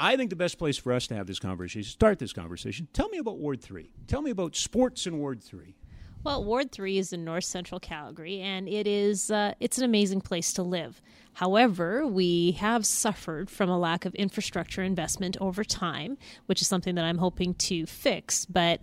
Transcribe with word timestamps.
I 0.00 0.16
think 0.16 0.30
the 0.30 0.36
best 0.36 0.56
place 0.56 0.78
for 0.78 0.94
us 0.94 1.06
to 1.08 1.14
have 1.14 1.26
this 1.26 1.38
conversation, 1.38 1.82
start 1.82 2.18
this 2.18 2.32
conversation. 2.32 2.88
Tell 2.94 3.10
me 3.10 3.18
about 3.18 3.38
Ward 3.38 3.60
3. 3.60 3.90
Tell 4.06 4.22
me 4.22 4.30
about 4.30 4.56
sports 4.56 5.06
in 5.06 5.18
Ward 5.18 5.44
3. 5.44 5.76
Well, 6.24 6.42
Ward 6.42 6.72
3 6.72 6.96
is 6.96 7.12
in 7.12 7.22
north 7.22 7.44
central 7.44 7.78
Calgary, 7.78 8.40
and 8.40 8.66
it 8.66 8.86
is 8.86 9.30
uh, 9.30 9.52
it's 9.60 9.76
an 9.76 9.84
amazing 9.84 10.22
place 10.22 10.54
to 10.54 10.62
live. 10.62 11.02
However, 11.34 12.06
we 12.06 12.52
have 12.52 12.84
suffered 12.84 13.50
from 13.50 13.70
a 13.70 13.78
lack 13.78 14.04
of 14.04 14.14
infrastructure 14.14 14.82
investment 14.82 15.36
over 15.40 15.64
time, 15.64 16.18
which 16.46 16.60
is 16.60 16.68
something 16.68 16.94
that 16.96 17.04
I'm 17.04 17.18
hoping 17.18 17.54
to 17.54 17.86
fix. 17.86 18.44
But 18.44 18.80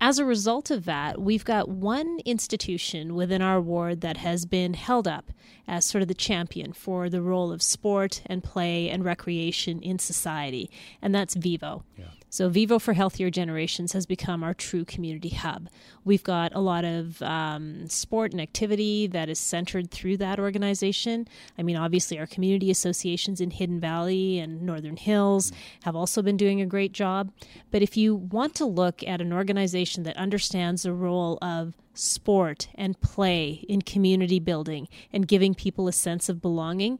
as 0.00 0.18
a 0.18 0.24
result 0.24 0.70
of 0.70 0.84
that, 0.84 1.20
we've 1.20 1.44
got 1.44 1.68
one 1.68 2.20
institution 2.24 3.14
within 3.14 3.42
our 3.42 3.60
ward 3.60 4.00
that 4.02 4.18
has 4.18 4.46
been 4.46 4.74
held 4.74 5.08
up 5.08 5.32
as 5.66 5.84
sort 5.84 6.02
of 6.02 6.08
the 6.08 6.14
champion 6.14 6.72
for 6.72 7.10
the 7.10 7.20
role 7.20 7.52
of 7.52 7.62
sport 7.62 8.22
and 8.26 8.44
play 8.44 8.88
and 8.88 9.04
recreation 9.04 9.80
in 9.82 9.98
society, 9.98 10.70
and 11.02 11.14
that's 11.14 11.34
Vivo. 11.34 11.84
Yeah. 11.96 12.06
So, 12.30 12.50
Vivo 12.50 12.78
for 12.78 12.92
Healthier 12.92 13.30
Generations 13.30 13.92
has 13.94 14.04
become 14.04 14.44
our 14.44 14.52
true 14.52 14.84
community 14.84 15.30
hub. 15.30 15.68
We've 16.04 16.22
got 16.22 16.54
a 16.54 16.60
lot 16.60 16.84
of 16.84 17.22
um, 17.22 17.88
sport 17.88 18.32
and 18.32 18.40
activity 18.40 19.06
that 19.08 19.30
is 19.30 19.38
centered 19.38 19.90
through 19.90 20.18
that 20.18 20.38
organization. 20.38 21.26
I 21.58 21.62
mean, 21.62 21.76
obviously, 21.76 21.87
our 22.18 22.26
community 22.26 22.70
associations 22.70 23.40
in 23.40 23.50
Hidden 23.50 23.80
Valley 23.80 24.38
and 24.38 24.62
Northern 24.62 24.96
Hills 24.96 25.52
have 25.82 25.96
also 25.96 26.22
been 26.22 26.36
doing 26.36 26.60
a 26.60 26.66
great 26.66 26.92
job. 26.92 27.32
But 27.70 27.82
if 27.82 27.96
you 27.96 28.14
want 28.14 28.54
to 28.56 28.64
look 28.64 29.02
at 29.04 29.20
an 29.20 29.32
organization 29.32 30.02
that 30.04 30.16
understands 30.16 30.82
the 30.82 30.92
role 30.92 31.38
of 31.42 31.74
sport 31.94 32.68
and 32.74 33.00
play 33.00 33.64
in 33.68 33.82
community 33.82 34.38
building 34.38 34.88
and 35.12 35.26
giving 35.28 35.54
people 35.54 35.88
a 35.88 35.92
sense 35.92 36.28
of 36.28 36.40
belonging, 36.40 36.98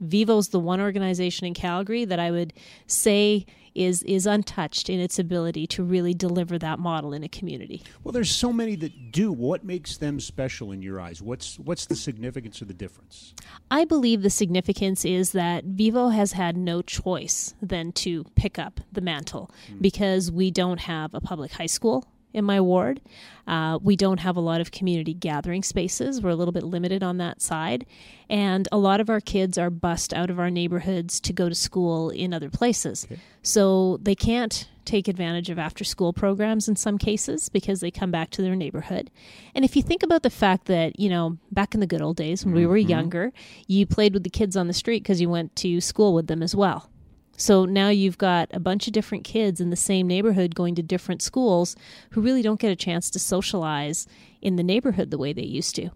Vivo's 0.00 0.48
the 0.48 0.60
one 0.60 0.80
organization 0.80 1.46
in 1.46 1.54
Calgary 1.54 2.04
that 2.04 2.18
I 2.18 2.30
would 2.30 2.52
say 2.86 3.46
is 3.74 4.02
is 4.04 4.26
untouched 4.26 4.88
in 4.88 5.00
its 5.00 5.18
ability 5.18 5.66
to 5.66 5.82
really 5.82 6.14
deliver 6.14 6.58
that 6.58 6.78
model 6.78 7.12
in 7.12 7.24
a 7.24 7.28
community. 7.28 7.82
Well, 8.02 8.12
there's 8.12 8.30
so 8.30 8.52
many 8.52 8.76
that 8.76 9.12
do. 9.12 9.32
What 9.32 9.64
makes 9.64 9.96
them 9.96 10.20
special 10.20 10.72
in 10.72 10.82
your 10.82 11.00
eyes? 11.00 11.20
What's 11.20 11.58
what's 11.58 11.86
the 11.86 11.96
significance 11.96 12.60
of 12.60 12.68
the 12.68 12.74
difference? 12.74 13.34
I 13.70 13.84
believe 13.84 14.22
the 14.22 14.30
significance 14.30 15.04
is 15.04 15.32
that 15.32 15.64
Vivo 15.64 16.08
has 16.08 16.32
had 16.32 16.56
no 16.56 16.82
choice 16.82 17.54
than 17.60 17.92
to 17.92 18.24
pick 18.36 18.58
up 18.58 18.80
the 18.92 19.00
mantle 19.00 19.50
mm. 19.68 19.82
because 19.82 20.30
we 20.30 20.50
don't 20.50 20.80
have 20.80 21.14
a 21.14 21.20
public 21.20 21.52
high 21.52 21.66
school 21.66 22.06
in 22.34 22.44
my 22.44 22.60
ward. 22.60 23.00
Uh, 23.46 23.78
we 23.82 23.96
don't 23.96 24.20
have 24.20 24.36
a 24.36 24.40
lot 24.40 24.60
of 24.60 24.70
community 24.70 25.14
gathering 25.14 25.62
spaces. 25.62 26.20
We're 26.20 26.30
a 26.30 26.34
little 26.34 26.52
bit 26.52 26.64
limited 26.64 27.02
on 27.02 27.18
that 27.18 27.40
side. 27.40 27.86
And 28.28 28.68
a 28.72 28.78
lot 28.78 29.00
of 29.00 29.08
our 29.08 29.20
kids 29.20 29.56
are 29.56 29.70
bussed 29.70 30.12
out 30.12 30.30
of 30.30 30.38
our 30.38 30.50
neighborhoods 30.50 31.20
to 31.20 31.32
go 31.32 31.48
to 31.48 31.54
school 31.54 32.10
in 32.10 32.34
other 32.34 32.50
places. 32.50 33.06
Okay. 33.10 33.20
So 33.42 33.98
they 34.02 34.14
can't 34.14 34.68
take 34.84 35.08
advantage 35.08 35.50
of 35.50 35.58
after 35.58 35.84
school 35.84 36.12
programs 36.12 36.68
in 36.68 36.76
some 36.76 36.98
cases 36.98 37.48
because 37.48 37.80
they 37.80 37.90
come 37.90 38.10
back 38.10 38.30
to 38.30 38.42
their 38.42 38.56
neighborhood. 38.56 39.10
And 39.54 39.64
if 39.64 39.76
you 39.76 39.82
think 39.82 40.02
about 40.02 40.22
the 40.22 40.30
fact 40.30 40.66
that, 40.66 40.98
you 40.98 41.08
know, 41.08 41.38
back 41.52 41.74
in 41.74 41.80
the 41.80 41.86
good 41.86 42.02
old 42.02 42.16
days 42.16 42.44
when 42.44 42.52
mm-hmm. 42.52 42.60
we 42.60 42.66
were 42.66 42.78
mm-hmm. 42.78 42.90
younger, 42.90 43.32
you 43.66 43.86
played 43.86 44.12
with 44.12 44.24
the 44.24 44.30
kids 44.30 44.56
on 44.56 44.66
the 44.66 44.74
street 44.74 45.02
because 45.02 45.20
you 45.20 45.28
went 45.28 45.54
to 45.56 45.80
school 45.80 46.14
with 46.14 46.26
them 46.26 46.42
as 46.42 46.54
well. 46.54 46.90
So 47.36 47.64
now 47.64 47.88
you've 47.88 48.18
got 48.18 48.48
a 48.52 48.60
bunch 48.60 48.86
of 48.86 48.92
different 48.92 49.24
kids 49.24 49.60
in 49.60 49.70
the 49.70 49.76
same 49.76 50.06
neighborhood 50.06 50.54
going 50.54 50.74
to 50.76 50.82
different 50.82 51.22
schools 51.22 51.76
who 52.10 52.20
really 52.20 52.42
don't 52.42 52.60
get 52.60 52.70
a 52.70 52.76
chance 52.76 53.10
to 53.10 53.18
socialize 53.18 54.06
in 54.40 54.56
the 54.56 54.62
neighborhood 54.62 55.10
the 55.10 55.18
way 55.18 55.32
they 55.32 55.42
used 55.42 55.74
to. 55.76 55.90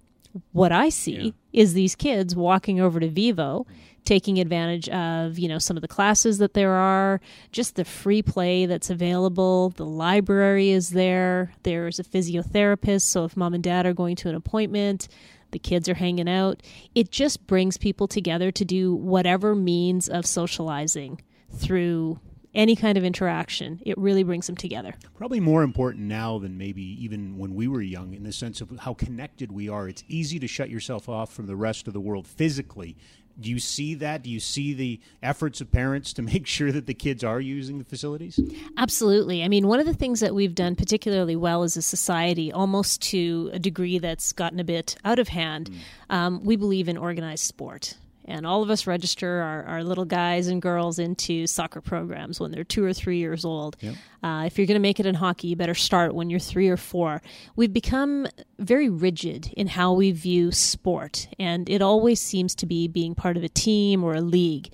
What 0.52 0.72
I 0.72 0.88
see 0.88 1.34
yeah. 1.52 1.60
is 1.60 1.72
these 1.72 1.94
kids 1.94 2.36
walking 2.36 2.80
over 2.80 3.00
to 3.00 3.08
Vivo, 3.08 3.66
taking 4.04 4.38
advantage 4.38 4.88
of, 4.88 5.38
you 5.38 5.48
know, 5.48 5.58
some 5.58 5.76
of 5.76 5.80
the 5.80 5.88
classes 5.88 6.38
that 6.38 6.54
there 6.54 6.72
are, 6.72 7.20
just 7.50 7.76
the 7.76 7.84
free 7.84 8.22
play 8.22 8.66
that's 8.66 8.90
available. 8.90 9.70
The 9.70 9.86
library 9.86 10.70
is 10.70 10.90
there. 10.90 11.52
There's 11.62 11.98
a 11.98 12.04
physiotherapist, 12.04 13.02
so 13.02 13.24
if 13.24 13.36
mom 13.36 13.54
and 13.54 13.64
dad 13.64 13.86
are 13.86 13.94
going 13.94 14.16
to 14.16 14.28
an 14.28 14.34
appointment, 14.34 15.08
the 15.50 15.58
kids 15.58 15.88
are 15.88 15.94
hanging 15.94 16.28
out. 16.28 16.62
It 16.94 17.10
just 17.10 17.46
brings 17.46 17.78
people 17.78 18.06
together 18.06 18.50
to 18.52 18.64
do 18.64 18.94
whatever 18.94 19.54
means 19.54 20.08
of 20.08 20.26
socializing 20.26 21.22
through 21.52 22.20
any 22.54 22.74
kind 22.74 22.98
of 22.98 23.04
interaction. 23.04 23.80
It 23.84 23.96
really 23.98 24.22
brings 24.22 24.46
them 24.46 24.56
together. 24.56 24.94
Probably 25.16 25.40
more 25.40 25.62
important 25.62 26.04
now 26.04 26.38
than 26.38 26.56
maybe 26.58 26.82
even 27.02 27.38
when 27.38 27.54
we 27.54 27.68
were 27.68 27.82
young 27.82 28.14
in 28.14 28.24
the 28.24 28.32
sense 28.32 28.60
of 28.60 28.70
how 28.80 28.94
connected 28.94 29.52
we 29.52 29.68
are. 29.68 29.88
It's 29.88 30.04
easy 30.08 30.38
to 30.40 30.48
shut 30.48 30.70
yourself 30.70 31.08
off 31.08 31.32
from 31.32 31.46
the 31.46 31.56
rest 31.56 31.86
of 31.86 31.92
the 31.92 32.00
world 32.00 32.26
physically. 32.26 32.96
Do 33.40 33.50
you 33.50 33.60
see 33.60 33.94
that? 33.94 34.22
Do 34.22 34.30
you 34.30 34.40
see 34.40 34.74
the 34.74 35.00
efforts 35.22 35.60
of 35.60 35.70
parents 35.70 36.12
to 36.14 36.22
make 36.32 36.46
sure 36.46 36.72
that 36.72 36.86
the 36.86 36.94
kids 36.94 37.22
are 37.22 37.40
using 37.40 37.78
the 37.78 37.84
facilities? 37.84 38.40
Absolutely. 38.76 39.44
I 39.44 39.48
mean, 39.48 39.68
one 39.68 39.78
of 39.78 39.86
the 39.86 39.94
things 39.94 40.20
that 40.20 40.34
we've 40.34 40.54
done 40.54 40.74
particularly 40.74 41.36
well 41.36 41.62
as 41.62 41.76
a 41.76 41.82
society, 41.82 42.50
almost 42.50 43.02
to 43.02 43.50
a 43.52 43.58
degree 43.58 43.98
that's 43.98 44.32
gotten 44.32 44.58
a 44.58 44.64
bit 44.64 44.96
out 45.04 45.18
of 45.18 45.28
hand, 45.28 45.70
mm. 45.70 46.14
um, 46.14 46.42
we 46.42 46.56
believe 46.56 46.88
in 46.88 46.96
organized 46.96 47.44
sport 47.44 47.94
and 48.28 48.46
all 48.46 48.62
of 48.62 48.70
us 48.70 48.86
register 48.86 49.40
our, 49.40 49.64
our 49.64 49.82
little 49.82 50.04
guys 50.04 50.46
and 50.46 50.60
girls 50.62 50.98
into 50.98 51.46
soccer 51.46 51.80
programs 51.80 52.38
when 52.38 52.52
they're 52.52 52.62
two 52.62 52.84
or 52.84 52.92
three 52.92 53.18
years 53.18 53.44
old. 53.44 53.76
Yep. 53.80 53.94
Uh, 54.22 54.42
if 54.46 54.58
you're 54.58 54.66
going 54.66 54.74
to 54.74 54.80
make 54.80 55.00
it 55.00 55.06
in 55.06 55.14
hockey, 55.14 55.48
you 55.48 55.56
better 55.56 55.74
start 55.74 56.14
when 56.14 56.28
you're 56.28 56.38
three 56.38 56.68
or 56.68 56.76
four. 56.76 57.22
We've 57.56 57.72
become 57.72 58.26
very 58.58 58.88
rigid 58.88 59.52
in 59.56 59.66
how 59.66 59.94
we 59.94 60.12
view 60.12 60.52
sport, 60.52 61.28
and 61.38 61.68
it 61.68 61.82
always 61.82 62.20
seems 62.20 62.54
to 62.56 62.66
be 62.66 62.86
being 62.86 63.14
part 63.14 63.36
of 63.36 63.42
a 63.42 63.48
team 63.48 64.04
or 64.04 64.14
a 64.14 64.20
league. 64.20 64.72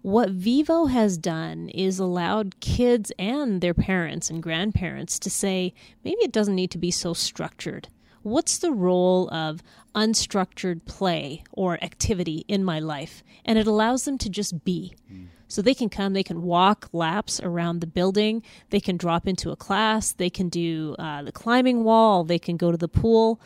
What 0.00 0.30
Vivo 0.30 0.86
has 0.86 1.16
done 1.16 1.68
is 1.70 1.98
allowed 1.98 2.60
kids 2.60 3.12
and 3.18 3.60
their 3.60 3.74
parents 3.74 4.28
and 4.30 4.42
grandparents 4.42 5.18
to 5.20 5.30
say, 5.30 5.74
maybe 6.04 6.20
it 6.22 6.32
doesn't 6.32 6.54
need 6.54 6.70
to 6.72 6.78
be 6.78 6.90
so 6.90 7.14
structured 7.14 7.88
what's 8.24 8.58
the 8.58 8.72
role 8.72 9.28
of 9.28 9.62
unstructured 9.94 10.84
play 10.84 11.44
or 11.52 11.82
activity 11.82 12.44
in 12.48 12.64
my 12.64 12.78
life? 12.78 13.22
And 13.44 13.58
it 13.58 13.66
allows 13.66 14.04
them 14.04 14.18
to 14.18 14.28
just 14.28 14.64
be. 14.64 14.94
Mm. 15.12 15.26
So 15.48 15.62
they 15.62 15.74
can 15.74 15.88
come, 15.88 16.14
they 16.14 16.22
can 16.22 16.42
walk 16.42 16.88
laps 16.92 17.40
around 17.40 17.80
the 17.80 17.86
building, 17.86 18.42
they 18.70 18.80
can 18.80 18.96
drop 18.96 19.28
into 19.28 19.50
a 19.50 19.56
class, 19.56 20.12
they 20.12 20.30
can 20.30 20.48
do 20.48 20.96
uh, 20.98 21.22
the 21.22 21.32
climbing 21.32 21.84
wall, 21.84 22.24
they 22.24 22.38
can 22.38 22.56
go 22.56 22.70
to 22.70 22.76
the 22.76 22.88
pool. 22.88 23.40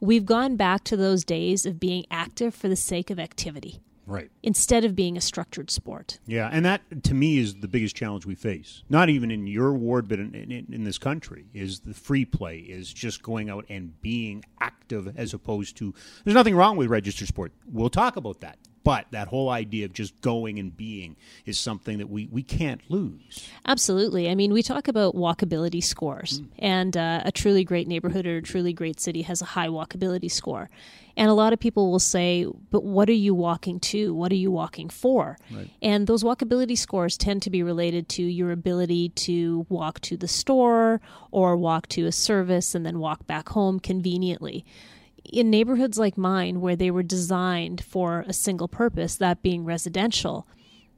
We've 0.00 0.24
gone 0.24 0.56
back 0.56 0.84
to 0.84 0.96
those 0.96 1.24
days 1.24 1.66
of 1.66 1.78
being 1.78 2.06
active 2.10 2.54
for 2.54 2.68
the 2.68 2.76
sake 2.76 3.10
of 3.10 3.18
activity 3.18 3.80
right. 4.10 4.30
instead 4.42 4.84
of 4.84 4.94
being 4.94 5.16
a 5.16 5.20
structured 5.20 5.70
sport. 5.70 6.18
Yeah 6.26 6.48
and 6.52 6.64
that 6.64 7.04
to 7.04 7.14
me 7.14 7.38
is 7.38 7.56
the 7.56 7.68
biggest 7.68 7.96
challenge 7.96 8.26
we 8.26 8.34
face. 8.34 8.82
Not 8.88 9.08
even 9.08 9.30
in 9.30 9.46
your 9.46 9.72
ward 9.72 10.08
but 10.08 10.18
in, 10.18 10.34
in, 10.34 10.66
in, 10.70 10.84
this 10.84 10.98
country 10.98 11.46
is 11.54 11.80
the 11.80 11.94
free 11.94 12.24
play 12.24 12.58
is 12.58 12.92
just 12.92 13.22
going 13.22 13.48
out 13.50 13.64
and 13.68 14.00
being 14.02 14.44
active 14.60 15.16
as 15.16 15.32
opposed 15.34 15.76
to 15.78 15.94
there's 16.24 16.34
nothing 16.34 16.56
wrong 16.56 16.76
with 16.76 16.88
registered 16.88 17.28
sport. 17.28 17.52
We'll 17.66 17.90
talk 17.90 18.16
about 18.16 18.40
that 18.40 18.58
but 18.82 19.06
that 19.10 19.28
whole 19.28 19.50
idea 19.50 19.84
of 19.84 19.92
just 19.92 20.18
going 20.20 20.58
and 20.58 20.76
being 20.76 21.16
is 21.44 21.58
something 21.58 21.98
that 21.98 22.08
we, 22.08 22.28
we 22.30 22.42
can't 22.42 22.80
lose. 22.88 23.48
Absolutely. 23.66 24.30
I 24.30 24.34
mean, 24.34 24.52
we 24.52 24.62
talk 24.62 24.88
about 24.88 25.14
walkability 25.14 25.82
scores, 25.82 26.40
mm. 26.40 26.48
and 26.58 26.96
uh, 26.96 27.22
a 27.24 27.32
truly 27.32 27.64
great 27.64 27.88
neighborhood 27.88 28.26
or 28.26 28.38
a 28.38 28.42
truly 28.42 28.72
great 28.72 29.00
city 29.00 29.22
has 29.22 29.42
a 29.42 29.46
high 29.46 29.68
walkability 29.68 30.30
score. 30.30 30.70
And 31.16 31.28
a 31.28 31.34
lot 31.34 31.52
of 31.52 31.58
people 31.58 31.90
will 31.90 31.98
say, 31.98 32.46
but 32.70 32.84
what 32.84 33.10
are 33.10 33.12
you 33.12 33.34
walking 33.34 33.80
to? 33.80 34.14
What 34.14 34.32
are 34.32 34.36
you 34.36 34.50
walking 34.50 34.88
for? 34.88 35.36
Right. 35.50 35.70
And 35.82 36.06
those 36.06 36.22
walkability 36.22 36.78
scores 36.78 37.18
tend 37.18 37.42
to 37.42 37.50
be 37.50 37.62
related 37.62 38.08
to 38.10 38.22
your 38.22 38.52
ability 38.52 39.10
to 39.10 39.66
walk 39.68 40.00
to 40.02 40.16
the 40.16 40.28
store 40.28 41.00
or 41.30 41.56
walk 41.56 41.88
to 41.88 42.06
a 42.06 42.12
service 42.12 42.74
and 42.74 42.86
then 42.86 43.00
walk 43.00 43.26
back 43.26 43.50
home 43.50 43.80
conveniently 43.80 44.64
in 45.24 45.50
neighborhoods 45.50 45.98
like 45.98 46.16
mine 46.16 46.60
where 46.60 46.76
they 46.76 46.90
were 46.90 47.02
designed 47.02 47.82
for 47.82 48.24
a 48.26 48.32
single 48.32 48.68
purpose, 48.68 49.16
that 49.16 49.42
being 49.42 49.64
residential, 49.64 50.46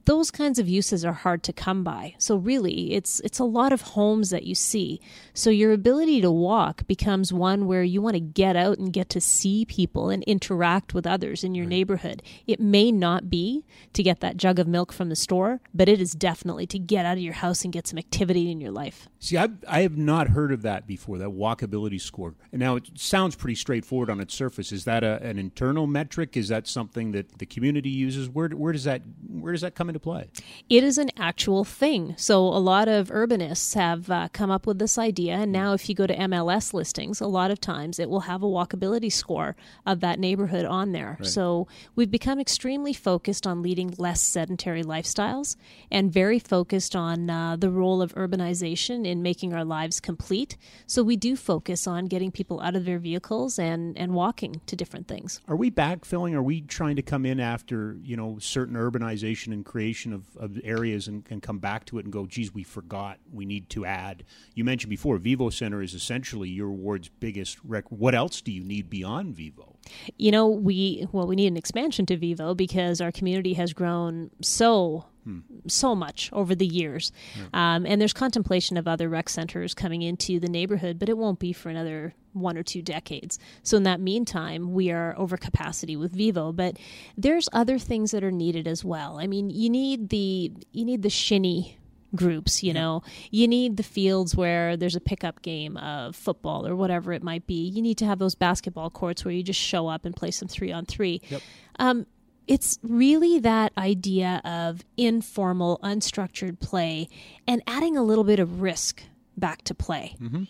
those 0.04 0.30
kinds 0.30 0.58
of 0.58 0.68
uses 0.68 1.04
are 1.04 1.12
hard 1.12 1.42
to 1.44 1.52
come 1.52 1.84
by. 1.84 2.14
So 2.18 2.36
really, 2.36 2.92
it's 2.92 3.20
it's 3.20 3.38
a 3.38 3.44
lot 3.44 3.72
of 3.72 3.82
homes 3.82 4.30
that 4.30 4.44
you 4.44 4.54
see. 4.54 5.00
So 5.34 5.50
your 5.50 5.72
ability 5.72 6.20
to 6.22 6.30
walk 6.30 6.86
becomes 6.86 7.32
one 7.32 7.66
where 7.66 7.82
you 7.82 8.02
want 8.02 8.14
to 8.14 8.20
get 8.20 8.56
out 8.56 8.78
and 8.78 8.92
get 8.92 9.08
to 9.10 9.20
see 9.20 9.64
people 9.64 10.10
and 10.10 10.22
interact 10.24 10.94
with 10.94 11.06
others 11.06 11.44
in 11.44 11.54
your 11.54 11.64
right. 11.64 11.70
neighborhood. 11.70 12.22
It 12.46 12.60
may 12.60 12.90
not 12.90 13.30
be 13.30 13.64
to 13.92 14.02
get 14.02 14.20
that 14.20 14.36
jug 14.36 14.58
of 14.58 14.66
milk 14.66 14.92
from 14.92 15.08
the 15.08 15.16
store, 15.16 15.60
but 15.72 15.88
it 15.88 16.00
is 16.00 16.12
definitely 16.12 16.66
to 16.68 16.78
get 16.78 17.06
out 17.06 17.16
of 17.16 17.22
your 17.22 17.34
house 17.34 17.64
and 17.64 17.72
get 17.72 17.86
some 17.86 17.98
activity 17.98 18.50
in 18.50 18.60
your 18.60 18.72
life. 18.72 19.08
See, 19.18 19.36
I've, 19.36 19.52
I 19.68 19.82
have 19.82 19.96
not 19.96 20.28
heard 20.28 20.52
of 20.52 20.62
that 20.62 20.86
before, 20.86 21.18
that 21.18 21.28
walkability 21.28 22.00
score. 22.00 22.34
And 22.50 22.60
now 22.60 22.76
it 22.76 22.90
sounds 22.94 23.36
pretty 23.36 23.54
straightforward 23.54 24.10
on 24.10 24.20
its 24.20 24.34
surface. 24.34 24.72
Is 24.72 24.84
that 24.84 25.04
a, 25.04 25.22
an 25.22 25.38
internal 25.38 25.86
metric? 25.86 26.36
Is 26.36 26.48
that 26.48 26.66
something 26.66 27.12
that 27.12 27.38
the 27.38 27.46
community 27.46 27.90
uses? 27.90 28.28
Where, 28.28 28.48
where 28.48 28.72
does 28.72 28.84
that 28.84 29.02
where 29.28 29.52
does 29.52 29.62
that 29.62 29.74
come 29.74 29.88
into 29.92 30.00
play? 30.00 30.28
It 30.68 30.82
is 30.82 30.98
an 30.98 31.10
actual 31.18 31.64
thing. 31.64 32.14
So 32.16 32.40
a 32.40 32.58
lot 32.58 32.88
of 32.88 33.10
urbanists 33.10 33.74
have 33.74 34.10
uh, 34.10 34.28
come 34.32 34.50
up 34.50 34.66
with 34.66 34.78
this 34.78 34.98
idea, 34.98 35.34
and 35.34 35.52
now 35.52 35.74
if 35.74 35.88
you 35.88 35.94
go 35.94 36.06
to 36.06 36.16
MLS 36.16 36.72
listings, 36.72 37.20
a 37.20 37.26
lot 37.26 37.50
of 37.50 37.60
times 37.60 37.98
it 37.98 38.08
will 38.08 38.20
have 38.20 38.42
a 38.42 38.46
walkability 38.46 39.12
score 39.12 39.54
of 39.84 40.00
that 40.00 40.18
neighborhood 40.18 40.64
on 40.64 40.92
there. 40.92 41.18
Right. 41.20 41.28
So 41.28 41.68
we've 41.94 42.10
become 42.10 42.40
extremely 42.40 42.92
focused 42.92 43.46
on 43.46 43.62
leading 43.62 43.94
less 43.98 44.20
sedentary 44.20 44.82
lifestyles 44.82 45.56
and 45.90 46.10
very 46.10 46.38
focused 46.38 46.96
on 46.96 47.28
uh, 47.28 47.56
the 47.56 47.70
role 47.70 48.00
of 48.00 48.14
urbanization 48.14 49.06
in 49.06 49.22
making 49.22 49.52
our 49.52 49.64
lives 49.64 50.00
complete. 50.00 50.56
So 50.86 51.02
we 51.02 51.16
do 51.16 51.36
focus 51.36 51.86
on 51.86 52.06
getting 52.06 52.30
people 52.30 52.60
out 52.60 52.76
of 52.76 52.84
their 52.84 52.98
vehicles 52.98 53.58
and 53.58 53.96
and 53.98 54.14
walking 54.14 54.60
to 54.66 54.76
different 54.76 55.06
things. 55.08 55.40
Are 55.48 55.56
we 55.56 55.70
backfilling? 55.70 56.34
Are 56.34 56.42
we 56.42 56.62
trying 56.62 56.96
to 56.96 57.02
come 57.02 57.26
in 57.26 57.40
after 57.40 57.98
you 58.02 58.16
know 58.16 58.38
certain 58.38 58.76
urbanization 58.76 59.52
and 59.52 59.64
creation 59.82 60.12
of, 60.12 60.24
of 60.36 60.60
areas 60.62 61.08
and, 61.08 61.24
can 61.24 61.40
come 61.40 61.58
back 61.58 61.84
to 61.84 61.98
it 61.98 62.04
and 62.04 62.12
go, 62.12 62.24
geez, 62.24 62.54
we 62.54 62.62
forgot. 62.62 63.18
We 63.32 63.44
need 63.44 63.68
to 63.70 63.84
add. 63.84 64.22
You 64.54 64.64
mentioned 64.64 64.90
before, 64.90 65.18
Vivo 65.18 65.50
Center 65.50 65.82
is 65.82 65.92
essentially 65.92 66.48
your 66.48 66.70
ward's 66.70 67.08
biggest 67.08 67.58
rec. 67.64 67.90
What 67.90 68.14
else 68.14 68.40
do 68.40 68.52
you 68.52 68.62
need 68.62 68.88
beyond 68.88 69.34
Vivo? 69.34 69.76
You 70.16 70.30
know, 70.30 70.46
we 70.46 71.06
well, 71.10 71.26
we 71.26 71.34
need 71.34 71.48
an 71.48 71.56
expansion 71.56 72.06
to 72.06 72.16
Vivo 72.16 72.54
because 72.54 73.00
our 73.00 73.10
community 73.10 73.54
has 73.54 73.72
grown 73.72 74.30
so 74.40 75.06
so 75.66 75.94
much 75.94 76.30
over 76.32 76.54
the 76.54 76.66
years, 76.66 77.12
um, 77.52 77.86
and 77.86 78.00
there's 78.00 78.12
contemplation 78.12 78.76
of 78.76 78.88
other 78.88 79.08
rec 79.08 79.28
centers 79.28 79.74
coming 79.74 80.02
into 80.02 80.40
the 80.40 80.48
neighborhood, 80.48 80.98
but 80.98 81.08
it 81.08 81.16
won't 81.16 81.38
be 81.38 81.52
for 81.52 81.68
another 81.68 82.14
one 82.32 82.56
or 82.56 82.62
two 82.62 82.82
decades. 82.82 83.38
So 83.62 83.76
in 83.76 83.82
that 83.84 84.00
meantime, 84.00 84.72
we 84.72 84.90
are 84.90 85.14
over 85.18 85.36
capacity 85.36 85.96
with 85.96 86.12
Vivo, 86.16 86.50
but 86.52 86.78
there's 87.16 87.48
other 87.52 87.78
things 87.78 88.10
that 88.12 88.24
are 88.24 88.30
needed 88.32 88.66
as 88.66 88.84
well. 88.84 89.18
I 89.20 89.26
mean, 89.26 89.50
you 89.50 89.68
need 89.70 90.08
the 90.08 90.52
you 90.72 90.84
need 90.84 91.02
the 91.02 91.10
shinny 91.10 91.78
groups 92.14 92.62
you 92.62 92.74
know 92.74 93.02
you 93.30 93.48
need 93.48 93.78
the 93.78 93.82
fields 93.82 94.36
where 94.36 94.76
there's 94.76 94.94
a 94.94 95.00
pickup 95.00 95.40
game 95.40 95.78
of 95.78 96.14
football 96.14 96.66
or 96.66 96.76
whatever 96.76 97.14
it 97.14 97.22
might 97.22 97.46
be 97.46 97.54
you 97.66 97.80
need 97.80 97.96
to 97.96 98.04
have 98.04 98.18
those 98.18 98.34
basketball 98.34 98.90
courts 98.90 99.24
where 99.24 99.32
you 99.32 99.42
just 99.42 99.58
show 99.58 99.88
up 99.88 100.04
and 100.04 100.14
play 100.14 100.30
some 100.30 100.46
three 100.46 100.70
on 100.70 100.84
three 100.84 101.22
Yep. 101.30 101.40
um, 101.78 102.06
it's 102.46 102.78
really 102.82 103.38
that 103.38 103.72
idea 103.76 104.40
of 104.44 104.84
informal 104.96 105.78
unstructured 105.82 106.60
play 106.60 107.08
and 107.46 107.62
adding 107.66 107.96
a 107.96 108.02
little 108.02 108.24
bit 108.24 108.38
of 108.40 108.60
risk 108.60 109.02
back 109.36 109.62
to 109.62 109.74
play 109.74 110.14
mm-hmm. 110.20 110.44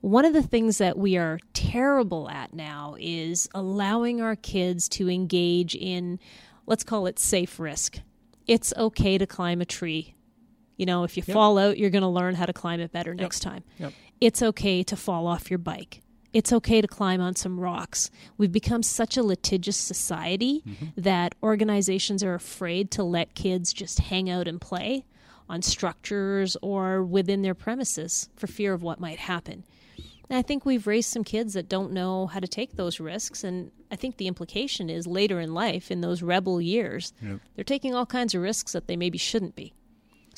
one 0.00 0.24
of 0.24 0.32
the 0.32 0.42
things 0.42 0.78
that 0.78 0.96
we 0.96 1.16
are 1.16 1.38
terrible 1.52 2.28
at 2.30 2.52
now 2.52 2.96
is 2.98 3.48
allowing 3.54 4.20
our 4.20 4.36
kids 4.36 4.88
to 4.88 5.08
engage 5.08 5.74
in 5.74 6.18
let's 6.66 6.84
call 6.84 7.06
it 7.06 7.18
safe 7.18 7.58
risk 7.58 7.98
it's 8.46 8.72
okay 8.76 9.18
to 9.18 9.26
climb 9.26 9.60
a 9.60 9.66
tree 9.66 10.14
you 10.78 10.86
know, 10.86 11.02
if 11.02 11.16
you 11.16 11.24
fall 11.24 11.58
out, 11.58 11.76
you're 11.76 11.90
going 11.90 12.02
to 12.02 12.08
learn 12.08 12.36
how 12.36 12.46
to 12.46 12.52
climb 12.52 12.80
it 12.80 12.92
better 12.92 13.12
next 13.12 13.40
time. 13.40 13.64
Yep. 13.78 13.92
It's 14.20 14.42
okay 14.42 14.84
to 14.84 14.96
fall 14.96 15.26
off 15.26 15.50
your 15.50 15.58
bike. 15.58 16.00
It's 16.32 16.52
okay 16.52 16.80
to 16.80 16.88
climb 16.88 17.20
on 17.20 17.34
some 17.36 17.58
rocks. 17.58 18.10
We've 18.36 18.52
become 18.52 18.82
such 18.82 19.16
a 19.16 19.22
litigious 19.22 19.76
society 19.76 20.62
mm-hmm. 20.66 20.86
that 20.96 21.34
organizations 21.42 22.22
are 22.22 22.34
afraid 22.34 22.90
to 22.92 23.02
let 23.02 23.34
kids 23.34 23.72
just 23.72 23.98
hang 23.98 24.28
out 24.28 24.46
and 24.46 24.60
play 24.60 25.04
on 25.48 25.62
structures 25.62 26.56
or 26.60 27.02
within 27.02 27.42
their 27.42 27.54
premises 27.54 28.28
for 28.36 28.46
fear 28.46 28.74
of 28.74 28.82
what 28.82 29.00
might 29.00 29.18
happen. 29.18 29.64
And 30.30 30.38
I 30.38 30.42
think 30.42 30.66
we've 30.66 30.86
raised 30.86 31.10
some 31.10 31.24
kids 31.24 31.54
that 31.54 31.70
don't 31.70 31.92
know 31.92 32.26
how 32.26 32.40
to 32.40 32.46
take 32.46 32.76
those 32.76 33.00
risks. 33.00 33.44
And 33.44 33.70
I 33.90 33.96
think 33.96 34.18
the 34.18 34.26
implication 34.26 34.90
is 34.90 35.06
later 35.06 35.40
in 35.40 35.54
life, 35.54 35.90
in 35.90 36.02
those 36.02 36.22
rebel 36.22 36.60
years, 36.60 37.14
Yep. 37.22 37.40
they're 37.54 37.64
taking 37.64 37.94
all 37.94 38.04
kinds 38.04 38.34
of 38.34 38.42
risks 38.42 38.72
that 38.72 38.86
they 38.86 38.96
maybe 38.96 39.16
shouldn't 39.16 39.56
be. 39.56 39.72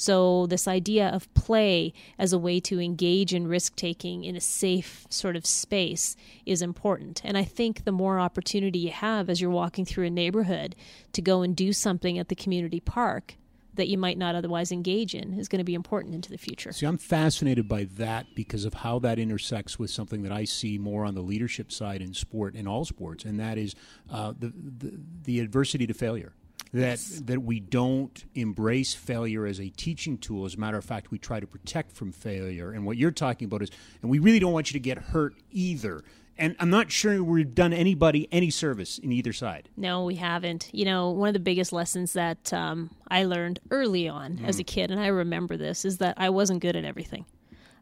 So, 0.01 0.47
this 0.47 0.67
idea 0.67 1.09
of 1.09 1.33
play 1.35 1.93
as 2.19 2.33
a 2.33 2.39
way 2.39 2.59
to 2.61 2.81
engage 2.81 3.35
in 3.35 3.47
risk 3.47 3.77
taking 3.77 4.25
in 4.25 4.35
a 4.35 4.41
safe 4.41 5.07
sort 5.11 5.37
of 5.37 5.45
space 5.45 6.17
is 6.47 6.63
important. 6.63 7.21
And 7.23 7.37
I 7.37 7.45
think 7.45 7.85
the 7.85 7.93
more 7.93 8.19
opportunity 8.19 8.79
you 8.79 8.93
have 8.93 9.29
as 9.29 9.43
you're 9.43 9.51
walking 9.51 9.85
through 9.85 10.07
a 10.07 10.11
neighborhood 10.11 10.75
to 11.13 11.21
go 11.21 11.43
and 11.43 11.55
do 11.55 11.75
something 11.75 12.19
at 12.19 12.31
the 12.31 12.35
community 12.35 12.81
park 12.81 13.35
that 13.75 13.89
you 13.89 13.99
might 13.99 14.17
not 14.17 14.35
otherwise 14.35 14.73
engage 14.73 15.15
in 15.15 15.39
is 15.39 15.49
going 15.49 15.59
to 15.59 15.65
be 15.65 15.75
important 15.75 16.15
into 16.15 16.31
the 16.31 16.39
future. 16.39 16.73
See, 16.73 16.87
I'm 16.87 16.97
fascinated 16.97 17.69
by 17.69 17.85
that 17.99 18.35
because 18.35 18.65
of 18.65 18.73
how 18.73 19.01
that 19.01 19.19
intersects 19.19 19.79
with 19.79 19.91
something 19.91 20.23
that 20.23 20.33
I 20.33 20.45
see 20.45 20.79
more 20.79 21.05
on 21.05 21.15
the 21.15 21.21
leadership 21.21 21.71
side 21.71 22.01
in 22.01 22.15
sport, 22.15 22.55
in 22.55 22.67
all 22.67 22.87
sports, 22.87 23.27
and 23.27 23.39
that 23.39 23.59
is 23.59 23.75
uh, 24.11 24.33
the, 24.39 24.51
the 24.57 24.99
the 25.25 25.41
adversity 25.41 25.87
to 25.87 25.93
failure. 25.93 26.33
That 26.73 27.01
that 27.25 27.43
we 27.43 27.59
don't 27.59 28.25
embrace 28.35 28.95
failure 28.95 29.45
as 29.45 29.59
a 29.59 29.71
teaching 29.71 30.19
tool. 30.19 30.45
As 30.45 30.55
a 30.55 30.59
matter 30.59 30.79
of 30.79 30.85
fact, 30.85 31.11
we 31.11 31.19
try 31.19 31.41
to 31.41 31.47
protect 31.47 31.91
from 31.91 32.13
failure. 32.13 32.71
And 32.71 32.87
what 32.87 32.97
you're 32.97 33.11
talking 33.11 33.47
about 33.47 33.63
is, 33.63 33.71
and 34.03 34.11
we 34.11 34.21
really 34.21 34.39
don't 34.39 34.53
want 34.53 34.71
you 34.71 34.75
to 34.75 34.83
get 34.83 34.99
hurt 34.99 35.35
either. 35.51 36.05
And 36.39 36.57
I'm 36.59 36.71
not 36.71 36.91
sure 36.91 37.23
we've 37.23 37.55
done 37.55 37.73
anybody 37.73 38.27
any 38.33 38.51
service 38.51 38.99
in 38.99 39.13
either 39.13 39.33
side. 39.33 39.69
No, 39.77 40.05
we 40.05 40.15
haven't. 40.15 40.71
You 40.73 40.87
know, 40.87 41.11
one 41.11 41.29
of 41.29 41.35
the 41.35 41.41
biggest 41.41 41.73
lessons 41.73 42.15
that 42.15 42.53
um, 42.53 42.91
I 43.09 43.25
learned 43.25 43.61
early 43.71 44.09
on 44.09 44.41
as 44.47 44.59
a 44.59 44.65
kid, 44.65 44.91
and 44.91 45.01
I 45.01 45.09
remember 45.09 45.59
this, 45.59 45.85
is 45.85 45.99
that 45.99 46.15
I 46.17 46.31
wasn't 46.31 46.63
good 46.63 46.77
at 46.77 46.85
everything. 46.85 47.27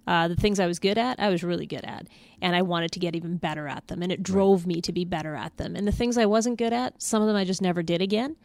Uh, 0.08 0.26
the 0.26 0.35
things 0.35 0.58
I 0.58 0.67
was 0.67 0.79
good 0.79 0.96
at, 0.96 1.20
I 1.20 1.29
was 1.29 1.44
really 1.44 1.67
good 1.67 1.85
at, 1.85 2.08
and 2.40 2.56
I 2.56 2.62
wanted 2.62 2.93
to 2.93 2.99
get 2.99 3.14
even 3.14 3.37
better 3.37 3.69
at 3.69 3.87
them, 3.88 4.02
and 4.02 4.11
it 4.11 4.23
drove 4.23 4.67
me 4.67 4.81
to 4.81 4.90
be 4.90 5.05
better 5.05 5.35
at 5.35 5.58
them. 5.58 5.76
And 5.76 5.87
the 5.87 5.93
things 5.93 6.17
I 6.17 6.25
wasn't 6.25 6.56
good 6.56 6.73
at, 6.73 7.00
some 7.02 7.20
of 7.20 7.29
them 7.29 7.37
I 7.37 7.44
just 7.44 7.61
never 7.61 7.82
did 7.82 8.00
again, 8.00 8.37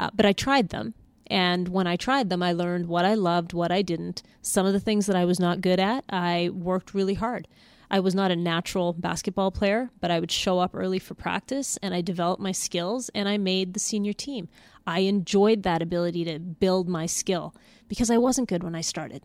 uh, 0.00 0.10
but 0.14 0.26
I 0.26 0.32
tried 0.32 0.70
them. 0.70 0.94
And 1.26 1.68
when 1.68 1.86
I 1.86 1.94
tried 1.94 2.28
them, 2.28 2.42
I 2.42 2.52
learned 2.52 2.88
what 2.88 3.04
I 3.04 3.14
loved, 3.14 3.52
what 3.52 3.70
I 3.70 3.82
didn't. 3.82 4.22
Some 4.42 4.66
of 4.66 4.72
the 4.72 4.80
things 4.80 5.06
that 5.06 5.14
I 5.14 5.24
was 5.24 5.38
not 5.38 5.60
good 5.60 5.78
at, 5.78 6.04
I 6.10 6.50
worked 6.52 6.92
really 6.92 7.14
hard. 7.14 7.46
I 7.88 8.00
was 8.00 8.14
not 8.14 8.30
a 8.30 8.36
natural 8.36 8.92
basketball 8.92 9.50
player, 9.50 9.90
but 10.00 10.10
I 10.10 10.18
would 10.18 10.30
show 10.30 10.58
up 10.58 10.70
early 10.74 10.98
for 10.98 11.14
practice 11.14 11.78
and 11.82 11.92
I 11.94 12.00
developed 12.00 12.40
my 12.42 12.52
skills 12.52 13.10
and 13.14 13.28
I 13.28 13.36
made 13.36 13.74
the 13.74 13.80
senior 13.80 14.12
team. 14.12 14.48
I 14.86 15.00
enjoyed 15.00 15.62
that 15.64 15.82
ability 15.82 16.24
to 16.24 16.38
build 16.38 16.88
my 16.88 17.06
skill 17.06 17.54
because 17.88 18.10
I 18.10 18.18
wasn't 18.18 18.48
good 18.48 18.62
when 18.64 18.74
I 18.76 18.80
started. 18.80 19.22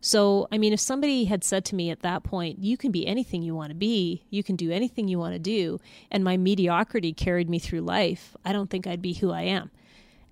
So, 0.00 0.46
I 0.52 0.58
mean, 0.58 0.72
if 0.72 0.80
somebody 0.80 1.24
had 1.24 1.42
said 1.42 1.64
to 1.66 1.74
me 1.74 1.90
at 1.90 2.00
that 2.02 2.22
point, 2.22 2.58
you 2.58 2.76
can 2.76 2.92
be 2.92 3.06
anything 3.06 3.42
you 3.42 3.54
want 3.54 3.70
to 3.70 3.74
be, 3.74 4.24
you 4.30 4.42
can 4.42 4.56
do 4.56 4.70
anything 4.70 5.08
you 5.08 5.18
want 5.18 5.34
to 5.34 5.38
do, 5.38 5.80
and 6.10 6.22
my 6.22 6.36
mediocrity 6.36 7.12
carried 7.14 7.48
me 7.48 7.58
through 7.58 7.80
life, 7.80 8.36
I 8.44 8.52
don't 8.52 8.68
think 8.68 8.86
I'd 8.86 9.02
be 9.02 9.14
who 9.14 9.30
I 9.30 9.42
am. 9.42 9.70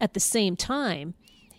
At 0.00 0.14
the 0.14 0.20
same 0.20 0.56
time, 0.56 1.14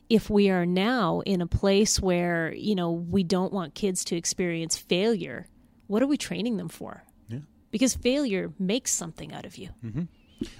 if 0.10 0.30
we 0.30 0.50
are 0.50 0.66
now 0.66 1.22
in 1.26 1.42
a 1.42 1.48
place 1.48 2.00
where, 2.00 2.54
you 2.54 2.76
know, 2.76 2.92
we 2.92 3.24
don't 3.24 3.54
want 3.54 3.76
kids 3.76 4.04
to 4.06 4.16
experience 4.16 4.76
failure, 4.76 5.48
what 5.88 6.02
are 6.02 6.08
we 6.08 6.18
training 6.18 6.58
them 6.58 6.70
for? 6.70 7.04
Yeah. 7.30 7.40
Because 7.70 7.96
failure 7.96 8.52
makes 8.60 8.92
something 8.92 9.32
out 9.32 9.46
of 9.46 9.58
you. 9.58 9.70
Mm-hmm. 9.86 10.04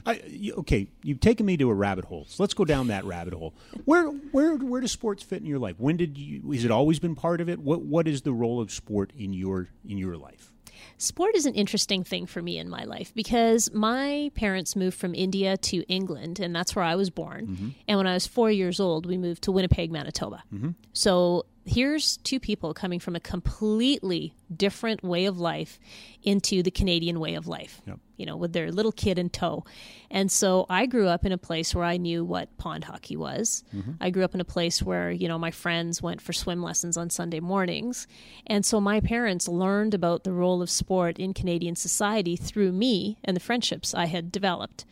I, 0.06 0.22
okay, 0.60 0.88
you've 1.04 1.20
taken 1.20 1.46
me 1.46 1.58
to 1.58 1.70
a 1.70 1.74
rabbit 1.74 2.06
hole. 2.06 2.26
So 2.28 2.44
let's 2.44 2.54
go 2.54 2.66
down 2.66 2.88
that 2.88 3.04
rabbit 3.04 3.34
hole. 3.34 3.56
Where 3.86 4.06
where 4.06 4.56
where 4.56 4.80
does 4.80 4.92
sports 4.92 5.24
fit 5.24 5.42
in 5.42 5.48
your 5.48 5.60
life? 5.60 5.76
When 5.80 5.98
did 5.98 6.18
you? 6.18 6.52
Has 6.52 6.66
it 6.66 6.72
always 6.72 7.00
been 7.00 7.16
part 7.16 7.42
of 7.42 7.50
it? 7.50 7.60
What 7.60 7.82
what 7.82 8.08
is 8.08 8.22
the 8.22 8.32
role 8.32 8.62
of 8.62 8.72
sport 8.72 9.12
in 9.18 9.34
your 9.34 9.70
in 9.84 9.98
your 9.98 10.18
life? 10.18 10.52
Sport 11.02 11.36
is 11.36 11.48
an 11.48 11.56
interesting 11.56 12.04
thing 12.04 12.28
for 12.28 12.44
me 12.44 12.60
in 12.60 12.70
my 12.70 12.84
life 12.84 13.12
because 13.16 13.72
my 13.74 14.30
parents 14.36 14.76
moved 14.76 14.96
from 14.96 15.16
India 15.16 15.58
to 15.58 15.82
England, 15.92 16.40
and 16.40 16.56
that's 16.56 16.76
where 16.76 16.86
I 16.86 16.96
was 16.96 17.10
born. 17.10 17.48
Mm-hmm. 17.48 17.70
And 17.88 17.98
when 17.98 18.06
I 18.06 18.14
was 18.14 18.28
four 18.28 18.52
years 18.52 18.80
old, 18.80 19.08
we 19.08 19.18
moved 19.18 19.42
to 19.44 19.52
Winnipeg, 19.52 19.92
Manitoba. 19.92 20.44
Mm-hmm. 20.54 20.70
So 20.94 21.48
here's 21.66 22.18
two 22.18 22.40
people 22.40 22.74
coming 22.74 23.00
from 23.00 23.16
a 23.16 23.20
completely 23.20 24.34
different 24.56 25.04
way 25.04 25.26
of 25.26 25.40
life 25.40 25.80
into 26.24 26.64
the 26.64 26.72
Canadian 26.72 27.20
way 27.20 27.36
of 27.36 27.48
life, 27.48 27.82
Yep. 27.86 28.00
you 28.18 28.26
know, 28.26 28.36
with 28.36 28.54
their 28.54 28.72
little 28.72 28.92
kid 28.92 29.18
in 29.20 29.30
tow. 29.30 29.64
And 30.10 30.32
so 30.32 30.66
I 30.70 30.86
grew 30.86 31.08
up 31.08 31.26
in 31.26 31.32
a 31.32 31.38
place 31.38 31.74
where 31.74 31.86
I 31.86 31.98
knew 31.98 32.26
what 32.26 32.58
pond 32.58 32.84
hockey 32.86 33.16
was. 33.16 33.64
Mm-hmm. 33.76 33.92
I 34.02 34.10
grew 34.10 34.24
up 34.24 34.34
in 34.34 34.42
a 34.42 34.46
place 34.46 34.82
where, 34.82 35.12
you 35.12 35.28
know, 35.28 35.38
my 35.40 35.52
friends 35.52 36.02
went 36.02 36.22
for 36.22 36.34
swim 36.34 36.62
lessons 36.62 36.98
on 36.98 37.10
Sunday 37.10 37.40
mornings. 37.40 38.08
And 38.48 38.66
so 38.66 38.82
my 38.82 39.00
parents 39.00 39.48
learned 39.48 39.94
about 39.94 40.24
the 40.24 40.34
role 40.34 40.62
of 40.62 40.70
sport 40.70 41.18
in 41.20 41.34
Canadian 41.34 41.76
society 41.76 42.36
through 42.36 42.72
me 42.72 43.18
and 43.24 43.36
the 43.36 43.42
friendships 43.42 43.94
I 43.94 44.06
had 44.06 44.32
developed 44.32 44.86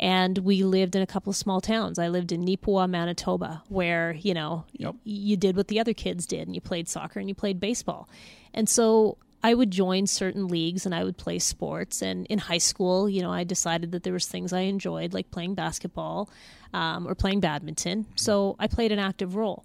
and 0.00 0.38
we 0.38 0.62
lived 0.64 0.96
in 0.96 1.02
a 1.02 1.06
couple 1.06 1.30
of 1.30 1.36
small 1.36 1.60
towns. 1.60 1.98
I 1.98 2.08
lived 2.08 2.32
in 2.32 2.44
Neepawa, 2.44 2.88
Manitoba, 2.88 3.62
where 3.68 4.12
you 4.12 4.34
know 4.34 4.64
Yep. 4.72 4.94
y- 4.94 4.98
you 5.04 5.36
did 5.36 5.56
what 5.56 5.68
the 5.68 5.80
other 5.80 5.94
kids 5.94 6.26
did, 6.26 6.46
and 6.48 6.54
you 6.54 6.60
played 6.60 6.88
soccer 6.88 7.20
and 7.20 7.28
you 7.28 7.34
played 7.34 7.60
baseball. 7.60 8.08
And 8.54 8.68
so 8.68 9.16
I 9.44 9.54
would 9.54 9.70
join 9.72 10.06
certain 10.06 10.46
leagues 10.46 10.86
and 10.86 10.94
I 10.94 11.02
would 11.02 11.16
play 11.16 11.38
sports. 11.40 12.00
And 12.00 12.26
in 12.26 12.38
high 12.38 12.58
school, 12.58 13.08
you 13.08 13.22
know, 13.22 13.32
I 13.32 13.42
decided 13.44 13.90
that 13.92 14.04
there 14.04 14.12
was 14.12 14.26
things 14.26 14.52
I 14.52 14.60
enjoyed, 14.60 15.12
like 15.12 15.30
playing 15.32 15.54
basketball 15.56 16.28
um, 16.72 17.08
or 17.08 17.14
playing 17.16 17.40
badminton. 17.40 18.06
So 18.14 18.54
I 18.60 18.66
played 18.68 18.92
an 18.92 18.98
active 18.98 19.34
role 19.36 19.64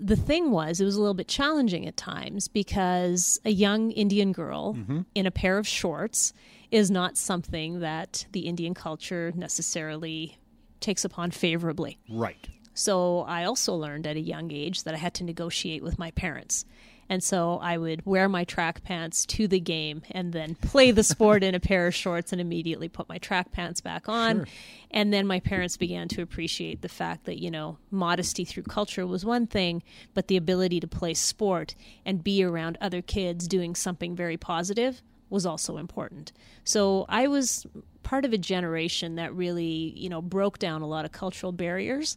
the 0.00 0.16
thing 0.16 0.50
was 0.50 0.80
it 0.80 0.84
was 0.84 0.96
a 0.96 1.00
little 1.00 1.14
bit 1.14 1.28
challenging 1.28 1.86
at 1.86 1.96
times 1.96 2.48
because 2.48 3.38
a 3.44 3.50
young 3.50 3.92
indian 3.92 4.32
girl 4.32 4.76
in 5.14 5.26
a 5.26 5.30
pair 5.30 5.58
of 5.58 5.68
shorts 5.68 6.32
is 6.72 6.90
not 6.90 7.16
something 7.16 7.78
that 7.78 8.26
the 8.32 8.40
indian 8.40 8.74
culture 8.74 9.32
necessarily 9.36 10.36
takes 10.80 11.04
upon 11.04 11.30
favorably 11.30 11.98
Right. 12.08 12.48
So 12.74 13.20
I 13.20 13.44
also 13.44 13.74
learned 13.74 14.06
at 14.06 14.16
a 14.16 14.20
young 14.20 14.50
age 14.50 14.84
that 14.84 14.94
I 14.94 14.98
had 14.98 15.14
to 15.14 15.24
negotiate 15.24 15.82
with 15.82 15.98
my 15.98 16.10
parents. 16.12 16.64
And 17.08 17.22
so 17.22 17.58
I 17.60 17.76
would 17.76 18.06
wear 18.06 18.28
my 18.28 18.44
track 18.44 18.84
pants 18.84 19.26
to 19.26 19.46
the 19.46 19.60
game 19.60 20.02
and 20.12 20.32
then 20.32 20.54
play 20.54 20.92
the 20.92 21.02
sport 21.02 21.44
in 21.44 21.54
a 21.54 21.60
pair 21.60 21.86
of 21.86 21.94
shorts 21.94 22.32
and 22.32 22.40
immediately 22.40 22.88
put 22.88 23.08
my 23.08 23.18
track 23.18 23.52
pants 23.52 23.82
back 23.82 24.08
on. 24.08 24.36
Sure. 24.36 24.46
And 24.90 25.12
then 25.12 25.26
my 25.26 25.40
parents 25.40 25.76
began 25.76 26.08
to 26.08 26.22
appreciate 26.22 26.80
the 26.80 26.88
fact 26.88 27.24
that, 27.24 27.38
you 27.38 27.50
know, 27.50 27.76
modesty 27.90 28.46
through 28.46 28.62
culture 28.62 29.06
was 29.06 29.26
one 29.26 29.46
thing, 29.46 29.82
but 30.14 30.28
the 30.28 30.38
ability 30.38 30.80
to 30.80 30.88
play 30.88 31.12
sport 31.12 31.74
and 32.06 32.24
be 32.24 32.42
around 32.42 32.78
other 32.80 33.02
kids 33.02 33.46
doing 33.46 33.74
something 33.74 34.16
very 34.16 34.38
positive 34.38 35.02
was 35.32 35.44
also 35.44 35.78
important. 35.78 36.30
So 36.62 37.06
I 37.08 37.26
was 37.26 37.66
part 38.04 38.24
of 38.24 38.32
a 38.32 38.38
generation 38.38 39.16
that 39.16 39.34
really, 39.34 39.92
you 39.96 40.08
know, 40.08 40.22
broke 40.22 40.58
down 40.58 40.82
a 40.82 40.86
lot 40.86 41.04
of 41.04 41.12
cultural 41.12 41.50
barriers 41.50 42.16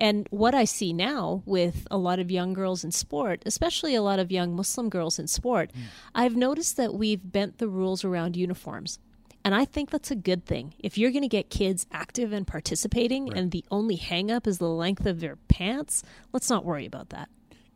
and 0.00 0.26
what 0.30 0.54
I 0.54 0.64
see 0.64 0.94
now 0.94 1.42
with 1.44 1.86
a 1.90 1.98
lot 1.98 2.18
of 2.18 2.30
young 2.30 2.54
girls 2.54 2.84
in 2.84 2.90
sport, 2.90 3.42
especially 3.44 3.94
a 3.94 4.02
lot 4.02 4.18
of 4.18 4.32
young 4.32 4.56
Muslim 4.56 4.88
girls 4.88 5.18
in 5.18 5.26
sport, 5.26 5.70
mm. 5.74 5.82
I've 6.14 6.34
noticed 6.34 6.78
that 6.78 6.94
we've 6.94 7.20
bent 7.22 7.58
the 7.58 7.68
rules 7.68 8.02
around 8.02 8.34
uniforms. 8.34 8.98
And 9.44 9.54
I 9.54 9.66
think 9.66 9.90
that's 9.90 10.10
a 10.10 10.16
good 10.16 10.46
thing. 10.46 10.74
If 10.78 10.96
you're 10.96 11.10
going 11.10 11.22
to 11.22 11.28
get 11.28 11.50
kids 11.50 11.86
active 11.92 12.32
and 12.32 12.46
participating 12.46 13.26
right. 13.26 13.36
and 13.36 13.50
the 13.50 13.64
only 13.70 13.98
hangup 13.98 14.46
is 14.46 14.58
the 14.58 14.68
length 14.68 15.04
of 15.04 15.20
their 15.20 15.36
pants, 15.36 16.02
let's 16.32 16.48
not 16.48 16.64
worry 16.64 16.86
about 16.86 17.10
that. 17.10 17.28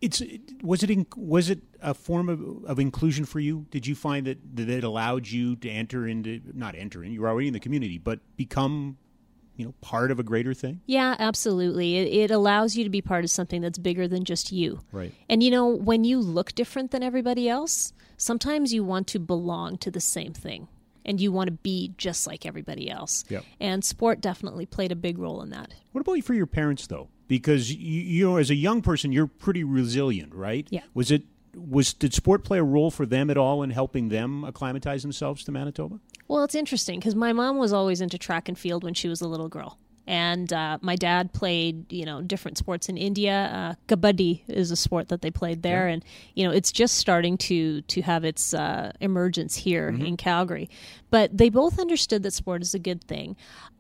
It's 0.04 0.22
was 0.62 0.82
it 0.82 0.90
in, 0.90 1.06
was 1.16 1.48
it 1.48 1.60
a 1.80 1.94
form 1.94 2.28
of, 2.28 2.64
of 2.66 2.78
inclusion 2.78 3.24
for 3.24 3.40
you? 3.40 3.66
Did 3.70 3.86
you 3.86 3.94
find 3.94 4.26
that 4.26 4.38
that 4.56 4.68
it 4.68 4.84
allowed 4.84 5.28
you 5.28 5.56
to 5.56 5.70
enter 5.70 6.06
into 6.06 6.42
not 6.52 6.74
enter 6.74 7.02
in 7.02 7.12
you 7.12 7.22
were 7.22 7.28
already 7.28 7.48
in 7.48 7.54
the 7.54 7.60
community, 7.60 7.96
but 7.96 8.20
become 8.36 8.98
you 9.56 9.64
know 9.64 9.74
part 9.80 10.10
of 10.10 10.18
a 10.18 10.22
greater 10.22 10.52
thing? 10.52 10.82
Yeah 10.84 11.16
absolutely. 11.18 11.96
It, 11.96 12.24
it, 12.24 12.30
allows 12.30 12.76
you 12.76 12.84
to 12.84 12.90
be 12.90 13.00
part 13.00 13.24
of 13.24 13.30
something 13.30 13.62
that's 13.62 13.78
bigger 13.78 14.06
than 14.06 14.24
just 14.24 14.52
you. 14.52 14.80
Right. 14.92 15.14
And 15.30 15.42
you 15.42 15.50
know 15.50 15.68
when 15.68 16.04
you 16.04 16.20
look 16.20 16.54
different 16.54 16.90
than 16.90 17.02
everybody 17.02 17.48
else 17.48 17.94
sometimes 18.18 18.74
you 18.74 18.84
want 18.84 19.06
to 19.08 19.18
belong 19.18 19.78
to 19.78 19.90
the 19.90 20.00
same 20.00 20.34
thing 20.34 20.68
and 21.06 21.18
you 21.20 21.32
want 21.32 21.48
to 21.48 21.52
be 21.52 21.94
just 21.96 22.26
like 22.26 22.44
everybody 22.44 22.90
else. 22.90 23.24
Yep. 23.30 23.44
and 23.58 23.82
sport 23.82 24.20
definitely 24.20 24.66
played 24.66 24.92
a 24.92 24.96
big 24.96 25.18
role 25.18 25.40
in 25.42 25.50
that. 25.50 25.72
What 25.92 26.02
about 26.02 26.22
for 26.24 26.34
your 26.34 26.46
parents 26.46 26.86
though 26.88 27.08
because 27.28 27.72
you, 27.72 28.00
you 28.02 28.28
know 28.28 28.36
as 28.36 28.50
a 28.50 28.54
young 28.54 28.82
person 28.82 29.12
you're 29.12 29.26
pretty 29.26 29.64
resilient 29.64 30.34
right 30.34 30.66
yeah 30.70 30.82
was 30.94 31.10
it 31.10 31.22
was 31.56 31.94
did 31.94 32.14
sport 32.14 32.44
play 32.44 32.58
a 32.58 32.64
role 32.64 32.90
for 32.90 33.06
them 33.06 33.30
at 33.30 33.36
all 33.36 33.62
in 33.62 33.70
helping 33.70 34.08
them 34.08 34.44
acclimatize 34.44 35.02
themselves 35.02 35.44
to 35.44 35.52
Manitoba? 35.52 36.00
Well, 36.28 36.44
it's 36.44 36.54
interesting 36.54 36.98
because 36.98 37.14
my 37.14 37.32
mom 37.32 37.58
was 37.58 37.72
always 37.72 38.00
into 38.00 38.18
track 38.18 38.48
and 38.48 38.58
field 38.58 38.82
when 38.84 38.94
she 38.94 39.08
was 39.08 39.20
a 39.20 39.28
little 39.28 39.48
girl. 39.48 39.78
And 40.06 40.52
uh, 40.52 40.78
my 40.82 40.96
dad 40.96 41.32
played, 41.32 41.90
you 41.92 42.04
know, 42.04 42.20
different 42.20 42.58
sports 42.58 42.88
in 42.88 42.96
India. 42.96 43.76
Uh, 43.88 43.94
kabaddi 43.94 44.42
is 44.48 44.70
a 44.70 44.76
sport 44.76 45.08
that 45.08 45.22
they 45.22 45.30
played 45.30 45.62
there, 45.62 45.88
yeah. 45.88 45.94
and 45.94 46.04
you 46.34 46.46
know, 46.46 46.52
it's 46.52 46.70
just 46.70 46.96
starting 46.96 47.38
to 47.38 47.80
to 47.82 48.02
have 48.02 48.24
its 48.24 48.52
uh, 48.52 48.92
emergence 49.00 49.56
here 49.56 49.90
mm-hmm. 49.90 50.04
in 50.04 50.16
Calgary. 50.16 50.68
But 51.10 51.36
they 51.36 51.48
both 51.48 51.78
understood 51.78 52.22
that 52.22 52.32
sport 52.32 52.60
is 52.60 52.74
a 52.74 52.78
good 52.78 53.02
thing. 53.04 53.36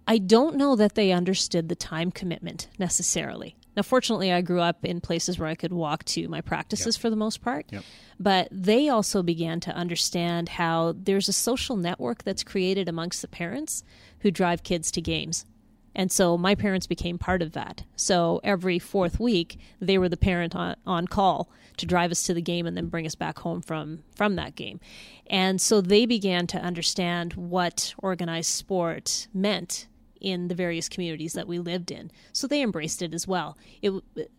I 0.06 0.18
don't 0.18 0.56
know 0.56 0.76
that 0.76 0.94
they 0.94 1.12
understood 1.12 1.68
the 1.68 1.74
time 1.74 2.10
commitment 2.10 2.68
necessarily. 2.78 3.56
Now, 3.76 3.82
fortunately, 3.82 4.32
I 4.32 4.40
grew 4.40 4.60
up 4.60 4.84
in 4.84 5.00
places 5.00 5.38
where 5.38 5.48
I 5.48 5.54
could 5.54 5.72
walk 5.72 6.04
to 6.04 6.28
my 6.28 6.40
practices 6.40 6.96
yep. 6.96 7.02
for 7.02 7.10
the 7.10 7.16
most 7.16 7.42
part. 7.42 7.66
Yep. 7.70 7.84
But 8.20 8.48
they 8.50 8.88
also 8.88 9.22
began 9.22 9.60
to 9.60 9.72
understand 9.72 10.50
how 10.50 10.94
there's 10.96 11.28
a 11.28 11.32
social 11.32 11.76
network 11.76 12.22
that's 12.22 12.44
created 12.44 12.88
amongst 12.88 13.22
the 13.22 13.28
parents 13.28 13.82
who 14.20 14.30
drive 14.30 14.62
kids 14.62 14.90
to 14.92 15.00
games. 15.00 15.44
And 15.94 16.10
so 16.10 16.36
my 16.36 16.54
parents 16.54 16.86
became 16.86 17.18
part 17.18 17.42
of 17.42 17.52
that. 17.52 17.84
So 17.96 18.40
every 18.42 18.78
fourth 18.78 19.20
week, 19.20 19.58
they 19.80 19.98
were 19.98 20.08
the 20.08 20.16
parent 20.16 20.54
on, 20.56 20.76
on 20.86 21.06
call 21.06 21.48
to 21.76 21.86
drive 21.86 22.10
us 22.10 22.22
to 22.24 22.34
the 22.34 22.42
game 22.42 22.66
and 22.66 22.76
then 22.76 22.86
bring 22.86 23.06
us 23.06 23.14
back 23.14 23.38
home 23.40 23.60
from, 23.60 24.00
from 24.14 24.36
that 24.36 24.54
game. 24.54 24.80
And 25.26 25.60
so 25.60 25.80
they 25.80 26.06
began 26.06 26.46
to 26.48 26.58
understand 26.58 27.34
what 27.34 27.94
organized 27.98 28.50
sport 28.50 29.28
meant 29.32 29.86
in 30.20 30.48
the 30.48 30.54
various 30.54 30.88
communities 30.88 31.34
that 31.34 31.46
we 31.46 31.58
lived 31.58 31.90
in. 31.90 32.10
So 32.32 32.46
they 32.46 32.62
embraced 32.62 33.02
it 33.02 33.12
as 33.12 33.28
well. 33.28 33.58
It, 33.82 33.92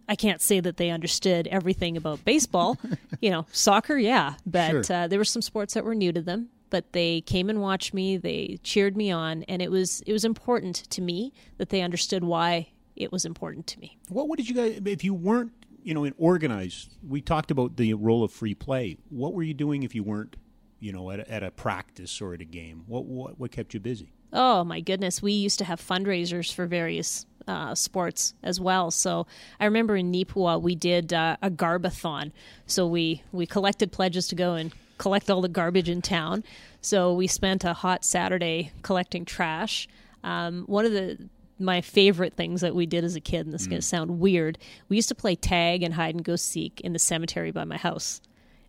I 0.09 0.15
can't 0.15 0.41
say 0.41 0.59
that 0.59 0.77
they 0.77 0.89
understood 0.89 1.47
everything 1.47 1.95
about 1.95 2.25
baseball. 2.25 2.79
you 3.21 3.29
know, 3.29 3.45
soccer, 3.51 3.97
yeah, 3.97 4.33
but 4.45 4.85
sure. 4.85 4.95
uh, 4.95 5.07
there 5.07 5.19
were 5.19 5.25
some 5.25 5.43
sports 5.43 5.75
that 5.75 5.85
were 5.85 5.95
new 5.95 6.11
to 6.11 6.21
them. 6.21 6.49
But 6.75 6.91
they 6.91 7.21
came 7.21 7.49
and 7.49 7.61
watched 7.61 7.93
me. 7.93 8.17
They 8.17 8.59
cheered 8.61 8.97
me 8.97 9.09
on, 9.09 9.43
and 9.43 9.61
it 9.61 9.71
was 9.71 10.01
it 10.01 10.11
was 10.11 10.25
important 10.25 10.75
to 10.75 11.01
me 11.01 11.31
that 11.57 11.69
they 11.69 11.79
understood 11.79 12.25
why 12.25 12.67
it 12.97 13.13
was 13.13 13.23
important 13.23 13.65
to 13.67 13.79
me. 13.79 13.97
What, 14.09 14.27
what 14.27 14.35
did 14.35 14.49
you 14.49 14.55
guys? 14.55 14.81
If 14.83 15.01
you 15.05 15.13
weren't, 15.13 15.53
you 15.83 15.93
know, 15.93 16.03
in 16.03 16.13
organized, 16.17 16.89
we 17.07 17.21
talked 17.21 17.49
about 17.49 17.77
the 17.77 17.93
role 17.93 18.25
of 18.25 18.33
free 18.33 18.55
play. 18.55 18.97
What 19.07 19.33
were 19.33 19.43
you 19.43 19.53
doing 19.53 19.83
if 19.83 19.95
you 19.95 20.03
weren't, 20.03 20.35
you 20.81 20.91
know, 20.91 21.11
at 21.11 21.21
a, 21.21 21.31
at 21.31 21.43
a 21.43 21.51
practice 21.51 22.19
or 22.19 22.33
at 22.33 22.41
a 22.41 22.45
game? 22.45 22.83
What 22.87 23.05
what 23.05 23.39
what 23.39 23.51
kept 23.53 23.73
you 23.73 23.79
busy? 23.79 24.11
oh 24.33 24.65
my 24.65 24.81
goodness, 24.81 25.21
we 25.21 25.31
used 25.31 25.59
to 25.59 25.65
have 25.65 25.79
fundraisers 25.79 26.53
for 26.53 26.67
various 26.67 27.25
uh, 27.47 27.73
sports 27.73 28.33
as 28.43 28.59
well. 28.59 28.91
So 28.91 29.27
I 29.61 29.65
remember 29.65 29.95
in 29.95 30.11
Neepawa 30.11 30.61
we 30.61 30.75
did 30.75 31.13
uh, 31.13 31.37
a 31.41 31.49
garbathon. 31.49 32.33
So 32.67 32.85
we 32.85 33.23
we 33.31 33.45
collected 33.45 33.93
pledges 33.93 34.27
to 34.27 34.35
go 34.35 34.55
and 34.55 34.73
collect 34.97 35.29
all 35.29 35.41
the 35.41 35.49
garbage 35.49 35.89
in 35.89 36.01
town. 36.01 36.43
So 36.81 37.13
we 37.13 37.27
spent 37.27 37.63
a 37.63 37.73
hot 37.73 38.05
Saturday 38.05 38.71
collecting 38.81 39.25
trash. 39.25 39.87
Um, 40.23 40.63
one 40.67 40.85
of 40.85 40.91
the 40.91 41.29
my 41.57 41.81
favorite 41.81 42.33
things 42.33 42.61
that 42.61 42.75
we 42.75 42.85
did 42.85 43.03
as 43.03 43.15
a 43.15 43.21
kid, 43.21 43.45
and 43.45 43.53
this 43.53 43.61
is 43.61 43.67
going 43.67 43.81
to 43.81 43.85
mm. 43.85 43.89
sound 43.89 44.19
weird, 44.19 44.57
we 44.89 44.97
used 44.97 45.07
to 45.09 45.15
play 45.15 45.35
tag 45.35 45.83
and 45.83 45.93
hide 45.93 46.13
and 46.13 46.23
go 46.23 46.35
seek 46.35 46.81
in 46.81 46.93
the 46.93 46.99
cemetery 46.99 47.51
by 47.51 47.63
my 47.63 47.77
house. 47.77 48.21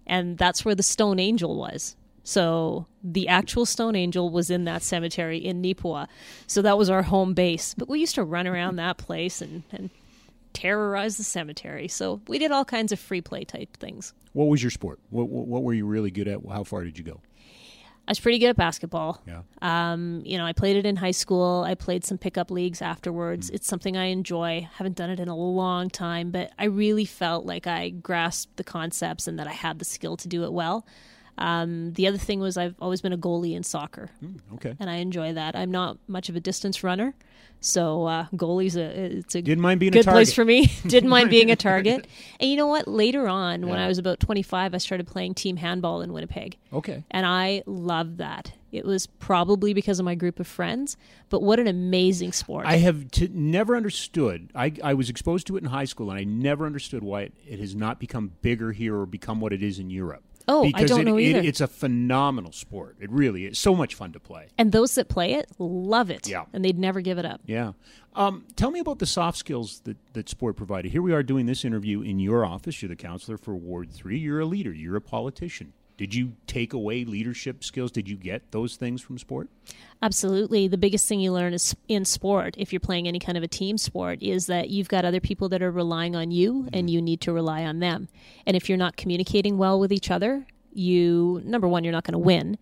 And 0.07 0.39
that's 0.39 0.65
where 0.65 0.75
the 0.75 0.85
stone 0.85 1.19
angel 1.19 1.57
was. 1.57 1.97
So 2.23 2.87
the 3.03 3.29
actual 3.29 3.67
stone 3.67 3.97
angel 3.97 4.31
was 4.31 4.51
in 4.51 4.65
that 4.65 4.83
cemetery 4.83 5.39
in 5.39 5.63
Neepawa. 5.63 6.07
So 6.47 6.63
that 6.63 6.79
was 6.79 6.91
our 6.91 7.03
home 7.03 7.35
base. 7.35 7.75
But 7.75 7.89
we 7.89 8.01
used 8.01 8.15
to 8.17 8.25
run 8.25 8.47
around 8.47 8.77
that 8.81 8.99
place 8.99 9.41
and, 9.41 9.63
and 9.73 9.91
terrorize 10.57 11.19
the 11.19 11.25
cemetery. 11.25 11.87
So 11.87 12.23
we 12.29 12.39
did 12.39 12.51
all 12.51 12.65
kinds 12.65 12.91
of 12.91 12.99
free 12.99 13.21
play 13.21 13.45
type 13.45 13.77
things. 13.77 14.15
What 14.33 14.47
was 14.47 14.63
your 14.63 14.71
sport? 14.71 14.99
What, 15.11 15.29
what, 15.29 15.47
what 15.47 15.63
were 15.63 15.75
you 15.75 15.87
really 15.87 16.11
good 16.11 16.29
at? 16.29 16.41
How 16.49 16.65
far 16.65 16.83
did 16.83 16.97
you 16.97 17.05
go? 17.05 17.21
I 18.09 18.11
was 18.11 18.21
pretty 18.21 18.39
good 18.39 18.51
at 18.51 18.57
basketball. 18.57 19.21
Yeah. 19.27 19.43
Um, 19.61 20.23
you 20.25 20.39
know, 20.39 20.47
I 20.47 20.53
played 20.53 20.77
it 20.77 20.87
in 20.87 20.97
high 20.97 21.11
school. 21.11 21.65
I 21.67 21.75
played 21.75 22.05
some 22.05 22.19
pickup 22.19 22.51
leagues 22.51 22.81
afterwards. 22.81 23.51
Mm. 23.51 23.55
It's 23.55 23.67
something 23.67 23.97
I 23.97 24.07
enjoy. 24.07 24.69
Haven't 24.75 24.97
done 24.97 25.11
it 25.11 25.21
in 25.21 25.29
a 25.29 25.37
long 25.37 25.91
time, 25.91 26.31
but 26.31 26.53
I 26.59 26.67
really 26.67 27.05
felt 27.05 27.45
like 27.45 27.67
I 27.67 27.91
grasped 27.91 28.57
the 28.57 28.65
concepts 28.65 29.27
and 29.27 29.39
that 29.39 29.49
I 29.49 29.53
had 29.53 29.79
the 29.79 29.85
skill 29.85 30.17
to 30.19 30.29
do 30.29 30.45
it 30.45 30.53
well. 30.53 30.87
Um, 31.39 31.93
the 31.93 32.07
other 32.07 32.19
thing 32.19 32.41
was 32.41 32.57
I've 32.57 32.75
always 32.81 33.01
been 33.01 33.13
a 33.13 33.19
goalie 33.19 33.55
in 33.55 33.63
soccer. 33.63 34.11
Mm, 34.25 34.41
okay. 34.55 34.75
And 34.79 34.89
I 34.89 34.97
enjoy 34.97 35.35
that. 35.35 35.55
I'm 35.55 35.71
not 35.71 35.99
much 36.09 36.29
of 36.29 36.37
a 36.37 36.41
distance 36.41 36.83
runner. 36.83 37.15
So 37.61 38.07
uh, 38.07 38.27
goalie's 38.35 38.77
a 38.77 39.17
it's 39.19 39.35
a 39.35 39.43
Didn't 39.43 39.63
mind 39.63 39.81
being 39.81 39.93
good 39.93 40.05
place 40.05 40.33
for 40.33 40.45
me. 40.45 40.67
Didn't 40.87 41.11
mind 41.11 41.31
being 41.31 41.51
a 41.51 41.57
target. 41.57 42.07
And 42.39 42.51
you 42.51 42.57
know 42.57 42.67
what? 42.67 42.87
Later 42.87 43.29
on, 43.29 43.63
yeah. 43.63 43.69
when 43.69 43.79
I 43.79 43.89
was 43.89 43.99
about 43.99 44.21
25, 44.21 44.75
I 44.75 44.79
started 44.79 45.07
playing 45.07 45.35
team 45.35 45.57
handball 45.57 46.03
in 46.03 46.13
Winnipeg. 46.13 46.59
Okay. 46.73 47.03
And 47.11 47.25
I 47.25 47.63
loved 47.67 48.19
that. 48.19 48.53
It 48.73 48.85
was 48.85 49.07
probably 49.07 49.73
because 49.73 49.99
of 49.99 50.05
my 50.05 50.15
group 50.15 50.39
of 50.39 50.47
friends, 50.47 50.99
but 51.31 51.43
what 51.43 51.59
an 51.59 51.67
amazing 51.67 52.33
sport! 52.33 52.67
I 52.67 52.77
have 52.77 53.11
t- 53.11 53.31
never 53.33 53.75
understood. 53.75 54.51
I, 54.55 54.73
I 54.85 54.93
was 54.93 55.09
exposed 55.09 55.47
to 55.47 55.57
it 55.57 55.63
in 55.63 55.71
high 55.71 55.87
school, 55.87 56.11
and 56.11 56.19
I 56.19 56.25
never 56.25 56.67
understood 56.67 57.03
why 57.03 57.23
it, 57.23 57.33
it 57.47 57.59
has 57.59 57.75
not 57.75 57.99
become 57.99 58.33
bigger 58.43 58.73
here 58.73 58.95
or 58.99 59.07
become 59.07 59.41
what 59.41 59.55
it 59.55 59.63
is 59.63 59.79
in 59.79 59.89
Europe. 59.89 60.23
Oh, 60.49 60.65
because 60.65 60.85
I 60.85 60.87
don't 60.87 61.01
it, 61.01 61.05
know 61.05 61.19
either. 61.19 61.41
It, 61.41 61.47
it's 61.47 61.61
a 61.61 61.67
phenomenal 61.67 62.53
sport. 62.53 62.97
It 63.01 63.11
really 63.11 63.47
is. 63.47 63.59
So 63.59 63.75
much 63.75 63.95
fun 63.95 64.13
to 64.13 64.21
play. 64.21 64.49
And 64.57 64.73
those 64.73 64.95
that 64.95 65.09
play 65.09 65.35
it 65.35 65.51
love 65.59 66.11
it. 66.11 66.29
Yeah. 66.29 66.45
And 66.53 66.65
they'd 66.65 66.79
never 66.79 67.01
give 67.01 67.19
it 67.19 67.25
up. 67.25 67.41
Yeah. 67.47 67.73
Um, 68.15 68.45
tell 68.57 68.71
me 68.71 68.81
about 68.81 68.99
the 68.99 69.07
soft 69.07 69.39
skills 69.39 69.81
that, 69.85 69.97
that 70.15 70.29
sport 70.29 70.57
provided. 70.57 70.93
Here 70.93 71.03
we 71.03 71.13
are 71.13 71.23
doing 71.23 71.47
this 71.47 71.65
interview 71.65 72.01
in 72.01 72.19
your 72.19 72.47
office. 72.47 72.81
You're 72.81 72.89
the 72.89 72.97
councillor 72.97 73.37
for 73.37 73.55
Ward 73.55 73.91
3. 73.93 74.19
You're 74.19 74.41
a 74.41 74.47
leader, 74.47 74.73
you're 74.73 74.97
a 74.97 75.01
politician. 75.01 75.73
Did 75.97 76.15
you 76.15 76.35
take 76.47 76.73
away 76.75 77.05
leadership 77.05 77.65
skills? 77.65 77.91
Did 77.91 78.09
you 78.09 78.17
get 78.17 78.53
those 78.53 78.77
things 78.77 79.01
from 79.01 79.19
sport? 79.19 79.49
Absolutely. 80.03 80.69
The 80.69 80.77
biggest 80.77 81.09
thing 81.09 81.21
you 81.21 81.33
learn 81.33 81.55
is 81.55 81.75
in 81.89 82.05
sport, 82.05 82.55
if 82.59 82.73
you're 82.73 82.81
playing 82.81 83.09
any 83.09 83.19
kind 83.19 83.39
of 83.39 83.45
a 83.45 83.49
team 83.49 83.79
sport, 83.79 84.23
is 84.23 84.47
that 84.47 84.69
you've 84.69 84.89
got 84.89 85.07
other 85.07 85.21
people 85.21 85.49
that 85.49 85.63
are 85.63 85.71
relying 85.71 86.15
on 86.15 86.31
you 86.31 86.53
mm-hmm. 86.53 86.69
and 86.75 86.91
you 86.91 87.01
need 87.01 87.23
to 87.23 87.33
rely 87.33 87.65
on 87.65 87.79
them. 87.79 88.09
And 88.47 88.57
if 88.57 88.69
you're 88.69 88.79
not 88.79 88.97
communicating 88.97 89.57
well 89.57 89.81
with 89.81 89.91
each 89.91 90.11
other, 90.11 90.47
you, 90.73 91.41
number 91.45 91.67
one, 91.67 91.83
you're 91.83 91.93
not 91.93 92.05
going 92.05 92.13
to 92.13 92.19
win. 92.19 92.59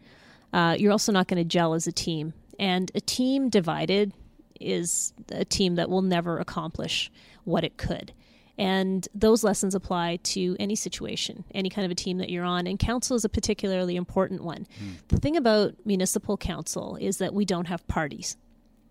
Uh, 0.52 0.76
you're 0.78 0.92
also 0.92 1.10
not 1.10 1.26
going 1.26 1.42
to 1.42 1.44
gel 1.44 1.74
as 1.74 1.88
a 1.88 1.92
team. 1.92 2.34
And 2.60 2.92
a 2.94 3.00
team 3.00 3.48
divided 3.48 4.12
is 4.60 5.12
a 5.30 5.44
team 5.44 5.74
that 5.74 5.90
will 5.90 6.02
never 6.02 6.38
accomplish 6.38 7.10
what 7.42 7.64
it 7.64 7.76
could. 7.76 8.12
And 8.56 9.06
those 9.14 9.42
lessons 9.42 9.74
apply 9.74 10.20
to 10.22 10.56
any 10.60 10.76
situation, 10.76 11.44
any 11.54 11.68
kind 11.68 11.84
of 11.84 11.90
a 11.90 11.94
team 11.94 12.18
that 12.18 12.30
you're 12.30 12.44
on. 12.44 12.66
And 12.66 12.78
council 12.78 13.16
is 13.16 13.24
a 13.24 13.28
particularly 13.28 13.96
important 13.96 14.44
one. 14.44 14.66
Mm. 14.82 15.08
The 15.08 15.18
thing 15.18 15.36
about 15.36 15.74
municipal 15.84 16.36
council 16.36 16.96
is 17.00 17.18
that 17.18 17.34
we 17.34 17.44
don't 17.44 17.66
have 17.66 17.86
parties. 17.88 18.36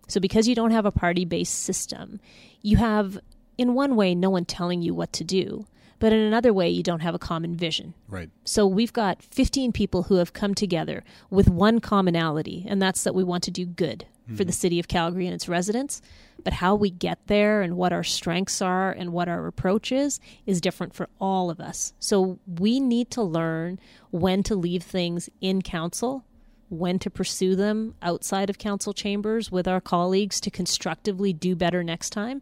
So, 0.10 0.20
because 0.20 0.50
you 0.50 0.56
don't 0.56 0.72
have 0.72 0.86
a 0.86 0.92
party 0.92 1.24
based 1.24 1.62
system, 1.62 2.20
you 2.62 2.76
have 2.76 3.18
in 3.58 3.74
one 3.74 3.96
way, 3.96 4.16
no 4.16 4.30
one 4.30 4.46
telling 4.46 4.82
you 4.82 4.94
what 4.94 5.14
to 5.14 5.24
do, 5.24 5.66
but 6.00 6.12
in 6.12 6.20
another 6.20 6.54
way, 6.54 6.70
you 6.70 6.84
don't 6.84 7.00
have 7.00 7.16
a 7.16 7.20
common 7.20 7.56
vision. 7.56 7.94
Right. 8.10 8.30
So 8.44 8.68
we've 8.68 8.92
got 8.92 9.24
15 9.24 9.72
people 9.72 10.04
who 10.04 10.16
have 10.16 10.34
come 10.34 10.54
together 10.54 11.04
with 11.30 11.48
one 11.48 11.80
commonality, 11.80 12.66
and 12.68 12.82
that's 12.82 13.04
that 13.04 13.16
we 13.16 13.24
want 13.24 13.44
to 13.44 13.52
do 13.52 13.66
good 13.66 14.06
for 14.28 14.44
the 14.44 14.52
hmm. 14.52 14.52
city 14.52 14.80
of 14.80 14.88
Calgary 14.88 15.26
and 15.26 15.34
its 15.34 15.50
residents. 15.50 16.02
But 16.44 16.54
how 16.54 16.76
we 16.76 16.90
get 16.90 17.20
there 17.28 17.62
and 17.62 17.76
what 17.76 17.94
our 17.94 18.04
strengths 18.04 18.62
are 18.62 18.92
and 18.92 19.12
what 19.12 19.28
our 19.28 19.48
approach 19.48 19.92
is 19.92 20.20
is 20.46 20.62
different 20.62 20.94
for 20.94 21.10
all 21.20 21.50
of 21.50 21.60
us. 21.60 21.94
So 22.00 22.40
we 22.48 22.80
need 22.80 23.12
to 23.12 23.22
learn 23.22 23.80
when 24.12 24.44
to 24.44 24.56
leave 24.56 24.84
things 24.84 25.30
in 25.42 25.62
council, 25.62 26.26
when 26.70 27.00
to 27.00 27.10
pursue 27.10 27.56
them 27.56 27.96
outside 28.02 28.50
of 28.50 28.58
council 28.58 28.94
chambers 28.94 29.52
with 29.52 29.68
our 29.68 29.82
colleagues 29.82 30.40
to 30.42 30.50
constructively 30.50 31.34
do 31.34 31.56
better 31.56 31.84
next 31.84 32.12
time. 32.12 32.42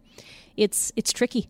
It's 0.55 0.91
it's 0.95 1.11
tricky. 1.11 1.49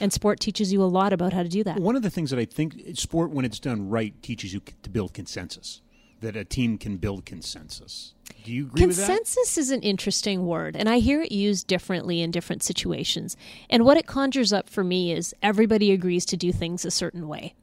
And 0.00 0.12
sport 0.12 0.38
teaches 0.38 0.72
you 0.72 0.82
a 0.82 0.84
lot 0.84 1.12
about 1.12 1.32
how 1.32 1.42
to 1.42 1.48
do 1.48 1.64
that. 1.64 1.80
One 1.80 1.96
of 1.96 2.02
the 2.02 2.10
things 2.10 2.30
that 2.30 2.38
I 2.38 2.44
think 2.44 2.96
sport, 2.96 3.30
when 3.30 3.44
it's 3.44 3.58
done 3.58 3.88
right, 3.88 4.14
teaches 4.22 4.54
you 4.54 4.60
to 4.82 4.90
build 4.90 5.14
consensus. 5.14 5.82
That 6.20 6.36
a 6.36 6.44
team 6.44 6.78
can 6.78 6.98
build 6.98 7.24
consensus. 7.24 8.14
Do 8.44 8.52
you 8.52 8.66
agree 8.66 8.86
with 8.86 8.96
that? 8.96 9.06
Consensus 9.06 9.58
is 9.58 9.70
an 9.70 9.82
interesting 9.82 10.46
word, 10.46 10.76
and 10.76 10.88
I 10.88 10.98
hear 10.98 11.20
it 11.22 11.32
used 11.32 11.66
differently 11.66 12.20
in 12.22 12.30
different 12.30 12.62
situations. 12.62 13.36
And 13.68 13.84
what 13.84 13.96
it 13.96 14.06
conjures 14.06 14.52
up 14.52 14.68
for 14.68 14.82
me 14.84 15.12
is 15.12 15.34
everybody 15.42 15.92
agrees 15.92 16.24
to 16.26 16.36
do 16.36 16.52
things 16.52 16.84
a 16.84 16.90
certain 16.90 17.28
way. 17.28 17.54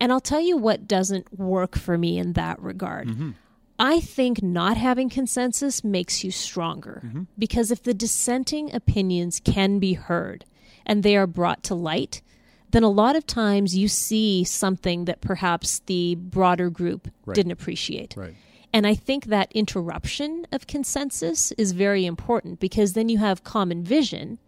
And 0.00 0.10
I'll 0.12 0.20
tell 0.20 0.40
you 0.40 0.56
what 0.56 0.88
doesn't 0.88 1.38
work 1.38 1.76
for 1.76 1.96
me 1.96 2.18
in 2.18 2.32
that 2.32 2.60
regard. 2.60 3.08
Mm-hmm. 3.08 3.30
I 3.78 4.00
think 4.00 4.42
not 4.42 4.76
having 4.76 5.08
consensus 5.08 5.82
makes 5.82 6.22
you 6.22 6.30
stronger 6.30 7.02
Mm-hmm. 7.04 7.22
because 7.38 7.70
if 7.70 7.82
the 7.82 7.94
dissenting 7.94 8.72
opinions 8.74 9.40
can 9.44 9.78
be 9.78 9.94
heard 9.94 10.44
and 10.86 11.02
they 11.02 11.16
are 11.16 11.26
brought 11.26 11.62
to 11.64 11.74
light, 11.74 12.22
then 12.70 12.82
a 12.82 12.88
lot 12.88 13.16
of 13.16 13.26
times 13.26 13.76
you 13.76 13.86
see 13.88 14.44
something 14.44 15.04
that 15.06 15.20
perhaps 15.20 15.80
the 15.86 16.14
broader 16.16 16.70
group 16.70 17.08
Right. 17.26 17.34
didn't 17.34 17.52
appreciate. 17.52 18.14
Right. 18.16 18.34
And 18.72 18.86
I 18.86 18.94
think 18.94 19.26
that 19.26 19.52
interruption 19.52 20.46
of 20.50 20.66
consensus 20.66 21.52
is 21.52 21.72
very 21.72 22.06
important 22.06 22.58
because 22.58 22.94
then 22.94 23.08
you 23.08 23.18
have 23.18 23.44
common 23.44 23.84
vision 23.84 24.38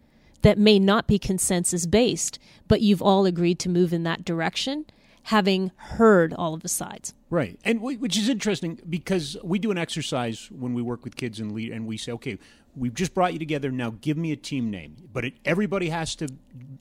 that 0.41 0.57
may 0.57 0.79
not 0.79 1.07
be 1.07 1.17
consensus 1.17 1.85
based, 1.85 2.39
but 2.67 2.81
you've 2.81 3.01
all 3.01 3.25
agreed 3.25 3.59
to 3.59 3.69
move 3.69 3.93
in 3.93 4.03
that 4.03 4.25
direction, 4.25 4.85
having 5.23 5.71
heard 5.75 6.33
all 6.33 6.53
of 6.53 6.61
the 6.61 6.67
sides. 6.67 7.13
Right, 7.29 7.59
and 7.63 7.79
wh- 7.79 7.99
which 7.99 8.17
is 8.17 8.29
interesting 8.29 8.79
because 8.87 9.37
we 9.43 9.57
do 9.57 9.71
an 9.71 9.77
exercise 9.77 10.49
when 10.51 10.73
we 10.73 10.81
work 10.81 11.03
with 11.03 11.15
kids 11.15 11.39
and 11.39 11.51
lead, 11.51 11.71
and 11.71 11.87
we 11.87 11.97
say, 11.97 12.11
okay, 12.11 12.37
we've 12.75 12.93
just 12.93 13.13
brought 13.13 13.33
you 13.33 13.39
together. 13.39 13.71
Now, 13.71 13.95
give 14.01 14.17
me 14.17 14.31
a 14.31 14.35
team 14.35 14.69
name, 14.69 14.95
but 15.11 15.25
it, 15.25 15.33
everybody 15.45 15.89
has 15.89 16.15
to, 16.17 16.27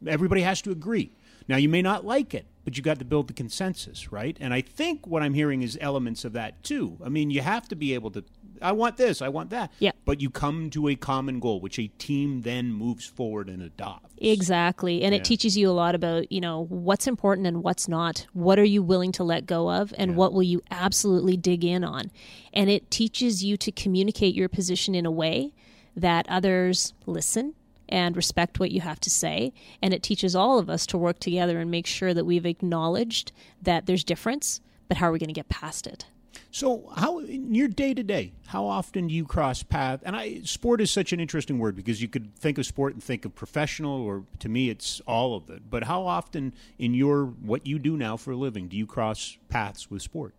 everybody 0.06 0.42
has 0.42 0.60
to 0.62 0.70
agree. 0.70 1.12
Now, 1.48 1.56
you 1.56 1.68
may 1.68 1.82
not 1.82 2.04
like 2.04 2.34
it, 2.34 2.46
but 2.64 2.76
you 2.76 2.82
got 2.82 2.98
to 2.98 3.04
build 3.04 3.28
the 3.28 3.34
consensus, 3.34 4.10
right? 4.10 4.36
And 4.40 4.54
I 4.54 4.60
think 4.62 5.06
what 5.06 5.22
I'm 5.22 5.34
hearing 5.34 5.62
is 5.62 5.78
elements 5.80 6.24
of 6.24 6.32
that 6.32 6.62
too. 6.62 6.98
I 7.04 7.08
mean, 7.08 7.30
you 7.30 7.42
have 7.42 7.68
to 7.68 7.76
be 7.76 7.94
able 7.94 8.10
to. 8.12 8.24
I 8.62 8.72
want 8.72 8.96
this. 8.96 9.20
I 9.20 9.28
want 9.28 9.50
that. 9.50 9.72
Yeah. 9.80 9.90
But 10.04 10.20
you 10.20 10.30
come 10.30 10.70
to 10.70 10.88
a 10.88 10.94
common 10.94 11.40
goal, 11.40 11.60
which 11.60 11.78
a 11.78 11.88
team 11.88 12.42
then 12.42 12.72
moves 12.72 13.04
forward 13.04 13.48
and 13.48 13.62
adopts. 13.62 14.14
Exactly. 14.18 15.02
And 15.02 15.12
Yeah. 15.12 15.20
it 15.20 15.24
teaches 15.24 15.56
you 15.56 15.68
a 15.68 15.72
lot 15.72 15.94
about, 15.94 16.30
you 16.32 16.40
know, 16.40 16.64
what's 16.68 17.06
important 17.06 17.46
and 17.46 17.62
what's 17.62 17.88
not. 17.88 18.26
What 18.32 18.58
are 18.58 18.64
you 18.64 18.82
willing 18.82 19.12
to 19.12 19.24
let 19.24 19.44
go 19.44 19.70
of 19.70 19.92
and 19.98 20.16
what 20.16 20.32
will 20.32 20.42
you 20.42 20.62
absolutely 20.70 21.36
dig 21.36 21.64
in 21.64 21.84
on? 21.84 22.10
And 22.52 22.70
it 22.70 22.90
teaches 22.90 23.44
you 23.44 23.56
to 23.58 23.72
communicate 23.72 24.34
your 24.34 24.48
position 24.48 24.94
in 24.94 25.04
a 25.04 25.10
way 25.10 25.52
that 25.96 26.26
others 26.28 26.94
listen 27.06 27.54
and 27.88 28.16
respect 28.16 28.58
what 28.58 28.70
you 28.70 28.80
have 28.80 29.00
to 29.00 29.10
say. 29.10 29.52
And 29.82 29.92
it 29.92 30.02
teaches 30.02 30.34
all 30.34 30.58
of 30.58 30.70
us 30.70 30.86
to 30.86 30.98
work 30.98 31.18
together 31.18 31.58
and 31.58 31.70
make 31.70 31.86
sure 31.86 32.14
that 32.14 32.24
we've 32.24 32.46
acknowledged 32.46 33.32
that 33.62 33.86
there's 33.86 34.04
difference, 34.04 34.60
but 34.88 34.98
how 34.98 35.08
are 35.08 35.12
we 35.12 35.18
going 35.18 35.28
to 35.28 35.34
get 35.34 35.48
past 35.48 35.86
it? 35.86 36.06
So, 36.50 36.92
how 36.96 37.18
in 37.18 37.52
your 37.54 37.66
day 37.66 37.94
to 37.94 38.02
day, 38.04 38.32
how 38.46 38.64
often 38.66 39.08
do 39.08 39.14
you 39.14 39.24
cross 39.24 39.64
paths? 39.64 40.04
And 40.04 40.14
I, 40.14 40.40
sport 40.42 40.80
is 40.80 40.90
such 40.90 41.12
an 41.12 41.18
interesting 41.18 41.58
word 41.58 41.74
because 41.74 42.00
you 42.00 42.06
could 42.06 42.36
think 42.36 42.58
of 42.58 42.66
sport 42.66 42.94
and 42.94 43.02
think 43.02 43.24
of 43.24 43.34
professional, 43.34 44.00
or 44.00 44.24
to 44.38 44.48
me, 44.48 44.70
it's 44.70 45.00
all 45.00 45.34
of 45.34 45.50
it. 45.50 45.68
But 45.68 45.84
how 45.84 46.06
often 46.06 46.54
in 46.78 46.94
your 46.94 47.24
what 47.24 47.66
you 47.66 47.80
do 47.80 47.96
now 47.96 48.16
for 48.16 48.30
a 48.30 48.36
living 48.36 48.68
do 48.68 48.76
you 48.76 48.86
cross 48.86 49.36
paths 49.48 49.90
with 49.90 50.02
sport? 50.02 50.34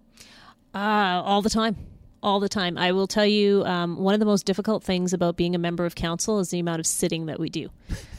Uh, 0.73 1.21
all 1.23 1.41
the 1.41 1.49
time. 1.49 1.75
All 2.25 2.39
the 2.39 2.49
time. 2.49 2.75
I 2.75 2.91
will 2.91 3.05
tell 3.05 3.25
you, 3.27 3.63
um, 3.65 3.97
one 3.97 4.15
of 4.15 4.19
the 4.19 4.25
most 4.25 4.47
difficult 4.47 4.83
things 4.83 5.13
about 5.13 5.37
being 5.37 5.53
a 5.53 5.59
member 5.59 5.85
of 5.85 5.93
council 5.93 6.39
is 6.39 6.49
the 6.49 6.57
amount 6.57 6.79
of 6.79 6.87
sitting 6.87 7.27
that 7.27 7.39
we 7.39 7.49
do. 7.49 7.69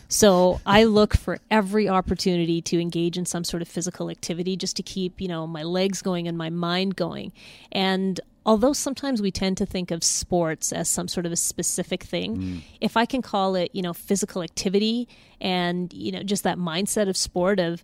So 0.09 0.61
I 0.65 0.85
look 0.85 1.17
for 1.17 1.41
every 1.51 1.89
opportunity 1.89 2.63
to 2.63 2.81
engage 2.81 3.19
in 3.19 3.27
some 3.27 3.43
sort 3.43 3.63
of 3.63 3.69
physical 3.69 4.09
activity 4.09 4.57
just 4.57 4.77
to 4.77 4.85
keep, 4.85 5.21
you 5.21 5.27
know, 5.27 5.45
my 5.49 5.65
legs 5.65 6.03
going 6.03 6.29
and 6.29 6.39
my 6.39 6.51
mind 6.51 6.95
going. 6.95 7.33
And 7.73 8.21
although 8.45 8.73
sometimes 8.73 9.21
we 9.21 9.33
tend 9.33 9.57
to 9.57 9.67
think 9.67 9.91
of 9.91 10.05
sports 10.05 10.73
as 10.73 10.89
some 10.89 11.09
sort 11.09 11.27
of 11.27 11.33
a 11.33 11.37
specific 11.37 12.05
thing, 12.05 12.63
if 12.81 12.97
I 12.97 13.07
can 13.07 13.23
call 13.23 13.57
it, 13.57 13.71
you 13.73 13.83
know, 13.83 13.93
physical 13.93 14.41
activity 14.41 15.09
and, 15.41 15.93
you 15.93 16.13
know, 16.13 16.23
just 16.23 16.45
that 16.45 16.59
mindset 16.59 17.09
of 17.09 17.17
sport 17.17 17.59
of 17.59 17.83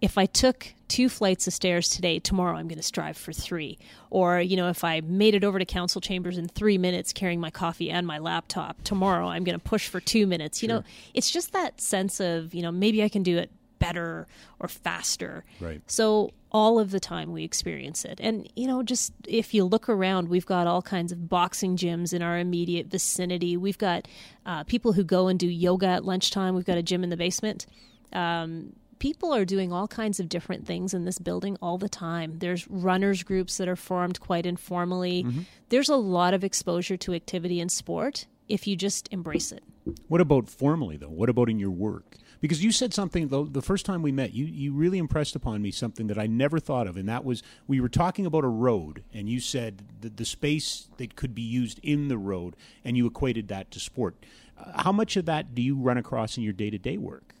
if 0.00 0.16
I 0.16 0.26
took 0.26 0.74
two 0.86 1.08
flights 1.08 1.46
of 1.46 1.52
stairs 1.52 1.88
today, 1.88 2.18
tomorrow 2.18 2.56
I'm 2.56 2.68
going 2.68 2.78
to 2.78 2.82
strive 2.82 3.16
for 3.16 3.32
three. 3.32 3.78
Or, 4.10 4.40
you 4.40 4.56
know, 4.56 4.68
if 4.68 4.84
I 4.84 5.00
made 5.00 5.34
it 5.34 5.44
over 5.44 5.58
to 5.58 5.64
council 5.64 6.00
chambers 6.00 6.38
in 6.38 6.48
three 6.48 6.78
minutes 6.78 7.12
carrying 7.12 7.40
my 7.40 7.50
coffee 7.50 7.90
and 7.90 8.06
my 8.06 8.18
laptop, 8.18 8.82
tomorrow 8.82 9.28
I'm 9.28 9.44
going 9.44 9.58
to 9.58 9.64
push 9.64 9.88
for 9.88 10.00
two 10.00 10.26
minutes. 10.26 10.62
You 10.62 10.68
know, 10.68 10.84
it's 11.14 11.30
just 11.30 11.52
that 11.52 11.80
sense 11.80 12.20
of, 12.20 12.54
you 12.54 12.62
know, 12.62 12.72
maybe 12.72 13.02
I 13.02 13.08
can 13.08 13.22
do 13.22 13.38
it 13.38 13.50
better 13.78 14.26
or 14.58 14.68
faster. 14.68 15.44
Right. 15.60 15.80
So 15.86 16.32
all 16.50 16.78
of 16.78 16.90
the 16.90 17.00
time 17.00 17.32
we 17.32 17.44
experience 17.44 18.04
it. 18.04 18.18
And, 18.20 18.50
you 18.56 18.66
know, 18.66 18.82
just 18.82 19.12
if 19.26 19.52
you 19.52 19.64
look 19.64 19.88
around, 19.88 20.28
we've 20.28 20.46
got 20.46 20.66
all 20.66 20.82
kinds 20.82 21.12
of 21.12 21.28
boxing 21.28 21.76
gyms 21.76 22.12
in 22.14 22.22
our 22.22 22.38
immediate 22.38 22.86
vicinity. 22.86 23.56
We've 23.56 23.78
got 23.78 24.08
uh, 24.46 24.64
people 24.64 24.94
who 24.94 25.04
go 25.04 25.28
and 25.28 25.38
do 25.38 25.48
yoga 25.48 25.86
at 25.86 26.04
lunchtime. 26.04 26.54
We've 26.54 26.64
got 26.64 26.78
a 26.78 26.82
gym 26.82 27.04
in 27.04 27.10
the 27.10 27.16
basement. 27.16 27.66
Um, 28.12 28.72
people 28.98 29.34
are 29.34 29.44
doing 29.44 29.72
all 29.72 29.88
kinds 29.88 30.20
of 30.20 30.28
different 30.28 30.66
things 30.66 30.94
in 30.94 31.04
this 31.04 31.18
building 31.18 31.56
all 31.62 31.78
the 31.78 31.88
time. 31.88 32.38
There's 32.38 32.68
runners 32.68 33.22
groups 33.22 33.56
that 33.58 33.68
are 33.68 33.76
formed 33.76 34.20
quite 34.20 34.46
informally. 34.46 35.26
There's 35.68 35.88
a 35.88 35.96
lot 35.96 36.34
of 36.34 36.44
exposure 36.44 36.96
to 36.98 37.14
activity 37.14 37.60
and 37.60 37.70
sport 37.70 38.26
if 38.48 38.66
you 38.66 38.76
just 38.76 39.12
embrace 39.12 39.52
it. 39.52 39.62
What 40.08 40.20
about 40.20 40.48
formally 40.48 40.96
though? 40.96 41.08
What 41.08 41.28
about 41.28 41.48
in 41.48 41.58
your 41.58 41.70
work? 41.70 42.16
Because 42.40 42.62
you 42.62 42.70
said 42.70 42.94
something 42.94 43.28
though 43.28 43.44
the 43.44 43.62
first 43.62 43.84
time 43.84 44.02
we 44.02 44.12
met, 44.12 44.32
you 44.32 44.44
you 44.44 44.72
really 44.72 44.98
impressed 44.98 45.34
upon 45.34 45.60
me 45.60 45.70
something 45.70 46.06
that 46.06 46.18
I 46.18 46.26
never 46.26 46.60
thought 46.60 46.86
of, 46.86 46.96
and 46.96 47.08
that 47.08 47.24
was 47.24 47.42
we 47.66 47.80
were 47.80 47.88
talking 47.88 48.26
about 48.26 48.44
a 48.44 48.48
road, 48.48 49.02
and 49.12 49.28
you 49.28 49.40
said 49.40 49.82
the, 50.00 50.08
the 50.08 50.24
space 50.24 50.88
that 50.98 51.16
could 51.16 51.34
be 51.34 51.42
used 51.42 51.80
in 51.82 52.08
the 52.08 52.18
road, 52.18 52.54
and 52.84 52.96
you 52.96 53.06
equated 53.06 53.48
that 53.48 53.70
to 53.72 53.80
sport. 53.80 54.14
Uh, 54.56 54.82
how 54.82 54.92
much 54.92 55.16
of 55.16 55.24
that 55.24 55.54
do 55.54 55.62
you 55.62 55.76
run 55.76 55.98
across 55.98 56.36
in 56.36 56.44
your 56.44 56.52
day 56.52 56.70
to 56.70 56.78
day 56.78 56.96
work? 56.96 57.34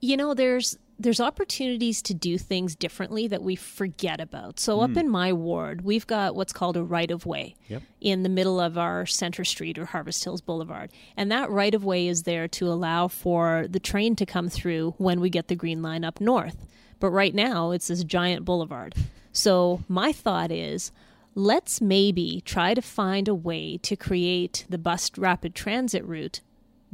you 0.00 0.16
know 0.16 0.34
there's 0.34 0.78
there's 0.98 1.20
opportunities 1.20 2.00
to 2.02 2.14
do 2.14 2.38
things 2.38 2.74
differently 2.74 3.28
that 3.28 3.42
we 3.42 3.54
forget 3.54 4.20
about. 4.20 4.58
So 4.58 4.80
up 4.80 4.92
hmm. 4.92 4.98
in 4.98 5.08
my 5.08 5.32
ward 5.32 5.82
we've 5.82 6.06
got 6.06 6.34
what's 6.34 6.52
called 6.52 6.76
a 6.76 6.84
right 6.84 7.10
of 7.10 7.26
way 7.26 7.54
Yep. 7.68 7.82
in 8.00 8.22
the 8.22 8.28
middle 8.28 8.60
of 8.60 8.78
our 8.78 9.06
center 9.06 9.44
street 9.44 9.78
or 9.78 9.86
harvest 9.86 10.24
hills 10.24 10.40
boulevard. 10.40 10.90
And 11.16 11.30
that 11.30 11.50
right 11.50 11.74
of 11.74 11.84
way 11.84 12.08
is 12.08 12.22
there 12.22 12.48
to 12.48 12.68
allow 12.68 13.08
for 13.08 13.66
the 13.68 13.80
train 13.80 14.16
to 14.16 14.26
come 14.26 14.48
through 14.48 14.94
when 14.98 15.20
we 15.20 15.30
get 15.30 15.48
the 15.48 15.56
green 15.56 15.82
line 15.82 16.04
up 16.04 16.20
north. 16.20 16.66
But 16.98 17.10
right 17.10 17.34
now 17.34 17.72
it's 17.72 17.88
this 17.88 18.04
giant 18.04 18.44
boulevard. 18.44 18.94
So 19.32 19.84
my 19.88 20.12
thought 20.12 20.50
is 20.50 20.92
let's 21.34 21.82
maybe 21.82 22.42
try 22.46 22.72
to 22.72 22.80
find 22.80 23.28
a 23.28 23.34
way 23.34 23.76
to 23.82 23.96
create 23.96 24.64
the 24.70 24.78
bus 24.78 25.10
rapid 25.18 25.54
transit 25.54 26.04
route 26.04 26.40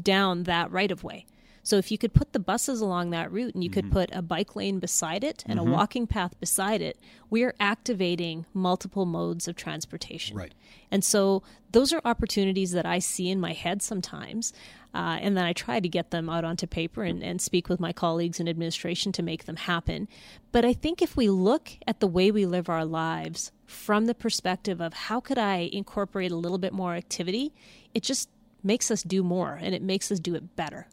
down 0.02 0.42
that 0.44 0.70
right 0.72 0.90
of 0.90 1.04
way. 1.04 1.26
So 1.62 1.77
if 1.77 1.90
you 1.90 1.98
could 1.98 2.12
put 2.12 2.33
the 2.33 2.40
buses 2.40 2.81
along 2.81 3.11
that 3.11 3.31
route 3.31 3.55
and 3.55 3.62
you 3.62 3.70
could 3.70 3.90
put 3.92 4.11
a 4.12 4.20
bike 4.20 4.57
lane 4.57 4.81
beside 4.81 5.22
it 5.22 5.44
and 5.46 5.61
a 5.61 5.64
walking 5.64 6.09
path 6.09 6.38
beside 6.40 6.83
it, 6.83 6.98
we 7.31 7.44
are 7.44 7.55
activating 7.61 8.46
multiple 8.53 9.07
modes 9.07 9.46
of 9.46 9.55
transportation. 9.55 10.37
Right. 10.37 10.53
And 10.90 11.05
so 11.05 11.42
those 11.70 11.92
are 11.92 12.01
opportunities 12.05 12.72
that 12.72 12.85
I 12.85 12.98
see 12.98 13.31
in 13.31 13.40
my 13.40 13.53
head 13.53 13.81
sometimes. 13.81 14.53
Uh, 14.94 15.18
and 15.22 15.37
then 15.37 15.44
I 15.44 15.53
try 15.53 15.81
to 15.81 15.88
get 15.88 16.11
them 16.11 16.29
out 16.29 16.44
onto 16.44 16.66
paper 16.66 17.05
and, 17.05 17.22
and 17.22 17.40
speak 17.40 17.68
with 17.68 17.81
my 17.81 17.92
colleagues 17.92 18.40
in 18.40 18.48
administration 18.48 19.12
to 19.12 19.22
make 19.22 19.44
them 19.44 19.57
happen. 19.57 20.09
But 20.51 20.64
I 20.64 20.75
think 20.75 21.01
if 21.01 21.16
we 21.16 21.31
look 21.31 21.70
at 21.87 22.01
the 22.01 22.07
way 22.07 22.31
we 22.31 22.44
live 22.44 22.68
our 22.68 22.85
lives 22.85 23.53
from 23.64 24.07
the 24.07 24.14
perspective 24.14 24.81
of 24.81 24.92
how 24.92 25.20
could 25.20 25.38
I 25.38 25.70
incorporate 25.72 26.31
a 26.33 26.37
little 26.37 26.59
bit 26.59 26.75
more 26.75 26.94
activity, 26.94 27.55
it 27.94 28.03
just 28.03 28.29
makes 28.62 28.90
us 28.90 29.03
do 29.03 29.22
more 29.22 29.59
and 29.61 29.75
it 29.75 29.83
makes 29.83 30.12
us 30.12 30.20
do 30.20 30.35
it 30.35 30.57
better. 30.57 30.88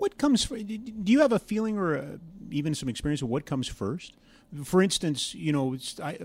What 0.00 0.16
comes? 0.16 0.46
Do 0.46 1.12
you 1.12 1.20
have 1.20 1.32
a 1.32 1.38
feeling 1.38 1.76
or 1.76 1.96
uh 1.98 2.16
even 2.50 2.74
some 2.74 2.88
experience 2.88 3.22
of 3.22 3.28
what 3.28 3.44
comes 3.44 3.68
first? 3.68 4.16
For 4.64 4.82
instance, 4.82 5.34
you 5.34 5.52
know, 5.52 5.76
I, 6.02 6.18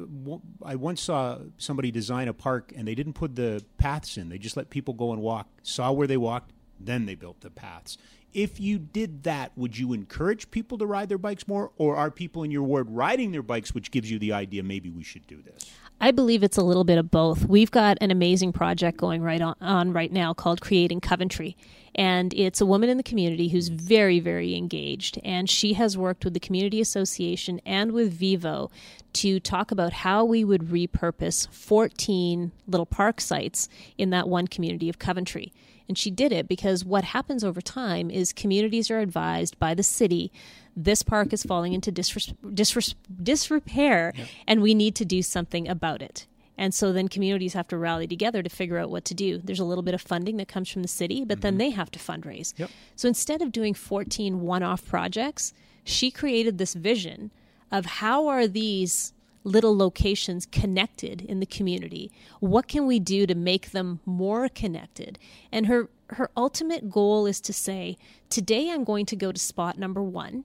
I 0.64 0.76
once 0.76 1.02
saw 1.02 1.40
somebody 1.58 1.92
design 1.92 2.28
a 2.28 2.34
park 2.34 2.74
and 2.76 2.88
they 2.88 2.96
didn't 2.96 3.14
put 3.14 3.36
the 3.36 3.64
paths 3.78 4.18
in. 4.18 4.30
They 4.30 4.40
just 4.40 4.58
let 4.58 4.72
people 4.72 4.94
go 4.96 5.12
and 5.14 5.22
walk, 5.22 5.48
saw 5.62 5.92
where 5.92 6.08
they 6.08 6.18
walked, 6.18 6.52
then 6.80 7.06
they 7.06 7.14
built 7.16 7.42
the 7.42 7.52
paths. 7.52 7.98
if 8.36 8.60
you 8.60 8.78
did 8.78 9.24
that, 9.24 9.52
would 9.56 9.78
you 9.78 9.94
encourage 9.94 10.52
people 10.52 10.78
to 10.78 10.86
ride 10.86 11.08
their 11.08 11.18
bikes 11.18 11.48
more, 11.48 11.72
or 11.78 11.96
are 11.96 12.12
people 12.12 12.44
in 12.44 12.52
your 12.52 12.64
ward 12.64 12.88
riding 12.90 13.32
their 13.32 13.42
bikes, 13.42 13.74
which 13.74 13.92
gives 13.92 14.12
you 14.12 14.20
the 14.20 14.34
idea 14.34 14.62
maybe 14.62 14.90
we 14.90 15.04
should 15.04 15.26
do 15.26 15.42
this? 15.42 15.72
I 16.00 16.12
believe 16.12 16.44
it's 16.44 16.58
a 16.58 16.64
little 16.64 16.84
bit 16.84 16.98
of 16.98 17.10
both. 17.10 17.46
We've 17.46 17.72
got 17.72 17.98
an 18.02 18.12
amazing 18.12 18.54
project 18.54 18.98
going 18.98 19.22
right 19.22 19.42
on, 19.42 19.56
on, 19.62 19.94
right 19.94 20.12
now 20.12 20.34
called 20.34 20.62
Creating 20.62 21.00
Coventry. 21.00 21.56
And 21.96 22.34
it's 22.34 22.60
a 22.60 22.66
woman 22.66 22.90
in 22.90 22.98
the 22.98 23.04
community 23.04 23.48
who's 23.48 23.70
very, 23.70 24.20
very 24.20 24.56
engaged. 24.56 25.18
And 25.24 25.50
she 25.50 25.74
has 25.74 25.98
worked 25.98 26.26
with 26.26 26.34
the 26.34 26.40
Community 26.42 26.82
Association 26.82 27.62
and 27.66 27.94
with 27.94 28.12
Vivo 28.12 28.70
to 29.14 29.40
talk 29.40 29.72
about 29.72 29.94
how 29.94 30.26
we 30.26 30.44
would 30.44 30.64
repurpose 30.64 31.50
14 31.50 32.52
little 32.68 32.86
park 32.86 33.22
sites 33.22 33.70
in 33.98 34.10
that 34.10 34.28
one 34.28 34.48
community 34.48 34.90
of 34.90 35.00
Coventry. 35.00 35.54
And 35.88 35.98
she 35.98 36.10
did 36.10 36.32
it 36.32 36.48
because 36.48 36.84
what 36.84 37.04
happens 37.04 37.44
over 37.44 37.62
time 37.62 38.10
is 38.10 38.34
communities 38.34 38.90
are 38.90 39.00
advised 39.00 39.60
by 39.60 39.74
the 39.74 39.84
city 39.84 40.32
this 40.76 41.04
park 41.04 41.32
is 41.32 41.44
falling 41.44 41.74
into 41.74 41.92
disres- 41.92 42.36
disres- 42.44 42.96
disrepair 43.24 44.14
yep. 44.16 44.28
and 44.48 44.62
we 44.62 44.74
need 44.74 44.96
to 44.96 45.06
do 45.06 45.22
something 45.22 45.68
about 45.68 46.02
it. 46.02 46.28
And 46.58 46.74
so 46.74 46.94
then 46.94 47.08
communities 47.08 47.54
have 47.54 47.68
to 47.70 47.78
rally 47.78 48.08
together 48.08 48.42
to 48.42 48.50
figure 48.50 48.78
out 48.78 48.90
what 48.90 49.06
to 49.06 49.14
do. 49.14 49.40
There's 49.40 49.60
a 49.60 49.66
little 49.66 49.84
bit 49.84 49.94
of 49.94 50.02
funding 50.02 50.38
that 50.38 50.48
comes 50.48 50.70
from 50.70 50.82
the 50.82 50.88
city, 50.88 51.26
but 51.26 51.36
mm-hmm. 51.36 51.42
then 51.42 51.58
they 51.58 51.70
have 51.72 51.92
to 51.92 52.00
fundraise. 52.00 52.54
Yep. 52.58 52.70
So 52.96 53.08
instead 53.08 53.42
of 53.42 53.52
doing 53.52 53.74
14 53.74 54.42
one 54.42 54.64
off 54.64 54.86
projects, 54.86 55.54
she 55.84 56.12
created 56.12 56.58
this 56.58 56.74
vision 56.74 57.32
of 57.72 57.86
how 57.86 58.28
are 58.28 58.48
these 58.48 59.14
little 59.46 59.78
locations 59.78 60.46
connected 60.46 61.22
in 61.22 61.40
the 61.40 61.46
community? 61.46 62.12
What 62.42 62.68
can 62.68 62.86
we 62.86 63.00
do 63.00 63.26
to 63.26 63.36
make 63.36 63.72
them 63.72 64.02
more 64.06 64.50
connected? 64.50 65.18
And 65.52 65.68
her 65.68 65.90
her 66.12 66.30
ultimate 66.38 66.90
goal 66.90 67.26
is 67.26 67.42
to 67.42 67.54
say, 67.54 67.98
today 68.30 68.70
I'm 68.72 68.84
going 68.84 69.06
to 69.08 69.16
go 69.16 69.32
to 69.32 69.40
spot 69.40 69.80
number 69.80 70.04
1. 70.04 70.44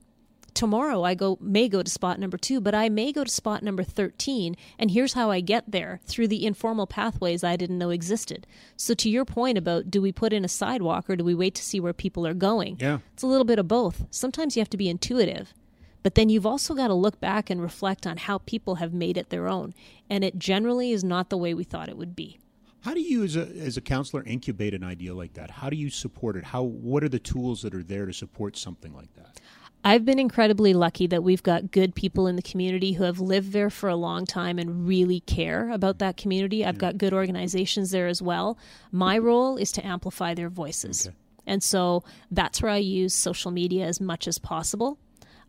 Tomorrow 0.52 1.04
I 1.04 1.14
go 1.14 1.38
may 1.40 1.68
go 1.68 1.82
to 1.82 1.90
spot 1.90 2.18
number 2.18 2.36
2, 2.36 2.60
but 2.60 2.74
I 2.74 2.88
may 2.88 3.12
go 3.12 3.24
to 3.24 3.30
spot 3.30 3.62
number 3.62 3.82
13 3.84 4.56
and 4.78 4.90
here's 4.90 5.12
how 5.12 5.30
I 5.30 5.40
get 5.40 5.70
there 5.70 6.00
through 6.04 6.28
the 6.28 6.44
informal 6.44 6.86
pathways 6.86 7.44
I 7.44 7.56
didn't 7.56 7.78
know 7.78 7.90
existed. 7.90 8.46
So 8.76 8.94
to 8.94 9.08
your 9.08 9.24
point 9.24 9.58
about 9.58 9.90
do 9.90 10.02
we 10.02 10.12
put 10.12 10.32
in 10.32 10.44
a 10.44 10.48
sidewalk 10.48 11.08
or 11.08 11.16
do 11.16 11.24
we 11.24 11.34
wait 11.34 11.54
to 11.54 11.62
see 11.62 11.78
where 11.80 11.92
people 11.92 12.26
are 12.26 12.34
going? 12.34 12.78
Yeah. 12.80 12.98
It's 13.12 13.22
a 13.22 13.28
little 13.28 13.44
bit 13.44 13.58
of 13.58 13.68
both. 13.68 14.06
Sometimes 14.10 14.56
you 14.56 14.60
have 14.60 14.70
to 14.70 14.76
be 14.76 14.88
intuitive 14.88 15.54
but 16.02 16.14
then 16.14 16.28
you've 16.28 16.46
also 16.46 16.74
got 16.74 16.88
to 16.88 16.94
look 16.94 17.20
back 17.20 17.50
and 17.50 17.60
reflect 17.60 18.06
on 18.06 18.16
how 18.16 18.38
people 18.38 18.76
have 18.76 18.92
made 18.92 19.16
it 19.16 19.30
their 19.30 19.48
own. 19.48 19.74
And 20.08 20.24
it 20.24 20.38
generally 20.38 20.92
is 20.92 21.04
not 21.04 21.30
the 21.30 21.38
way 21.38 21.54
we 21.54 21.64
thought 21.64 21.88
it 21.88 21.96
would 21.96 22.16
be. 22.16 22.38
How 22.82 22.94
do 22.94 23.00
you, 23.00 23.24
as 23.24 23.36
a, 23.36 23.46
as 23.58 23.76
a 23.76 23.82
councillor, 23.82 24.22
incubate 24.24 24.72
an 24.72 24.82
idea 24.82 25.14
like 25.14 25.34
that? 25.34 25.50
How 25.50 25.68
do 25.68 25.76
you 25.76 25.90
support 25.90 26.36
it? 26.36 26.44
How 26.44 26.62
what 26.62 27.04
are 27.04 27.10
the 27.10 27.18
tools 27.18 27.60
that 27.62 27.74
are 27.74 27.82
there 27.82 28.06
to 28.06 28.12
support 28.12 28.56
something 28.56 28.94
like 28.94 29.12
that? 29.14 29.38
I've 29.82 30.04
been 30.04 30.18
incredibly 30.18 30.74
lucky 30.74 31.06
that 31.06 31.22
we've 31.22 31.42
got 31.42 31.70
good 31.70 31.94
people 31.94 32.26
in 32.26 32.36
the 32.36 32.42
community 32.42 32.92
who 32.92 33.04
have 33.04 33.18
lived 33.18 33.52
there 33.52 33.70
for 33.70 33.88
a 33.88 33.96
long 33.96 34.26
time 34.26 34.58
and 34.58 34.86
really 34.86 35.20
care 35.20 35.70
about 35.70 35.98
that 36.00 36.18
community. 36.18 36.64
I've 36.64 36.74
yeah. 36.74 36.80
got 36.80 36.98
good 36.98 37.14
organizations 37.14 37.90
there 37.90 38.06
as 38.06 38.20
well. 38.20 38.58
My 38.92 39.16
role 39.16 39.56
is 39.56 39.72
to 39.72 39.86
amplify 39.86 40.34
their 40.34 40.50
voices. 40.50 41.06
Okay. 41.06 41.16
And 41.46 41.62
so 41.62 42.04
that's 42.30 42.60
where 42.60 42.70
I 42.70 42.76
use 42.76 43.14
social 43.14 43.50
media 43.50 43.86
as 43.86 44.00
much 44.00 44.28
as 44.28 44.38
possible. 44.38 44.98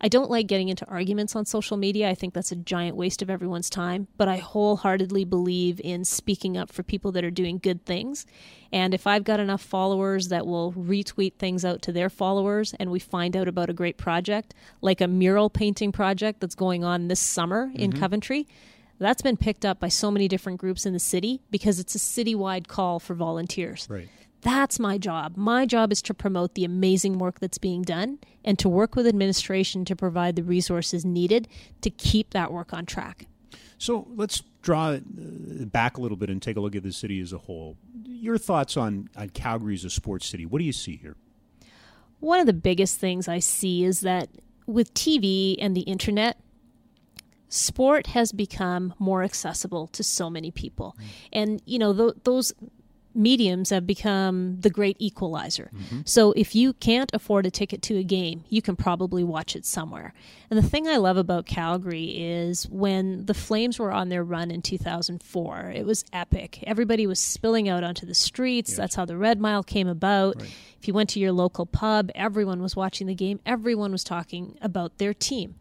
I 0.04 0.08
don't 0.08 0.32
like 0.32 0.48
getting 0.48 0.70
into 0.70 0.86
arguments 0.88 1.36
on 1.36 1.46
social 1.46 1.78
media. 1.78 2.10
I 2.10 2.16
think 2.16 2.34
that's 2.34 2.52
a 2.52 2.56
giant 2.56 2.98
waste 2.98 3.22
of 3.22 3.30
everyone's 3.30 3.70
time. 3.70 4.08
But 4.18 4.28
I 4.28 4.38
wholeheartedly 4.38 5.26
believe 5.26 5.80
in 5.84 6.04
speaking 6.06 6.58
up 6.58 6.72
for 6.72 6.82
people 6.82 7.12
that 7.12 7.24
are 7.24 7.32
doing 7.32 7.60
good 7.60 7.86
things. 7.86 8.26
And 8.74 8.96
if 8.96 9.06
I've 9.06 9.24
got 9.24 9.40
enough 9.40 9.62
followers 9.62 10.30
that 10.30 10.48
will 10.48 10.74
retweet 10.74 11.36
things 11.36 11.64
out 11.64 11.84
to 11.84 11.92
their 11.92 12.10
followers 12.10 12.74
and 12.80 12.90
we 12.90 13.00
find 13.00 13.38
out 13.38 13.48
about 13.48 13.70
a 13.70 13.74
great 13.74 13.98
project, 13.98 14.56
like 14.82 15.02
a 15.02 15.08
mural 15.08 15.52
painting 15.52 15.92
project 15.92 16.40
that's 16.40 16.56
going 16.56 16.84
on 16.84 17.08
this 17.08 17.20
summer 17.20 17.68
mm-hmm. 17.68 17.80
in 17.80 17.94
Coventry, 17.94 18.48
that's 18.98 19.22
been 19.22 19.38
picked 19.38 19.66
up 19.66 19.80
by 19.80 19.88
so 19.88 20.10
many 20.10 20.28
different 20.28 20.60
groups 20.60 20.86
in 20.86 20.94
the 20.94 21.00
city 21.00 21.42
because 21.52 21.80
it's 21.80 21.96
a 21.96 21.98
citywide 21.98 22.68
call 22.68 23.00
for 23.00 23.14
volunteers. 23.14 23.88
Right. 23.90 24.08
That's 24.42 24.80
my 24.80 24.98
job. 24.98 25.38
My 25.38 25.66
job 25.66 25.92
is 25.92 26.02
to 26.04 26.14
promote 26.14 26.56
the 26.56 26.66
amazing 26.66 27.20
work 27.20 27.40
that's 27.40 27.58
being 27.58 27.84
done 27.84 28.20
and 28.44 28.58
to 28.60 28.68
work 28.68 28.96
with 28.96 29.06
administration 29.06 29.86
to 29.86 29.96
provide 29.96 30.36
the 30.36 30.44
resources 30.44 31.06
needed 31.06 31.48
to 31.82 31.90
keep 31.90 32.32
that 32.32 32.52
work 32.52 32.74
on 32.74 32.86
track. 32.86 33.28
So 33.78 34.08
let's 34.16 34.44
draw 34.62 34.92
it 34.92 35.72
back 35.72 35.98
a 35.98 36.02
little 36.02 36.18
bit 36.18 36.30
and 36.30 36.42
take 36.42 36.58
a 36.58 36.60
look 36.60 36.76
at 36.76 36.84
the 36.84 36.92
city 36.92 37.20
as 37.20 37.34
a 37.34 37.38
whole. 37.38 37.78
Your 38.04 38.38
thoughts 38.38 38.78
on, 38.78 39.10
on 39.16 39.30
Calgary 39.30 39.76
as 39.76 39.86
a 39.86 39.90
sports 39.90 40.28
city? 40.28 40.46
What 40.46 40.60
do 40.60 40.66
you 40.66 40.74
see 40.74 40.98
here? 40.98 41.16
One 42.20 42.40
of 42.40 42.46
the 42.46 42.54
biggest 42.54 43.00
things 43.00 43.28
I 43.28 43.40
see 43.40 43.84
is 43.84 44.02
that 44.02 44.30
with 44.68 44.94
TV 44.94 45.56
and 45.60 45.76
the 45.76 45.82
internet, 45.82 46.40
sport 47.50 48.08
has 48.08 48.32
become 48.32 48.94
more 49.00 49.24
accessible 49.24 49.88
to 49.88 50.04
so 50.04 50.30
many 50.30 50.52
people. 50.52 50.96
Mm. 50.98 51.06
And, 51.34 51.62
you 51.66 51.80
know, 51.80 51.94
th- 51.94 52.24
those 52.24 52.54
mediums 53.14 53.70
have 53.70 53.86
become 53.86 54.60
the 54.62 54.70
great 54.70 54.98
equalizer. 55.00 55.70
Mm-hmm. 55.74 56.02
So 56.06 56.32
if 56.34 56.56
you 56.56 56.74
can't 56.74 57.12
afford 57.14 57.46
a 57.46 57.52
ticket 57.52 57.82
to 57.84 57.98
a 57.98 58.04
game, 58.04 58.44
you 58.50 58.62
can 58.62 58.76
probably 58.76 59.24
watch 59.24 59.56
it 59.56 59.66
somewhere. 59.66 60.14
And 60.50 60.58
the 60.58 60.68
thing 60.68 60.88
I 60.88 60.98
love 60.98 61.18
about 61.18 61.46
Calgary 61.46 62.18
is 62.18 62.68
when 62.70 63.26
the 63.26 63.34
Flames 63.34 63.80
were 63.80 63.92
on 63.92 64.10
their 64.10 64.24
run 64.24 64.52
in 64.52 64.62
2004, 64.62 65.74
it 65.76 65.86
was 65.86 66.06
epic. 66.14 66.64
Everybody 66.64 67.08
was 67.08 67.20
spilling 67.20 67.70
out 67.70 67.84
onto 67.84 68.06
the 68.06 68.16
streets. 68.16 68.72
Yes. 68.72 68.78
That's 68.78 68.96
how 68.96 69.06
the 69.06 69.18
Red 69.18 69.40
Mile 69.40 69.64
came 69.64 69.88
about. 69.88 70.40
Right. 70.40 70.54
If 70.80 70.88
you 70.88 70.94
went 70.94 71.10
to 71.12 71.20
your 71.20 71.32
local 71.32 71.66
pub, 71.66 72.12
everyone 72.16 72.62
was 72.62 72.76
watching 72.76 73.08
the 73.08 73.16
game. 73.16 73.40
Everyone 73.46 73.92
was 73.92 74.04
talking 74.04 74.58
about 74.62 74.98
their 74.98 75.14
team 75.14 75.56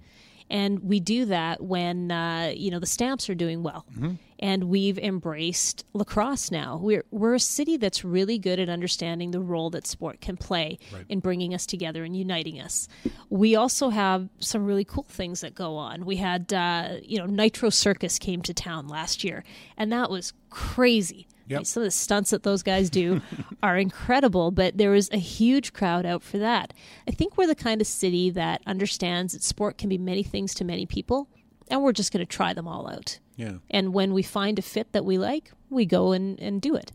and 0.50 0.80
we 0.80 1.00
do 1.00 1.24
that 1.26 1.62
when 1.62 2.10
uh, 2.10 2.52
you 2.54 2.70
know 2.70 2.78
the 2.78 2.86
stamps 2.86 3.30
are 3.30 3.34
doing 3.34 3.62
well. 3.62 3.86
Mm-hmm. 3.92 4.14
And 4.42 4.64
we've 4.64 4.98
embraced 4.98 5.84
lacrosse 5.92 6.50
now. 6.50 6.78
We're 6.82 7.04
we're 7.10 7.34
a 7.34 7.40
city 7.40 7.76
that's 7.76 8.04
really 8.04 8.38
good 8.38 8.58
at 8.58 8.68
understanding 8.68 9.30
the 9.30 9.40
role 9.40 9.70
that 9.70 9.86
sport 9.86 10.20
can 10.20 10.36
play 10.36 10.78
right. 10.92 11.04
in 11.08 11.20
bringing 11.20 11.54
us 11.54 11.66
together 11.66 12.04
and 12.04 12.16
uniting 12.16 12.58
us. 12.60 12.88
We 13.28 13.54
also 13.54 13.90
have 13.90 14.28
some 14.38 14.64
really 14.64 14.84
cool 14.84 15.06
things 15.08 15.42
that 15.42 15.54
go 15.54 15.76
on. 15.76 16.04
We 16.06 16.16
had 16.16 16.52
uh, 16.52 16.96
you 17.02 17.18
know 17.18 17.26
Nitro 17.26 17.70
Circus 17.70 18.18
came 18.18 18.42
to 18.42 18.54
town 18.54 18.88
last 18.88 19.22
year, 19.22 19.44
and 19.76 19.92
that 19.92 20.10
was 20.10 20.32
crazy. 20.48 21.28
Yep. 21.50 21.66
Some 21.66 21.82
of 21.82 21.86
the 21.86 21.90
stunts 21.90 22.30
that 22.30 22.44
those 22.44 22.62
guys 22.62 22.90
do 22.90 23.20
are 23.62 23.76
incredible, 23.76 24.52
but 24.52 24.78
there 24.78 24.90
was 24.90 25.10
a 25.10 25.18
huge 25.18 25.72
crowd 25.72 26.06
out 26.06 26.22
for 26.22 26.38
that. 26.38 26.72
I 27.08 27.10
think 27.10 27.36
we're 27.36 27.48
the 27.48 27.56
kind 27.56 27.80
of 27.80 27.86
city 27.86 28.30
that 28.30 28.62
understands 28.66 29.32
that 29.32 29.42
sport 29.42 29.76
can 29.76 29.88
be 29.88 29.98
many 29.98 30.22
things 30.22 30.54
to 30.54 30.64
many 30.64 30.86
people, 30.86 31.28
and 31.68 31.82
we're 31.82 31.92
just 31.92 32.12
going 32.12 32.24
to 32.24 32.36
try 32.36 32.52
them 32.52 32.68
all 32.68 32.88
out. 32.88 33.18
Yeah. 33.36 33.54
And 33.68 33.92
when 33.92 34.12
we 34.12 34.22
find 34.22 34.58
a 34.58 34.62
fit 34.62 34.92
that 34.92 35.04
we 35.04 35.18
like, 35.18 35.50
we 35.70 35.86
go 35.86 36.12
and, 36.12 36.38
and 36.38 36.62
do 36.62 36.76
it. 36.76 36.92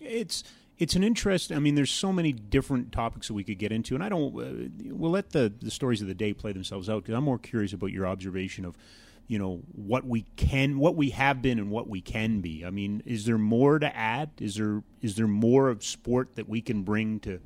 It's 0.00 0.44
it's 0.76 0.96
an 0.96 1.04
interest. 1.04 1.52
I 1.52 1.58
mean, 1.58 1.76
there's 1.76 1.90
so 1.90 2.12
many 2.12 2.32
different 2.32 2.92
topics 2.92 3.28
that 3.28 3.34
we 3.34 3.44
could 3.44 3.58
get 3.58 3.72
into, 3.72 3.94
and 3.94 4.02
I 4.02 4.08
don't. 4.08 4.34
Uh, 4.36 4.68
we'll 4.94 5.12
let 5.12 5.30
the 5.30 5.52
the 5.60 5.70
stories 5.70 6.02
of 6.02 6.08
the 6.08 6.14
day 6.14 6.32
play 6.32 6.52
themselves 6.52 6.90
out 6.90 7.04
because 7.04 7.14
I'm 7.14 7.24
more 7.24 7.38
curious 7.38 7.72
about 7.72 7.92
your 7.92 8.06
observation 8.06 8.64
of 8.64 8.76
you 9.26 9.38
know 9.38 9.60
what 9.72 10.04
we 10.04 10.22
can 10.36 10.78
what 10.78 10.96
we 10.96 11.10
have 11.10 11.40
been 11.40 11.58
and 11.58 11.70
what 11.70 11.88
we 11.88 12.00
can 12.00 12.40
be 12.40 12.64
i 12.64 12.70
mean 12.70 13.02
is 13.06 13.24
there 13.24 13.38
more 13.38 13.78
to 13.78 13.96
add 13.96 14.30
is 14.40 14.56
there 14.56 14.82
is 15.00 15.16
there 15.16 15.26
more 15.26 15.68
of 15.68 15.84
sport 15.84 16.36
that 16.36 16.48
we 16.48 16.60
can 16.60 16.82
bring 16.82 17.18
to 17.20 17.40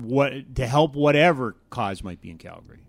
what 0.00 0.54
to 0.54 0.66
help 0.66 0.94
whatever 0.94 1.56
cause 1.70 2.02
might 2.02 2.20
be 2.20 2.30
in 2.30 2.38
calgary 2.38 2.80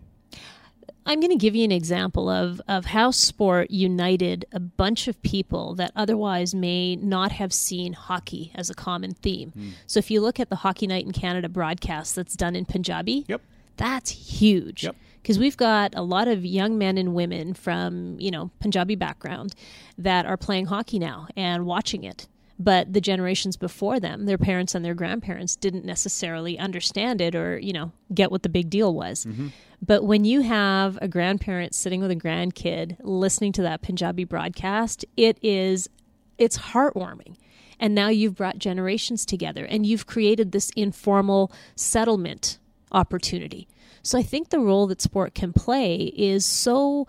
I'm 1.06 1.20
going 1.20 1.30
to 1.30 1.36
give 1.36 1.56
you 1.56 1.64
an 1.64 1.72
example 1.72 2.28
of, 2.28 2.60
of 2.68 2.84
how 2.84 3.12
sport 3.12 3.70
united 3.70 4.44
a 4.52 4.60
bunch 4.60 5.08
of 5.08 5.22
people 5.22 5.74
that 5.76 5.90
otherwise 5.96 6.54
may 6.54 6.96
not 6.96 7.32
have 7.32 7.50
seen 7.50 7.94
hockey 7.94 8.52
as 8.54 8.68
a 8.68 8.74
common 8.74 9.14
theme. 9.14 9.54
Mm. 9.56 9.70
So 9.86 10.00
if 10.00 10.10
you 10.10 10.20
look 10.20 10.38
at 10.38 10.50
the 10.50 10.56
Hockey 10.56 10.86
Night 10.86 11.06
in 11.06 11.12
Canada 11.12 11.48
broadcast 11.48 12.14
that's 12.14 12.36
done 12.36 12.54
in 12.54 12.66
Punjabi, 12.66 13.24
yep. 13.26 13.40
that's 13.78 14.10
huge. 14.10 14.84
Yep 14.84 14.96
because 15.22 15.38
we've 15.38 15.56
got 15.56 15.94
a 15.94 16.02
lot 16.02 16.28
of 16.28 16.44
young 16.44 16.78
men 16.78 16.98
and 16.98 17.14
women 17.14 17.54
from 17.54 18.18
you 18.18 18.30
know 18.30 18.50
Punjabi 18.60 18.94
background 18.94 19.54
that 19.96 20.26
are 20.26 20.36
playing 20.36 20.66
hockey 20.66 20.98
now 20.98 21.28
and 21.36 21.66
watching 21.66 22.04
it. 22.04 22.28
But 22.60 22.92
the 22.92 23.00
generations 23.00 23.56
before 23.56 24.00
them, 24.00 24.26
their 24.26 24.36
parents 24.38 24.74
and 24.74 24.84
their 24.84 24.94
grandparents 24.94 25.54
didn't 25.54 25.84
necessarily 25.84 26.58
understand 26.58 27.20
it 27.20 27.34
or 27.34 27.58
you 27.58 27.72
know 27.72 27.92
get 28.12 28.30
what 28.30 28.42
the 28.42 28.48
big 28.48 28.70
deal 28.70 28.94
was. 28.94 29.24
Mm-hmm. 29.24 29.48
But 29.80 30.04
when 30.04 30.24
you 30.24 30.40
have 30.40 30.98
a 31.00 31.06
grandparent 31.06 31.74
sitting 31.74 32.00
with 32.00 32.10
a 32.10 32.16
grandkid 32.16 32.96
listening 33.00 33.52
to 33.52 33.62
that 33.62 33.82
Punjabi 33.82 34.24
broadcast, 34.24 35.04
it 35.16 35.38
is 35.42 35.88
it's 36.36 36.58
heartwarming. 36.58 37.36
And 37.80 37.94
now 37.94 38.08
you've 38.08 38.34
brought 38.34 38.58
generations 38.58 39.24
together 39.24 39.64
and 39.64 39.86
you've 39.86 40.06
created 40.06 40.50
this 40.50 40.70
informal 40.74 41.52
settlement 41.76 42.58
opportunity 42.90 43.68
so 44.02 44.18
I 44.18 44.22
think 44.22 44.48
the 44.50 44.60
role 44.60 44.86
that 44.88 45.00
sport 45.00 45.34
can 45.34 45.52
play 45.52 46.12
is 46.16 46.44
so 46.44 47.06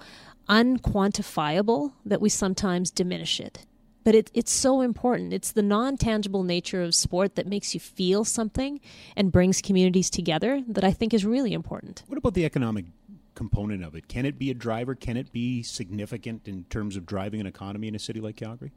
unquantifiable 0.48 1.94
that 2.06 2.22
we 2.22 2.30
sometimes 2.30 2.92
diminish 2.92 3.40
it. 3.40 3.66
but 4.04 4.16
it, 4.16 4.32
it's 4.34 4.52
so 4.52 4.82
important. 4.82 5.34
It's 5.34 5.52
the 5.52 5.62
non 5.62 5.98
tangible 5.98 6.44
nature 6.44 6.82
of 6.82 6.96
sport 6.96 7.36
that 7.36 7.46
makes 7.46 7.74
you 7.74 7.80
feel 7.80 8.26
something 8.26 8.80
and 9.16 9.32
brings 9.32 9.62
communities 9.62 10.10
together 10.10 10.64
that 10.68 10.84
I 10.84 10.92
think 10.92 11.14
is 11.14 11.26
really 11.26 11.54
important. 11.54 12.04
What 12.08 12.18
about 12.18 12.34
the 12.34 12.46
economic 12.46 12.86
component 13.36 13.84
of 13.84 13.96
it? 13.96 14.08
Can 14.08 14.26
it 14.26 14.40
be 14.40 14.50
a 14.50 14.54
driver? 14.54 14.96
Can 14.96 15.16
it 15.18 15.32
be 15.32 15.62
significant 15.64 16.48
in 16.48 16.64
terms 16.66 16.96
of 16.96 17.06
driving 17.06 17.40
an 17.40 17.46
economy 17.46 17.88
in 17.88 17.96
a 17.96 18.00
city 18.00 18.20
like 18.20 18.36
Calgary? 18.38 18.72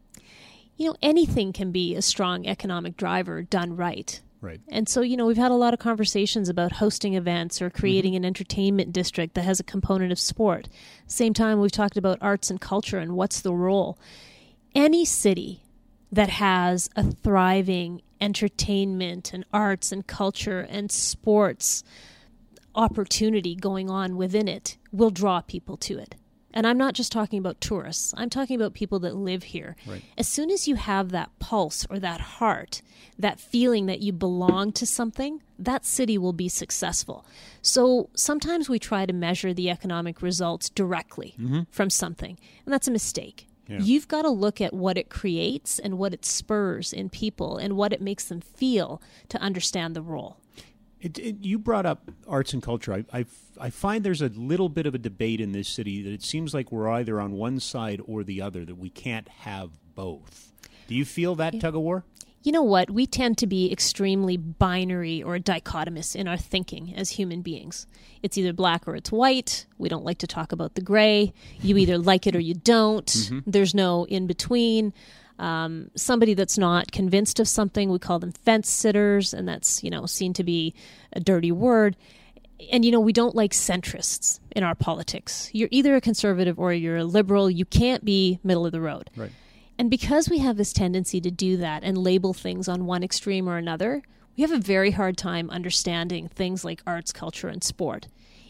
You 0.77 0.89
know, 0.89 0.97
anything 1.03 1.53
can 1.53 1.73
be 1.73 1.95
a 1.95 2.03
strong 2.03 2.47
economic 2.47 2.97
driver 2.97 3.43
done 3.43 3.77
right. 3.77 4.21
Right. 4.43 4.61
And 4.69 4.89
so, 4.89 5.03
you 5.03 5.17
know, 5.17 5.25
we've 5.25 5.37
had 5.37 5.53
a 5.53 5.55
lot 5.55 5.73
of 5.73 5.79
conversations 5.79 6.49
about 6.49 6.73
hosting 6.73 7.15
events 7.15 7.63
or 7.63 7.71
creating 7.71 8.13
mm-hmm. 8.13 8.25
an 8.25 8.25
entertainment 8.25 8.93
district 8.93 9.35
that 9.35 9.45
has 9.45 9.61
a 9.61 9.65
component 9.65 10.11
of 10.11 10.19
sport. 10.19 10.69
Same 11.07 11.33
time, 11.33 11.61
we've 11.61 11.71
talked 11.71 11.97
about 11.97 12.19
arts 12.21 12.51
and 12.51 12.61
culture 12.61 12.99
and 12.99 13.13
what's 13.13 13.41
the 13.41 13.55
role. 13.55 13.97
Any 14.75 15.05
city 15.05 15.63
that 16.11 16.29
has 16.29 16.91
a 16.97 17.05
thriving 17.05 18.03
entertainment 18.21 19.33
and 19.33 19.45
arts 19.53 19.93
and 19.93 20.05
culture 20.07 20.61
and 20.61 20.91
sports 20.91 21.85
opportunity 22.75 23.55
going 23.55 23.89
on 23.89 24.17
within 24.17 24.49
it 24.49 24.77
will 24.91 25.11
draw 25.11 25.41
people 25.41 25.77
to 25.77 25.99
it. 25.99 26.17
And 26.53 26.67
I'm 26.67 26.79
not 26.79 26.95
just 26.95 27.13
talking 27.13 27.39
about 27.39 27.61
tourists. 27.61 28.13
I'm 28.17 28.31
talking 28.31 28.57
about 28.57 28.75
people 28.75 28.99
that 29.01 29.17
live 29.17 29.43
here. 29.43 29.77
Right. 29.87 30.03
As 30.19 30.29
soon 30.29 30.51
as 30.51 30.69
you 30.69 30.77
have 30.77 31.11
that 31.11 31.31
pulse 31.39 31.87
or 31.89 31.99
that 31.99 32.21
heart, 32.21 32.83
that 33.19 33.41
feeling 33.41 33.87
that 33.87 34.01
you 34.01 34.13
belong 34.13 34.73
to 34.73 34.87
something, 34.87 35.43
that 35.59 35.85
city 35.85 36.19
will 36.19 36.33
be 36.33 36.49
successful. 36.49 37.25
So 37.63 38.11
sometimes 38.15 38.69
we 38.69 38.79
try 38.79 39.07
to 39.07 39.13
measure 39.13 39.55
the 39.55 39.71
economic 39.71 40.23
results 40.23 40.69
directly 40.69 41.35
mm-hmm. 41.39 41.63
from 41.71 41.91
something, 41.91 42.39
and 42.65 42.73
that's 42.73 42.89
a 42.89 42.93
mistake. 42.93 43.47
Yeah. 43.69 43.79
You've 43.79 44.09
got 44.09 44.23
to 44.23 44.31
look 44.31 44.61
at 44.61 44.75
what 44.75 44.99
it 44.99 45.09
creates 45.09 45.79
and 45.79 45.97
what 45.97 46.13
it 46.13 46.25
spurs 46.25 46.93
in 46.93 47.09
people 47.09 47.57
and 47.57 47.77
what 47.77 47.93
it 47.93 48.03
makes 48.03 48.25
them 48.25 48.41
feel 48.41 49.01
to 49.29 49.41
understand 49.41 49.95
the 49.95 50.03
role. 50.03 50.37
It, 51.03 51.19
it, 51.19 51.37
you 51.41 51.59
brought 51.59 51.85
up 51.85 52.11
arts 52.29 52.53
and 52.53 52.63
culture. 52.63 52.95
I, 52.95 53.05
I, 53.13 53.25
I 53.61 53.71
find 53.71 54.05
there's 54.05 54.23
a 54.23 54.29
little 54.29 54.69
bit 54.69 54.87
of 54.87 54.95
a 54.95 54.99
debate 54.99 55.41
in 55.41 55.51
this 55.51 55.69
city 55.69 56.01
that 56.03 56.13
it 56.13 56.23
seems 56.23 56.55
like 56.55 56.71
we're 56.71 56.89
either 56.89 57.21
on 57.21 57.33
one 57.33 57.59
side 57.59 58.01
or 58.07 58.23
the 58.23 58.41
other, 58.41 58.65
that 58.65 58.77
we 58.77 58.89
can't 58.89 59.29
have 59.29 59.71
both. 59.97 60.53
Do 60.87 60.95
you 60.95 61.05
feel 61.05 61.35
that 61.35 61.61
tug 61.61 61.75
of 61.75 61.83
war? 61.83 62.05
You 62.45 62.51
know 62.51 62.63
what? 62.63 62.91
We 62.91 63.07
tend 63.07 63.39
to 63.39 63.47
be 63.47 63.71
extremely 63.71 64.37
binary 64.37 65.23
or 65.23 65.39
dichotomous 65.39 66.17
in 66.17 66.27
our 66.27 66.37
thinking 66.37 66.95
as 66.97 67.11
human 67.11 67.41
beings. 67.41 67.87
It's 68.23 68.37
either 68.37 68.53
black 68.53 68.89
or 68.89 68.97
it's 68.97 69.13
white. 69.13 69.67
We 69.79 69.89
don't 69.89 70.05
like 70.05 70.19
to 70.19 70.27
talk 70.27 70.51
about 70.51 70.75
the 70.75 70.81
gray. 70.81 71.33
You 71.61 71.77
either 71.79 71.99
like 71.99 72.27
it 72.27 72.35
or 72.35 72.41
you 72.41 72.55
don't. 72.55 73.07
Mm-hmm. 73.07 73.39
There's 73.47 73.75
no 73.75 74.07
in 74.07 74.27
between. 74.27 74.93
Um, 75.43 75.91
somebody 75.97 76.35
that's 76.35 76.57
not 76.57 76.93
convinced 76.93 77.41
of 77.41 77.49
something, 77.49 77.91
we 77.91 77.99
call 77.99 78.21
them 78.21 78.31
fence 78.31 78.71
sitters, 78.71 79.35
and 79.35 79.49
that's 79.49 79.83
you 79.83 79.91
know 79.91 80.07
seen 80.07 80.33
to 80.35 80.45
be 80.45 80.73
a 81.13 81.21
dirty 81.21 81.51
word. 81.51 81.97
And 82.71 82.85
you 82.85 82.93
know 82.93 83.01
we 83.01 83.13
don't 83.13 83.35
like 83.35 83.51
centrists 83.51 84.39
in 84.55 84.63
our 84.63 84.77
politics. 84.77 85.51
You're 85.53 85.69
either 85.73 85.97
a 85.97 86.01
conservative 86.01 86.61
or 86.61 86.73
you're 86.73 86.99
a 86.99 87.05
liberal. 87.05 87.51
You 87.51 87.65
can't 87.65 88.05
be 88.05 88.39
middle 88.45 88.65
of 88.65 88.71
the 88.71 88.81
road. 88.81 89.11
Right. 89.17 89.33
And 89.79 89.91
because 89.91 90.31
we 90.31 90.39
have 90.39 90.57
this 90.57 90.73
tendency 90.73 91.21
to 91.21 91.31
do 91.33 91.57
that 91.57 91.83
and 91.83 91.99
label 91.99 92.33
things 92.33 92.69
on 92.69 92.87
one 92.87 93.03
extreme 93.03 93.49
or 93.49 93.57
another, 93.57 94.03
we 94.37 94.43
have 94.43 94.53
a 94.53 94.59
very 94.59 94.93
hard 94.93 95.17
time 95.17 95.51
understanding 95.51 96.29
things 96.29 96.65
like 96.65 96.83
arts, 96.87 97.13
culture, 97.13 97.49
and 97.49 97.65
sport. 97.65 98.07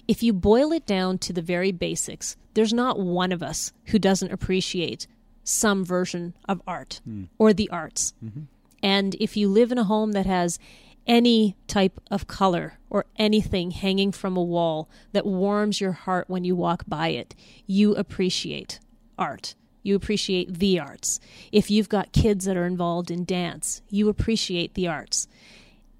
If 0.06 0.22
you 0.22 0.34
boil 0.34 0.72
it 0.72 0.84
down 0.84 1.16
to 1.18 1.32
the 1.32 1.40
very 1.40 1.72
basics, 1.72 2.36
there's 2.52 2.74
not 2.74 2.98
one 2.98 3.32
of 3.32 3.42
us 3.42 3.72
who 3.86 3.98
doesn't 3.98 4.30
appreciate 4.30 5.06
some 5.44 5.84
version 5.84 6.34
of 6.48 6.62
art 6.66 7.00
hmm. 7.04 7.24
or 7.38 7.52
the 7.52 7.68
arts. 7.70 8.14
Mm-hmm. 8.24 8.42
And 8.82 9.14
if 9.16 9.36
you 9.36 9.48
live 9.48 9.72
in 9.72 9.78
a 9.78 9.84
home 9.84 10.12
that 10.12 10.26
has 10.26 10.58
any 11.06 11.56
type 11.66 12.00
of 12.10 12.26
color 12.26 12.78
or 12.90 13.06
anything 13.16 13.72
hanging 13.72 14.12
from 14.12 14.36
a 14.36 14.42
wall 14.42 14.88
that 15.12 15.26
warms 15.26 15.80
your 15.80 15.92
heart 15.92 16.28
when 16.28 16.44
you 16.44 16.54
walk 16.54 16.84
by 16.86 17.08
it, 17.08 17.34
you 17.66 17.94
appreciate 17.94 18.80
art. 19.18 19.54
You 19.82 19.96
appreciate 19.96 20.58
the 20.58 20.78
arts. 20.78 21.18
If 21.50 21.70
you've 21.70 21.88
got 21.88 22.12
kids 22.12 22.44
that 22.44 22.56
are 22.56 22.66
involved 22.66 23.10
in 23.10 23.24
dance, 23.24 23.82
you 23.90 24.08
appreciate 24.08 24.74
the 24.74 24.86
arts. 24.86 25.26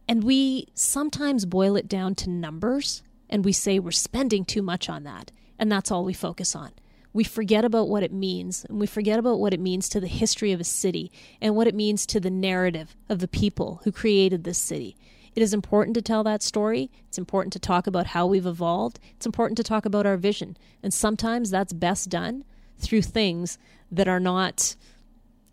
And 0.09 0.23
we 0.23 0.69
sometimes 0.75 1.47
boil 1.47 1.77
it 1.77 1.89
down 1.89 2.15
to 2.17 2.31
numbers 2.31 3.03
and 3.29 3.45
we 3.45 3.53
say 3.53 3.79
we're 3.79 3.91
spending 3.91 4.45
too 4.45 4.63
much 4.63 4.89
on 4.89 5.05
that. 5.05 5.33
And 5.59 5.71
that's 5.71 5.91
all 5.91 6.05
we 6.05 6.13
focus 6.13 6.55
on. 6.55 6.73
We 7.13 7.25
forget 7.25 7.65
about 7.65 7.89
what 7.89 8.03
it 8.03 8.13
means, 8.13 8.65
and 8.65 8.81
we 8.81 8.87
forget 8.87 9.19
about 9.19 9.39
what 9.39 9.53
it 9.53 9.61
means 9.61 9.89
to 9.91 10.01
the 10.01 10.07
history 10.07 10.53
of 10.53 10.61
a 10.61 10.65
city 10.65 11.13
and 11.41 11.55
what 11.55 11.67
it 11.67 11.75
means 11.75 12.07
to 12.07 12.21
the 12.21 12.31
narrative 12.31 12.97
of 13.09 13.19
the 13.19 13.29
people 13.29 13.81
who 13.85 13.93
created 13.93 14.45
this 14.45 14.59
city. 14.59 14.97
It 15.35 15.43
is 15.43 15.55
important 15.55 15.95
to 15.95 16.03
tell 16.03 16.25
that 16.25 16.43
story. 16.43 16.91
It's 17.09 17.19
important 17.19 17.53
to 17.55 17.59
talk 17.59 17.87
about 17.87 18.09
how 18.09 18.27
we've 18.27 18.47
evolved. 18.47 18.99
It's 19.17 19.27
important 19.27 19.57
to 19.59 19.63
talk 19.63 19.87
about 19.87 20.07
our 20.07 20.17
vision. 20.17 20.57
And 20.83 20.93
sometimes 20.93 21.51
that's 21.51 21.73
best 21.73 22.11
done 22.11 22.45
through 22.79 23.03
things 23.03 23.59
that 23.91 24.09
are 24.09 24.21
not 24.21 24.77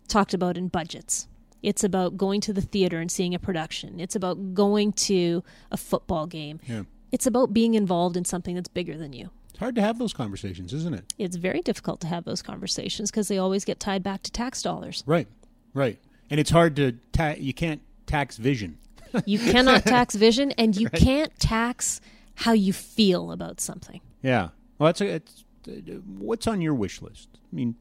talked 0.08 0.34
about 0.34 0.56
in 0.56 0.68
budgets. 0.68 1.28
It's 1.62 1.84
about 1.84 2.16
going 2.16 2.40
to 2.42 2.52
the 2.52 2.62
theater 2.62 3.00
and 3.00 3.10
seeing 3.10 3.34
a 3.34 3.38
production. 3.38 4.00
It's 4.00 4.16
about 4.16 4.54
going 4.54 4.92
to 4.92 5.44
a 5.70 5.76
football 5.76 6.26
game. 6.26 6.60
Yeah. 6.66 6.82
It's 7.12 7.26
about 7.26 7.52
being 7.52 7.74
involved 7.74 8.16
in 8.16 8.24
something 8.24 8.54
that's 8.54 8.68
bigger 8.68 8.96
than 8.96 9.12
you. 9.12 9.30
Hard 9.60 9.74
to 9.74 9.82
have 9.82 9.98
those 9.98 10.14
conversations, 10.14 10.72
isn't 10.72 10.94
it? 10.94 11.12
It's 11.18 11.36
very 11.36 11.60
difficult 11.60 12.00
to 12.00 12.06
have 12.06 12.24
those 12.24 12.40
conversations 12.40 13.10
because 13.10 13.28
they 13.28 13.36
always 13.36 13.66
get 13.66 13.78
tied 13.78 14.02
back 14.02 14.22
to 14.22 14.32
tax 14.32 14.62
dollars. 14.62 15.04
Right. 15.06 15.28
Right. 15.74 15.98
And 16.30 16.40
it's 16.40 16.48
hard 16.48 16.76
to 16.76 16.92
ta- 17.12 17.34
you 17.36 17.52
can't 17.52 17.82
tax 18.06 18.38
vision. 18.38 18.78
You 19.26 19.38
cannot 19.38 19.82
tax 19.84 20.14
vision 20.14 20.52
and 20.52 20.74
you 20.74 20.88
can't 20.88 21.38
tax 21.38 22.00
how 22.36 22.52
you 22.52 22.72
feel 22.72 23.32
about 23.32 23.60
something. 23.60 24.00
Yeah. 24.22 24.48
Well, 24.78 24.88
that's 24.88 25.02
a, 25.02 25.06
it's, 25.06 25.44
uh, 25.68 25.72
what's 26.16 26.46
on 26.46 26.62
your 26.62 26.74
wish 26.74 27.02
list? 27.02 27.28
I 27.34 27.54
mean, 27.54 27.74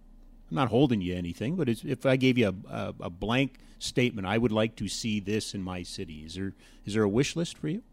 I'm 0.51 0.55
not 0.55 0.67
holding 0.67 0.99
you 0.99 1.15
anything, 1.15 1.55
but 1.55 1.69
it's, 1.69 1.85
if 1.85 2.05
I 2.05 2.17
gave 2.17 2.37
you 2.37 2.49
a, 2.49 2.73
a, 2.73 2.95
a 3.01 3.09
blank 3.09 3.57
statement, 3.77 4.27
I 4.27 4.37
would 4.37 4.51
like 4.51 4.75
to 4.77 4.89
see 4.89 5.21
this 5.21 5.53
in 5.53 5.63
my 5.63 5.83
city. 5.83 6.23
Is 6.25 6.35
there 6.35 6.53
is 6.85 6.95
there 6.95 7.03
a 7.03 7.09
wish 7.09 7.37
list 7.37 7.57
for 7.57 7.69
you? 7.69 7.83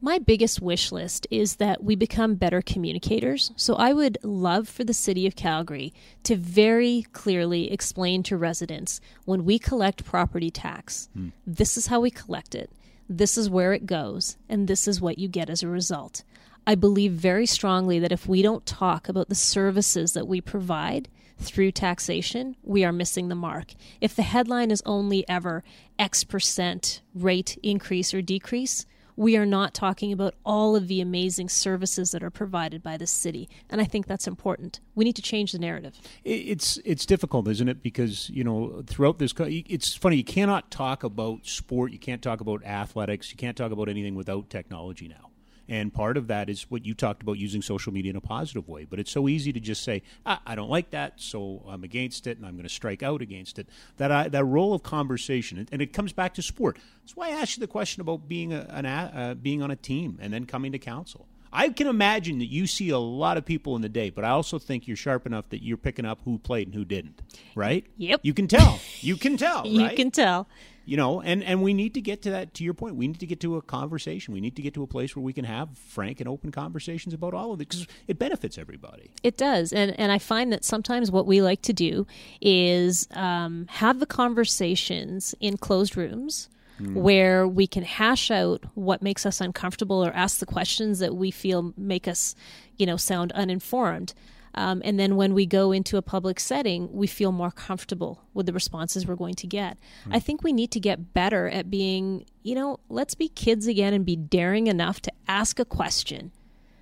My 0.00 0.18
biggest 0.18 0.62
wish 0.62 0.92
list 0.92 1.26
is 1.28 1.56
that 1.56 1.82
we 1.82 1.96
become 1.96 2.36
better 2.36 2.62
communicators. 2.62 3.50
So 3.56 3.74
I 3.74 3.92
would 3.92 4.18
love 4.22 4.68
for 4.68 4.84
the 4.84 4.94
city 4.94 5.26
of 5.26 5.34
Calgary 5.34 5.92
to 6.22 6.36
very 6.36 7.06
clearly 7.12 7.72
explain 7.72 8.22
to 8.24 8.36
residents 8.36 9.00
when 9.24 9.44
we 9.44 9.58
collect 9.58 10.04
property 10.04 10.50
tax, 10.50 11.08
hmm. 11.14 11.30
this 11.46 11.76
is 11.76 11.88
how 11.88 12.00
we 12.00 12.12
collect 12.12 12.54
it, 12.54 12.70
this 13.08 13.36
is 13.36 13.50
where 13.50 13.72
it 13.72 13.86
goes, 13.86 14.36
and 14.48 14.68
this 14.68 14.86
is 14.86 15.00
what 15.00 15.18
you 15.18 15.26
get 15.26 15.50
as 15.50 15.62
a 15.62 15.68
result. 15.68 16.22
I 16.64 16.74
believe 16.74 17.12
very 17.12 17.46
strongly 17.46 17.98
that 17.98 18.12
if 18.12 18.28
we 18.28 18.42
don't 18.42 18.66
talk 18.66 19.08
about 19.08 19.28
the 19.28 19.34
services 19.34 20.12
that 20.12 20.28
we 20.28 20.40
provide 20.40 21.08
through 21.38 21.72
taxation, 21.72 22.56
we 22.62 22.84
are 22.84 22.92
missing 22.92 23.28
the 23.28 23.34
mark. 23.34 23.72
If 24.00 24.14
the 24.14 24.22
headline 24.22 24.70
is 24.70 24.82
only 24.84 25.28
ever 25.28 25.64
X 25.98 26.24
percent 26.24 27.00
rate 27.14 27.58
increase 27.62 28.12
or 28.12 28.22
decrease, 28.22 28.86
we 29.18 29.36
are 29.36 29.44
not 29.44 29.74
talking 29.74 30.12
about 30.12 30.32
all 30.46 30.76
of 30.76 30.86
the 30.86 31.00
amazing 31.00 31.48
services 31.48 32.12
that 32.12 32.22
are 32.22 32.30
provided 32.30 32.84
by 32.84 32.96
the 32.96 33.06
city. 33.06 33.48
And 33.68 33.80
I 33.80 33.84
think 33.84 34.06
that's 34.06 34.28
important. 34.28 34.78
We 34.94 35.04
need 35.04 35.16
to 35.16 35.22
change 35.22 35.50
the 35.50 35.58
narrative. 35.58 36.00
It's 36.22 36.78
it's 36.84 37.04
difficult, 37.04 37.48
isn't 37.48 37.68
it? 37.68 37.82
Because 37.82 38.30
you 38.30 38.44
know, 38.44 38.84
throughout 38.86 39.18
this, 39.18 39.34
it's 39.36 39.94
funny. 39.94 40.16
You 40.18 40.24
cannot 40.24 40.70
talk 40.70 41.02
about 41.02 41.46
sport. 41.46 41.90
You 41.90 41.98
can't 41.98 42.22
talk 42.22 42.40
about 42.40 42.64
athletics. 42.64 43.32
You 43.32 43.36
can't 43.36 43.56
talk 43.56 43.72
about 43.72 43.88
anything 43.88 44.14
without 44.14 44.50
technology 44.50 45.08
now. 45.08 45.27
And 45.68 45.92
part 45.92 46.16
of 46.16 46.28
that 46.28 46.48
is 46.48 46.70
what 46.70 46.86
you 46.86 46.94
talked 46.94 47.22
about 47.22 47.38
using 47.38 47.62
social 47.62 47.92
media 47.92 48.10
in 48.10 48.16
a 48.16 48.20
positive 48.20 48.68
way. 48.68 48.84
But 48.84 48.98
it's 48.98 49.10
so 49.10 49.28
easy 49.28 49.52
to 49.52 49.60
just 49.60 49.82
say, 49.82 50.02
ah, 50.24 50.40
"I 50.46 50.54
don't 50.54 50.70
like 50.70 50.90
that, 50.90 51.20
so 51.20 51.62
I'm 51.68 51.84
against 51.84 52.26
it, 52.26 52.38
and 52.38 52.46
I'm 52.46 52.54
going 52.54 52.62
to 52.64 52.68
strike 52.68 53.02
out 53.02 53.20
against 53.20 53.58
it." 53.58 53.68
That 53.98 54.10
I, 54.10 54.28
that 54.28 54.44
role 54.44 54.74
of 54.74 54.82
conversation, 54.82 55.68
and 55.70 55.82
it 55.82 55.92
comes 55.92 56.12
back 56.12 56.34
to 56.34 56.42
sport. 56.42 56.78
That's 57.02 57.16
why 57.16 57.28
I 57.28 57.32
asked 57.32 57.56
you 57.56 57.60
the 57.60 57.66
question 57.66 58.00
about 58.00 58.28
being 58.28 58.52
a, 58.52 58.66
an 58.70 58.86
a, 58.86 59.12
uh, 59.14 59.34
being 59.34 59.62
on 59.62 59.70
a 59.70 59.76
team 59.76 60.18
and 60.20 60.32
then 60.32 60.46
coming 60.46 60.72
to 60.72 60.78
council. 60.78 61.26
I 61.52 61.70
can 61.70 61.86
imagine 61.86 62.38
that 62.38 62.46
you 62.46 62.66
see 62.66 62.90
a 62.90 62.98
lot 62.98 63.36
of 63.36 63.44
people 63.44 63.74
in 63.76 63.82
the 63.82 63.88
day, 63.88 64.10
but 64.10 64.24
I 64.24 64.30
also 64.30 64.58
think 64.58 64.86
you're 64.86 64.96
sharp 64.96 65.26
enough 65.26 65.48
that 65.50 65.62
you're 65.62 65.78
picking 65.78 66.04
up 66.04 66.20
who 66.24 66.38
played 66.38 66.68
and 66.68 66.74
who 66.74 66.84
didn't. 66.84 67.20
Right? 67.54 67.86
Yep. 67.96 68.20
You 68.22 68.34
can 68.34 68.48
tell. 68.48 68.80
You 69.00 69.16
can 69.16 69.36
tell. 69.36 69.66
You 69.78 69.84
right? 69.84 69.96
can 69.96 70.10
tell. 70.10 70.48
You 70.88 70.96
know 70.96 71.20
and 71.20 71.44
and 71.44 71.62
we 71.62 71.74
need 71.74 71.92
to 71.92 72.00
get 72.00 72.22
to 72.22 72.30
that 72.30 72.54
to 72.54 72.64
your 72.64 72.72
point 72.72 72.96
we 72.96 73.06
need 73.06 73.20
to 73.20 73.26
get 73.26 73.40
to 73.40 73.56
a 73.56 73.62
conversation 73.62 74.32
we 74.32 74.40
need 74.40 74.56
to 74.56 74.62
get 74.62 74.72
to 74.72 74.82
a 74.82 74.86
place 74.86 75.14
where 75.14 75.22
we 75.22 75.34
can 75.34 75.44
have 75.44 75.68
frank 75.76 76.18
and 76.18 76.28
open 76.28 76.50
conversations 76.50 77.12
about 77.12 77.34
all 77.34 77.52
of 77.52 77.60
it 77.60 77.68
because 77.68 77.86
it 78.06 78.18
benefits 78.18 78.56
everybody 78.56 79.10
It 79.22 79.36
does, 79.36 79.72
and 79.72 79.98
and 79.98 80.10
I 80.10 80.18
find 80.18 80.52
that 80.52 80.64
sometimes 80.64 81.10
what 81.10 81.26
we 81.26 81.42
like 81.42 81.62
to 81.62 81.72
do 81.72 82.06
is 82.40 83.08
um, 83.12 83.66
have 83.68 84.00
the 84.00 84.06
conversations 84.06 85.34
in 85.40 85.56
closed 85.58 85.96
rooms. 85.96 86.48
Where 86.80 87.48
we 87.48 87.66
can 87.66 87.82
hash 87.82 88.30
out 88.30 88.62
what 88.74 89.02
makes 89.02 89.26
us 89.26 89.40
uncomfortable 89.40 90.04
or 90.06 90.12
ask 90.12 90.38
the 90.38 90.46
questions 90.46 91.00
that 91.00 91.16
we 91.16 91.32
feel 91.32 91.74
make 91.76 92.06
us, 92.06 92.36
you 92.76 92.86
know, 92.86 92.96
sound 92.96 93.32
uninformed. 93.32 94.14
Um, 94.58 94.82
and 94.84 94.98
then 94.98 95.14
when 95.14 95.34
we 95.34 95.46
go 95.46 95.70
into 95.70 95.98
a 95.98 96.02
public 96.02 96.40
setting, 96.40 96.92
we 96.92 97.06
feel 97.06 97.30
more 97.30 97.52
comfortable 97.52 98.24
with 98.34 98.46
the 98.46 98.52
responses 98.52 99.06
we're 99.06 99.14
going 99.14 99.36
to 99.36 99.46
get. 99.46 99.78
Hmm. 100.02 100.14
I 100.14 100.18
think 100.18 100.42
we 100.42 100.52
need 100.52 100.72
to 100.72 100.80
get 100.80 101.14
better 101.14 101.48
at 101.48 101.70
being, 101.70 102.26
you 102.42 102.56
know, 102.56 102.80
let's 102.88 103.14
be 103.14 103.28
kids 103.28 103.68
again 103.68 103.94
and 103.94 104.04
be 104.04 104.16
daring 104.16 104.66
enough 104.66 105.00
to 105.02 105.12
ask 105.28 105.60
a 105.60 105.64
question 105.64 106.32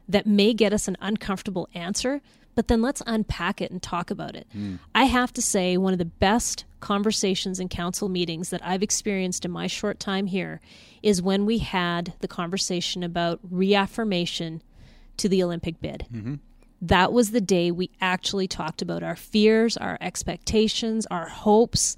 that 0.08 0.26
may 0.26 0.54
get 0.54 0.72
us 0.72 0.88
an 0.88 0.96
uncomfortable 1.02 1.68
answer, 1.74 2.22
but 2.54 2.68
then 2.68 2.80
let's 2.80 3.02
unpack 3.06 3.60
it 3.60 3.70
and 3.70 3.82
talk 3.82 4.10
about 4.10 4.36
it. 4.36 4.46
Hmm. 4.52 4.76
I 4.94 5.04
have 5.04 5.34
to 5.34 5.42
say, 5.42 5.76
one 5.76 5.92
of 5.92 5.98
the 5.98 6.06
best 6.06 6.64
conversations 6.80 7.60
in 7.60 7.68
council 7.68 8.08
meetings 8.08 8.48
that 8.48 8.64
I've 8.64 8.82
experienced 8.82 9.44
in 9.44 9.50
my 9.50 9.66
short 9.66 10.00
time 10.00 10.28
here 10.28 10.62
is 11.02 11.20
when 11.20 11.44
we 11.44 11.58
had 11.58 12.14
the 12.20 12.28
conversation 12.28 13.02
about 13.02 13.38
reaffirmation 13.42 14.62
to 15.18 15.28
the 15.28 15.42
Olympic 15.42 15.78
bid. 15.82 16.06
Mm-hmm. 16.10 16.36
That 16.80 17.12
was 17.12 17.30
the 17.30 17.40
day 17.40 17.70
we 17.70 17.90
actually 18.00 18.48
talked 18.48 18.82
about 18.82 19.02
our 19.02 19.16
fears, 19.16 19.76
our 19.76 19.96
expectations, 20.00 21.06
our 21.10 21.28
hopes, 21.28 21.96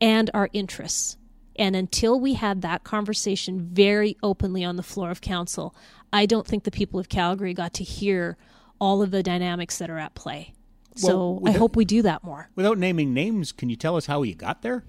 and 0.00 0.30
our 0.34 0.48
interests. 0.52 1.16
And 1.58 1.74
until 1.74 2.20
we 2.20 2.34
had 2.34 2.62
that 2.62 2.84
conversation 2.84 3.60
very 3.72 4.16
openly 4.22 4.64
on 4.64 4.76
the 4.76 4.82
floor 4.82 5.10
of 5.10 5.20
council, 5.20 5.74
I 6.12 6.26
don't 6.26 6.46
think 6.46 6.64
the 6.64 6.70
people 6.70 7.00
of 7.00 7.08
Calgary 7.08 7.54
got 7.54 7.72
to 7.74 7.84
hear 7.84 8.36
all 8.78 9.00
of 9.00 9.10
the 9.10 9.22
dynamics 9.22 9.78
that 9.78 9.88
are 9.88 9.98
at 9.98 10.14
play. 10.14 10.52
So 10.96 11.40
Well, 11.42 11.54
I 11.54 11.56
hope 11.56 11.76
we 11.76 11.84
do 11.84 12.02
that 12.02 12.24
more. 12.24 12.50
Without 12.54 12.78
naming 12.78 13.12
names, 13.14 13.52
can 13.52 13.68
you 13.68 13.76
tell 13.76 13.96
us 13.96 14.06
how 14.06 14.22
you 14.22 14.34
got 14.34 14.62
there? 14.62 14.84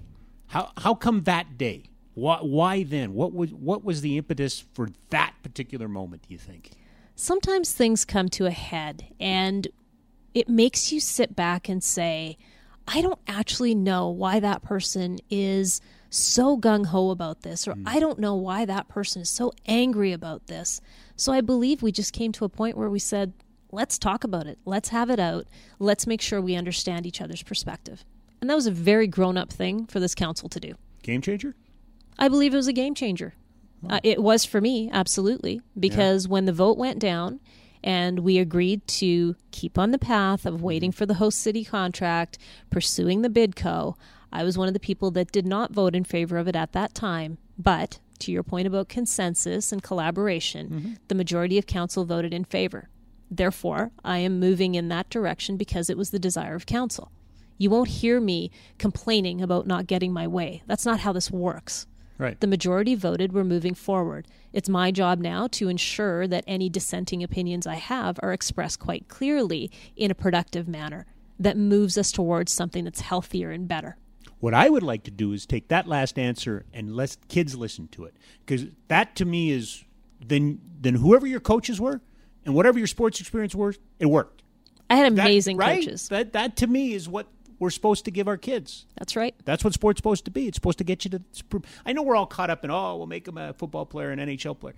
How 0.47 0.71
how 0.77 0.93
come 0.93 1.23
that 1.23 1.57
day? 1.57 1.83
Why, 2.13 2.37
why 2.37 2.83
then? 2.83 3.13
What 3.13 3.33
was 3.33 3.53
what 3.53 3.83
was 3.83 4.01
the 4.01 4.17
impetus 4.17 4.63
for 4.73 4.89
that 5.09 5.33
particular 5.43 5.87
moment? 5.87 6.23
Do 6.27 6.33
you 6.33 6.39
think? 6.39 6.71
Sometimes 7.17 7.73
things 7.73 8.05
come 8.05 8.29
to 8.29 8.45
a 8.45 8.51
head 8.51 9.07
and 9.19 9.67
it 10.33 10.47
makes 10.47 10.91
you 10.91 10.99
sit 10.99 11.35
back 11.35 11.67
and 11.67 11.83
say, 11.83 12.37
I 12.87 13.01
don't 13.01 13.19
actually 13.27 13.75
know 13.75 14.07
why 14.07 14.39
that 14.39 14.61
person 14.61 15.17
is 15.29 15.81
so 16.09 16.57
gung 16.57 16.85
ho 16.85 17.09
about 17.09 17.41
this, 17.41 17.67
or 17.67 17.73
mm. 17.73 17.83
I 17.85 17.99
don't 17.99 18.19
know 18.19 18.35
why 18.35 18.63
that 18.63 18.87
person 18.87 19.21
is 19.21 19.29
so 19.29 19.51
angry 19.65 20.13
about 20.13 20.47
this. 20.47 20.79
So 21.17 21.33
I 21.33 21.41
believe 21.41 21.81
we 21.81 21.91
just 21.91 22.13
came 22.13 22.31
to 22.33 22.45
a 22.45 22.49
point 22.49 22.77
where 22.77 22.89
we 22.89 22.99
said, 22.99 23.33
let's 23.71 23.97
talk 23.97 24.23
about 24.23 24.47
it. 24.47 24.59
Let's 24.63 24.89
have 24.89 25.09
it 25.09 25.19
out. 25.19 25.47
Let's 25.79 26.07
make 26.07 26.21
sure 26.21 26.39
we 26.39 26.55
understand 26.55 27.05
each 27.05 27.19
other's 27.19 27.43
perspective. 27.43 28.05
And 28.39 28.49
that 28.49 28.55
was 28.55 28.67
a 28.67 28.71
very 28.71 29.07
grown 29.07 29.37
up 29.37 29.51
thing 29.51 29.87
for 29.87 29.99
this 29.99 30.15
council 30.15 30.47
to 30.49 30.59
do. 30.59 30.75
Game 31.01 31.21
changer? 31.21 31.55
I 32.17 32.29
believe 32.29 32.53
it 32.53 32.57
was 32.57 32.67
a 32.67 32.73
game 32.73 32.93
changer. 32.93 33.33
Uh, 33.89 33.99
it 34.03 34.21
was 34.21 34.45
for 34.45 34.61
me, 34.61 34.89
absolutely, 34.91 35.61
because 35.79 36.27
when 36.27 36.45
the 36.45 36.53
vote 36.53 36.77
went 36.77 36.99
down 36.99 37.39
and 37.83 38.19
we 38.19 38.37
agreed 38.37 38.85
to 38.87 39.35
keep 39.51 39.77
on 39.77 39.91
the 39.91 39.99
path 39.99 40.45
of 40.45 40.61
waiting 40.61 40.91
for 40.91 41.05
the 41.05 41.15
host 41.15 41.39
city 41.39 41.63
contract, 41.63 42.37
pursuing 42.69 43.21
the 43.21 43.29
bidco, 43.29 43.95
I 44.31 44.43
was 44.43 44.57
one 44.57 44.67
of 44.67 44.73
the 44.73 44.79
people 44.79 45.11
that 45.11 45.31
did 45.31 45.45
not 45.45 45.71
vote 45.71 45.95
in 45.95 46.03
favor 46.03 46.37
of 46.37 46.47
it 46.47 46.55
at 46.55 46.73
that 46.73 46.93
time. 46.93 47.37
But 47.57 47.99
to 48.19 48.31
your 48.31 48.43
point 48.43 48.67
about 48.67 48.89
consensus 48.89 49.71
and 49.71 49.81
collaboration, 49.83 50.97
the 51.07 51.15
majority 51.15 51.57
of 51.57 51.65
council 51.67 52.03
voted 52.03 52.33
in 52.33 52.43
favor. 52.43 52.89
Therefore, 53.29 53.91
I 54.03 54.17
am 54.19 54.39
moving 54.39 54.75
in 54.75 54.87
that 54.89 55.09
direction 55.09 55.55
because 55.57 55.89
it 55.89 55.97
was 55.97 56.09
the 56.09 56.19
desire 56.19 56.55
of 56.55 56.65
council. 56.65 57.11
You 57.57 57.69
won't 57.69 57.89
hear 57.89 58.19
me 58.19 58.51
complaining 58.77 59.41
about 59.41 59.65
not 59.67 59.87
getting 59.87 60.13
my 60.13 60.27
way. 60.27 60.63
That's 60.67 60.85
not 60.85 60.99
how 61.01 61.13
this 61.13 61.31
works. 61.31 61.87
Right. 62.17 62.39
The 62.39 62.47
majority 62.47 62.95
voted 62.95 63.31
we're 63.33 63.43
moving 63.43 63.73
forward. 63.75 64.27
It's 64.51 64.67
my 64.69 64.91
job 64.91 65.19
now 65.19 65.47
to 65.51 65.69
ensure 65.69 66.27
that 66.27 66.43
any 66.47 66.67
dissenting 66.69 67.21
opinions 67.23 67.67
I 67.67 67.75
have 67.75 68.19
are 68.23 68.33
expressed 68.33 68.79
quite 68.79 69.07
clearly 69.07 69.69
in 69.95 70.09
a 70.09 70.15
productive 70.15 70.67
manner 70.67 71.05
that 71.39 71.57
moves 71.57 71.97
us 71.97 72.11
towards 72.11 72.51
something 72.51 72.83
that's 72.83 73.01
healthier 73.01 73.51
and 73.51 73.67
better. 73.67 73.97
What 74.39 74.53
I 74.55 74.69
would 74.69 74.83
like 74.83 75.03
to 75.03 75.11
do 75.11 75.31
is 75.33 75.45
take 75.45 75.67
that 75.67 75.87
last 75.87 76.17
answer 76.17 76.65
and 76.73 76.95
let 76.95 77.17
kids 77.27 77.55
listen 77.55 77.87
to 77.89 78.05
it 78.05 78.15
because 78.45 78.65
that 78.87 79.15
to 79.17 79.25
me 79.25 79.51
is 79.51 79.83
then 80.25 80.59
then 80.79 80.95
whoever 80.95 81.25
your 81.27 81.39
coaches 81.39 81.79
were 81.79 82.01
and 82.45 82.53
whatever 82.55 82.77
your 82.79 82.87
sports 82.87 83.19
experience 83.19 83.53
was, 83.55 83.77
it 83.99 84.05
worked. 84.07 84.41
I 84.89 84.95
had 84.95 85.15
That- 85.15 85.25
amazing 85.25 85.57
right? 85.57 85.83
coaches. 85.83 86.07
That 86.09 86.33
that 86.33 86.55
to 86.57 86.67
me 86.67 86.93
is 86.93 87.07
what 87.09 87.27
we're 87.59 87.69
supposed 87.69 88.05
to 88.05 88.11
give 88.11 88.27
our 88.27 88.37
kids. 88.37 88.85
That's 88.97 89.15
right. 89.15 89.35
That's 89.45 89.63
what 89.63 89.73
sports 89.73 89.97
supposed 89.97 90.25
to 90.25 90.31
be. 90.31 90.47
It's 90.47 90.55
supposed 90.55 90.77
to 90.77 90.83
get 90.83 91.05
you 91.05 91.11
to. 91.11 91.61
I 91.85 91.93
know 91.93 92.03
we're 92.03 92.15
all 92.15 92.25
caught 92.25 92.49
up 92.49 92.63
in 92.63 92.71
oh, 92.71 92.97
we'll 92.97 93.07
make 93.07 93.25
them 93.25 93.37
a 93.37 93.53
football 93.53 93.85
player, 93.85 94.11
an 94.11 94.19
NHL 94.19 94.59
player. 94.59 94.75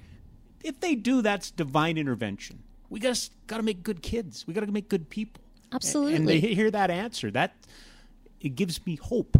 If 0.63 0.79
they 0.79 0.95
do, 0.95 1.21
that's 1.21 1.51
divine 1.51 1.97
intervention. 1.97 2.63
We 2.89 2.99
just 2.99 3.31
got 3.47 3.57
to 3.57 3.63
make 3.63 3.83
good 3.83 4.01
kids. 4.01 4.45
We 4.47 4.53
got 4.53 4.65
to 4.65 4.71
make 4.71 4.89
good 4.89 5.09
people. 5.09 5.43
Absolutely. 5.71 6.15
And 6.15 6.27
they 6.27 6.39
hear 6.39 6.71
that 6.71 6.89
answer. 6.89 7.29
That 7.31 7.53
it 8.41 8.55
gives 8.55 8.85
me 8.85 8.95
hope 8.95 9.37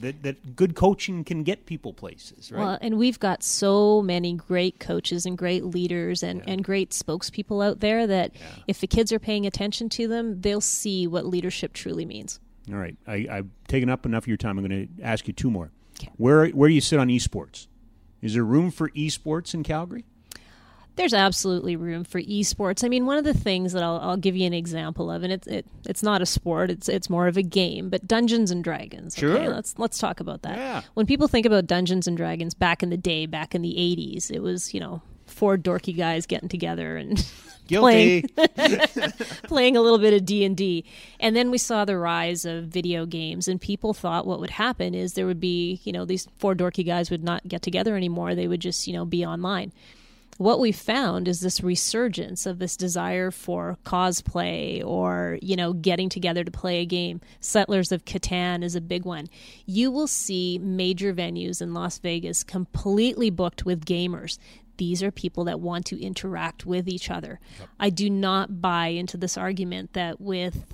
that 0.00 0.22
that 0.22 0.56
good 0.56 0.74
coaching 0.74 1.24
can 1.24 1.42
get 1.42 1.66
people 1.66 1.92
places. 1.92 2.50
Right. 2.50 2.60
Well, 2.60 2.78
and 2.80 2.98
we've 2.98 3.18
got 3.18 3.42
so 3.42 4.02
many 4.02 4.34
great 4.34 4.80
coaches 4.80 5.26
and 5.26 5.36
great 5.36 5.64
leaders 5.64 6.22
and, 6.22 6.42
and 6.46 6.64
great 6.64 6.90
spokespeople 6.90 7.64
out 7.64 7.80
there 7.80 8.06
that 8.06 8.32
if 8.66 8.80
the 8.80 8.86
kids 8.86 9.12
are 9.12 9.18
paying 9.18 9.46
attention 9.46 9.88
to 9.90 10.08
them, 10.08 10.40
they'll 10.40 10.60
see 10.60 11.06
what 11.06 11.26
leadership 11.26 11.72
truly 11.72 12.06
means. 12.06 12.40
All 12.70 12.76
right. 12.78 12.96
I, 13.06 13.26
I've 13.30 13.48
taken 13.68 13.88
up 13.90 14.06
enough 14.06 14.24
of 14.24 14.28
your 14.28 14.36
time. 14.36 14.58
I'm 14.58 14.66
going 14.66 14.88
to 14.96 15.02
ask 15.04 15.26
you 15.26 15.32
two 15.32 15.50
more. 15.50 15.70
Okay. 16.00 16.10
Where 16.16 16.48
where 16.48 16.68
do 16.68 16.74
you 16.74 16.80
sit 16.80 16.98
on 16.98 17.08
esports? 17.08 17.66
Is 18.20 18.34
there 18.34 18.44
room 18.44 18.70
for 18.70 18.88
esports 18.90 19.52
in 19.54 19.62
Calgary? 19.62 20.04
There's 20.94 21.14
absolutely 21.14 21.74
room 21.74 22.04
for 22.04 22.20
esports. 22.20 22.84
I 22.84 22.88
mean, 22.88 23.06
one 23.06 23.16
of 23.16 23.24
the 23.24 23.32
things 23.32 23.72
that 23.72 23.82
I'll, 23.82 23.98
I'll 23.98 24.16
give 24.18 24.36
you 24.36 24.46
an 24.46 24.52
example 24.52 25.10
of, 25.10 25.22
and 25.22 25.32
it's 25.32 25.46
it, 25.46 25.64
it's 25.86 26.02
not 26.02 26.20
a 26.20 26.26
sport; 26.26 26.70
it's 26.70 26.86
it's 26.88 27.08
more 27.08 27.28
of 27.28 27.38
a 27.38 27.42
game. 27.42 27.88
But 27.88 28.06
Dungeons 28.06 28.50
and 28.50 28.62
Dragons. 28.62 29.14
Okay, 29.16 29.20
Sure. 29.20 29.48
let's 29.48 29.78
let's 29.78 29.98
talk 29.98 30.20
about 30.20 30.42
that. 30.42 30.58
Yeah. 30.58 30.82
When 30.92 31.06
people 31.06 31.28
think 31.28 31.46
about 31.46 31.66
Dungeons 31.66 32.06
and 32.06 32.14
Dragons 32.16 32.52
back 32.52 32.82
in 32.82 32.90
the 32.90 32.98
day, 32.98 33.24
back 33.24 33.54
in 33.54 33.62
the 33.62 33.74
'80s, 33.74 34.30
it 34.30 34.40
was 34.40 34.74
you 34.74 34.80
know 34.80 35.00
four 35.42 35.58
dorky 35.58 35.96
guys 35.96 36.24
getting 36.24 36.48
together 36.48 36.96
and 36.96 37.28
Guilty. 37.66 38.22
playing 39.42 39.76
a 39.76 39.80
little 39.80 39.98
bit 39.98 40.14
of 40.14 40.24
D&D. 40.24 40.84
And 41.18 41.34
then 41.34 41.50
we 41.50 41.58
saw 41.58 41.84
the 41.84 41.98
rise 41.98 42.44
of 42.44 42.66
video 42.66 43.06
games 43.06 43.48
and 43.48 43.60
people 43.60 43.92
thought 43.92 44.24
what 44.24 44.38
would 44.38 44.50
happen 44.50 44.94
is 44.94 45.14
there 45.14 45.26
would 45.26 45.40
be, 45.40 45.80
you 45.82 45.90
know, 45.90 46.04
these 46.04 46.28
four 46.38 46.54
dorky 46.54 46.86
guys 46.86 47.10
would 47.10 47.24
not 47.24 47.48
get 47.48 47.60
together 47.60 47.96
anymore. 47.96 48.36
They 48.36 48.46
would 48.46 48.60
just, 48.60 48.86
you 48.86 48.92
know, 48.92 49.04
be 49.04 49.26
online. 49.26 49.72
What 50.38 50.60
we 50.60 50.72
found 50.72 51.28
is 51.28 51.40
this 51.40 51.62
resurgence 51.62 52.46
of 52.46 52.58
this 52.58 52.76
desire 52.76 53.30
for 53.30 53.76
cosplay 53.84 54.84
or, 54.84 55.38
you 55.42 55.56
know, 55.56 55.72
getting 55.72 56.08
together 56.08 56.42
to 56.42 56.50
play 56.50 56.80
a 56.80 56.86
game. 56.86 57.20
Settlers 57.40 57.92
of 57.92 58.04
Catan 58.04 58.64
is 58.64 58.74
a 58.74 58.80
big 58.80 59.04
one. 59.04 59.28
You 59.66 59.90
will 59.90 60.06
see 60.06 60.58
major 60.58 61.12
venues 61.12 61.60
in 61.60 61.74
Las 61.74 61.98
Vegas 61.98 62.42
completely 62.42 63.28
booked 63.28 63.66
with 63.66 63.84
gamers 63.84 64.38
these 64.76 65.02
are 65.02 65.10
people 65.10 65.44
that 65.44 65.60
want 65.60 65.86
to 65.86 66.02
interact 66.02 66.66
with 66.66 66.88
each 66.88 67.10
other. 67.10 67.40
I 67.78 67.90
do 67.90 68.08
not 68.10 68.60
buy 68.60 68.88
into 68.88 69.16
this 69.16 69.36
argument 69.36 69.92
that 69.92 70.20
with 70.20 70.64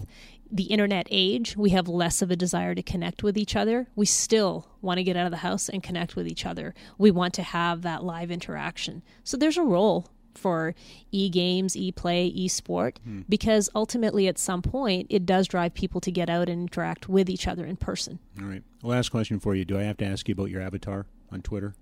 the 0.50 0.64
internet 0.64 1.06
age, 1.11 1.56
we 1.56 1.70
have 1.70 1.88
less 1.88 2.22
of 2.22 2.30
a 2.30 2.37
desire 2.37 2.74
to 2.74 2.82
connect 2.82 3.22
with 3.22 3.37
each 3.37 3.54
other. 3.54 3.88
We 3.94 4.06
still 4.06 4.66
want 4.80 4.98
to 4.98 5.04
get 5.04 5.16
out 5.16 5.26
of 5.26 5.30
the 5.30 5.38
house 5.38 5.68
and 5.68 5.82
connect 5.82 6.16
with 6.16 6.26
each 6.26 6.46
other. 6.46 6.74
We 6.96 7.11
want 7.11 7.34
to 7.34 7.42
have 7.42 7.82
that 7.82 8.02
live 8.02 8.30
interaction. 8.30 9.02
So 9.24 9.37
there's 9.37 9.58
a 9.58 9.62
role 9.62 10.08
for 10.38 10.74
e 11.11 11.29
games, 11.29 11.77
e 11.77 11.92
play, 11.92 12.27
e 12.27 12.48
sport, 12.48 12.98
hmm. 13.05 13.22
because 13.29 13.68
ultimately 13.74 14.29
at 14.29 14.38
some 14.38 14.62
point 14.62 15.07
it 15.11 15.27
does 15.27 15.46
drive 15.48 15.74
people 15.74 16.01
to 16.01 16.11
get 16.11 16.31
out 16.31 16.48
and 16.48 16.62
interact 16.62 17.09
with 17.09 17.29
each 17.29 17.46
other 17.46 17.66
in 17.66 17.77
person. 17.77 18.18
All 18.40 18.46
right. 18.46 18.62
Last 18.83 19.11
question 19.11 19.40
for 19.40 19.55
you. 19.55 19.64
Do 19.64 19.79
I 19.79 19.83
have 19.83 19.96
to 19.98 20.05
ask 20.05 20.29
you 20.29 20.33
about 20.33 20.51
your 20.51 20.62
avatar 20.62 21.07
on 21.33 21.42
Twitter? 21.42 21.74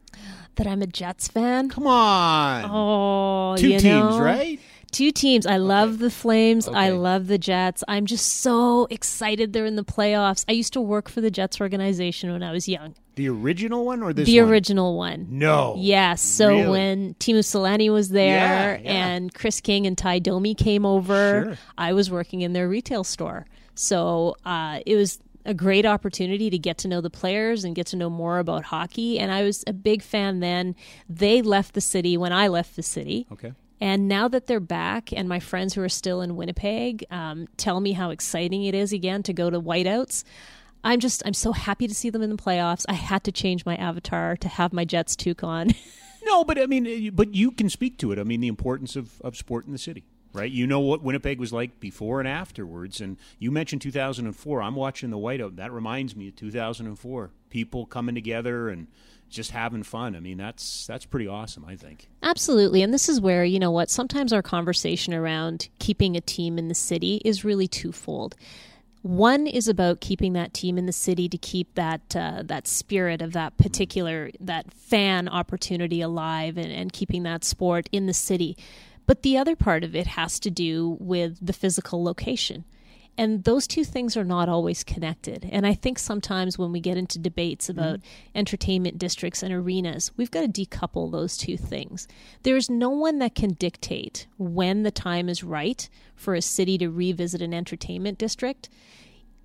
That 0.56 0.66
I'm 0.66 0.80
a 0.80 0.86
Jets 0.86 1.28
fan. 1.28 1.68
Come 1.68 1.86
on. 1.86 2.64
Oh, 2.68 3.56
Two 3.56 3.68
teams, 3.68 3.84
know? 3.84 4.20
right? 4.20 4.58
Two 4.92 5.10
teams. 5.10 5.46
I 5.46 5.56
love 5.58 5.98
the 5.98 6.10
Flames. 6.10 6.68
I 6.68 6.90
love 6.90 7.26
the 7.26 7.38
Jets. 7.38 7.82
I'm 7.88 8.06
just 8.06 8.40
so 8.40 8.86
excited 8.90 9.52
they're 9.52 9.66
in 9.66 9.76
the 9.76 9.84
playoffs. 9.84 10.44
I 10.48 10.52
used 10.52 10.72
to 10.74 10.80
work 10.80 11.08
for 11.08 11.20
the 11.20 11.30
Jets 11.30 11.60
organization 11.60 12.32
when 12.32 12.42
I 12.42 12.52
was 12.52 12.68
young. 12.68 12.94
The 13.16 13.28
original 13.28 13.84
one 13.84 14.02
or 14.02 14.12
this 14.12 14.26
the 14.26 14.40
one? 14.40 14.50
original 14.50 14.96
one. 14.96 15.26
No. 15.30 15.74
Yes. 15.78 16.22
So 16.22 16.48
Really? 16.48 16.68
when 16.68 17.14
Teemu 17.14 17.38
Selanne 17.40 17.92
was 17.92 18.10
there 18.10 18.76
Yeah, 18.76 18.82
yeah. 18.82 19.06
and 19.08 19.32
Kris 19.34 19.60
King 19.60 19.86
and 19.86 19.96
Ty 19.98 20.20
Domi 20.20 20.54
came 20.54 20.84
over, 20.86 21.44
Sure. 21.44 21.58
I 21.78 21.92
was 21.92 22.10
working 22.10 22.42
in 22.42 22.52
their 22.52 22.68
retail 22.68 23.04
store. 23.04 23.46
So 23.74 24.36
uh, 24.44 24.80
it 24.86 24.96
was 24.96 25.18
a 25.44 25.54
great 25.54 25.86
opportunity 25.86 26.50
to 26.50 26.58
get 26.58 26.76
to 26.78 26.88
know 26.88 27.00
the 27.00 27.10
players 27.10 27.64
and 27.64 27.74
get 27.74 27.86
to 27.88 27.96
know 27.96 28.10
more 28.10 28.38
about 28.38 28.64
hockey. 28.64 29.18
And 29.18 29.30
I 29.32 29.42
was 29.44 29.62
a 29.66 29.72
big 29.72 30.02
fan 30.02 30.40
then. 30.40 30.74
They 31.08 31.40
left 31.42 31.74
the 31.74 31.80
city 31.80 32.16
when 32.16 32.32
I 32.32 32.48
left 32.48 32.76
the 32.76 32.82
city. 32.82 33.26
Okay. 33.32 33.52
And 33.80 34.08
now 34.08 34.28
that 34.28 34.46
they're 34.46 34.60
back, 34.60 35.12
and 35.12 35.28
my 35.28 35.38
friends 35.38 35.74
who 35.74 35.82
are 35.82 35.88
still 35.88 36.22
in 36.22 36.36
Winnipeg 36.36 37.04
um, 37.10 37.46
tell 37.56 37.80
me 37.80 37.92
how 37.92 38.10
exciting 38.10 38.64
it 38.64 38.74
is 38.74 38.92
again 38.92 39.22
to 39.24 39.32
go 39.32 39.50
to 39.50 39.60
whiteouts, 39.60 40.24
I'm 40.82 41.00
just 41.00 41.22
I'm 41.26 41.34
so 41.34 41.52
happy 41.52 41.88
to 41.88 41.94
see 41.94 42.10
them 42.10 42.22
in 42.22 42.30
the 42.30 42.36
playoffs. 42.36 42.86
I 42.88 42.94
had 42.94 43.24
to 43.24 43.32
change 43.32 43.66
my 43.66 43.76
avatar 43.76 44.36
to 44.36 44.48
have 44.48 44.72
my 44.72 44.84
Jets 44.84 45.16
toque 45.16 45.44
on. 45.44 45.70
No, 46.26 46.42
but 46.42 46.58
I 46.58 46.66
mean, 46.66 46.86
uh, 46.86 47.10
but 47.12 47.34
you 47.34 47.52
can 47.52 47.70
speak 47.70 47.98
to 47.98 48.10
it. 48.10 48.18
I 48.18 48.24
mean, 48.24 48.40
the 48.40 48.48
importance 48.48 48.96
of, 48.96 49.20
of 49.20 49.36
sport 49.36 49.64
in 49.64 49.72
the 49.72 49.78
city, 49.78 50.04
right? 50.32 50.50
You 50.50 50.66
know 50.66 50.80
what 50.80 51.00
Winnipeg 51.00 51.38
was 51.38 51.52
like 51.52 51.78
before 51.78 52.18
and 52.18 52.28
afterwards. 52.28 53.00
And 53.00 53.16
you 53.38 53.52
mentioned 53.52 53.80
2004. 53.80 54.60
I'm 54.60 54.74
watching 54.74 55.10
the 55.10 55.18
whiteout. 55.18 55.54
That 55.54 55.70
reminds 55.70 56.16
me 56.16 56.28
of 56.28 56.36
2004. 56.36 57.30
People 57.48 57.86
coming 57.86 58.16
together 58.16 58.68
and 58.68 58.88
just 59.28 59.50
having 59.50 59.82
fun. 59.82 60.16
I 60.16 60.20
mean, 60.20 60.38
that's 60.38 60.86
that's 60.86 61.04
pretty 61.04 61.26
awesome. 61.26 61.64
I 61.66 61.76
think. 61.76 62.08
Absolutely, 62.22 62.82
and 62.82 62.92
this 62.92 63.08
is 63.08 63.20
where 63.20 63.44
you 63.44 63.58
know 63.58 63.70
what. 63.70 63.90
Sometimes 63.90 64.32
our 64.32 64.42
conversation 64.42 65.14
around 65.14 65.68
keeping 65.78 66.16
a 66.16 66.20
team 66.20 66.58
in 66.58 66.68
the 66.68 66.74
city 66.74 67.20
is 67.24 67.44
really 67.44 67.68
twofold. 67.68 68.36
One 69.02 69.46
is 69.46 69.68
about 69.68 70.00
keeping 70.00 70.32
that 70.32 70.52
team 70.52 70.78
in 70.78 70.86
the 70.86 70.92
city 70.92 71.28
to 71.28 71.38
keep 71.38 71.74
that 71.74 72.16
uh, 72.16 72.42
that 72.44 72.66
spirit 72.66 73.22
of 73.22 73.32
that 73.34 73.56
particular 73.56 74.30
that 74.40 74.72
fan 74.72 75.28
opportunity 75.28 76.00
alive 76.00 76.56
and, 76.56 76.72
and 76.72 76.92
keeping 76.92 77.22
that 77.24 77.44
sport 77.44 77.88
in 77.92 78.06
the 78.06 78.14
city. 78.14 78.56
But 79.06 79.22
the 79.22 79.38
other 79.38 79.54
part 79.54 79.84
of 79.84 79.94
it 79.94 80.08
has 80.08 80.40
to 80.40 80.50
do 80.50 80.96
with 80.98 81.38
the 81.44 81.52
physical 81.52 82.02
location. 82.02 82.64
And 83.18 83.44
those 83.44 83.66
two 83.66 83.84
things 83.84 84.16
are 84.16 84.24
not 84.24 84.48
always 84.48 84.84
connected. 84.84 85.48
And 85.50 85.66
I 85.66 85.74
think 85.74 85.98
sometimes 85.98 86.58
when 86.58 86.72
we 86.72 86.80
get 86.80 86.98
into 86.98 87.18
debates 87.18 87.68
about 87.68 88.00
mm-hmm. 88.00 88.38
entertainment 88.38 88.98
districts 88.98 89.42
and 89.42 89.52
arenas, 89.52 90.12
we've 90.16 90.30
got 90.30 90.42
to 90.42 90.66
decouple 90.66 91.10
those 91.10 91.36
two 91.36 91.56
things. 91.56 92.06
There 92.42 92.56
is 92.56 92.68
no 92.68 92.90
one 92.90 93.18
that 93.20 93.34
can 93.34 93.54
dictate 93.54 94.26
when 94.36 94.82
the 94.82 94.90
time 94.90 95.28
is 95.28 95.42
right 95.42 95.88
for 96.14 96.34
a 96.34 96.42
city 96.42 96.76
to 96.78 96.90
revisit 96.90 97.40
an 97.40 97.54
entertainment 97.54 98.18
district 98.18 98.68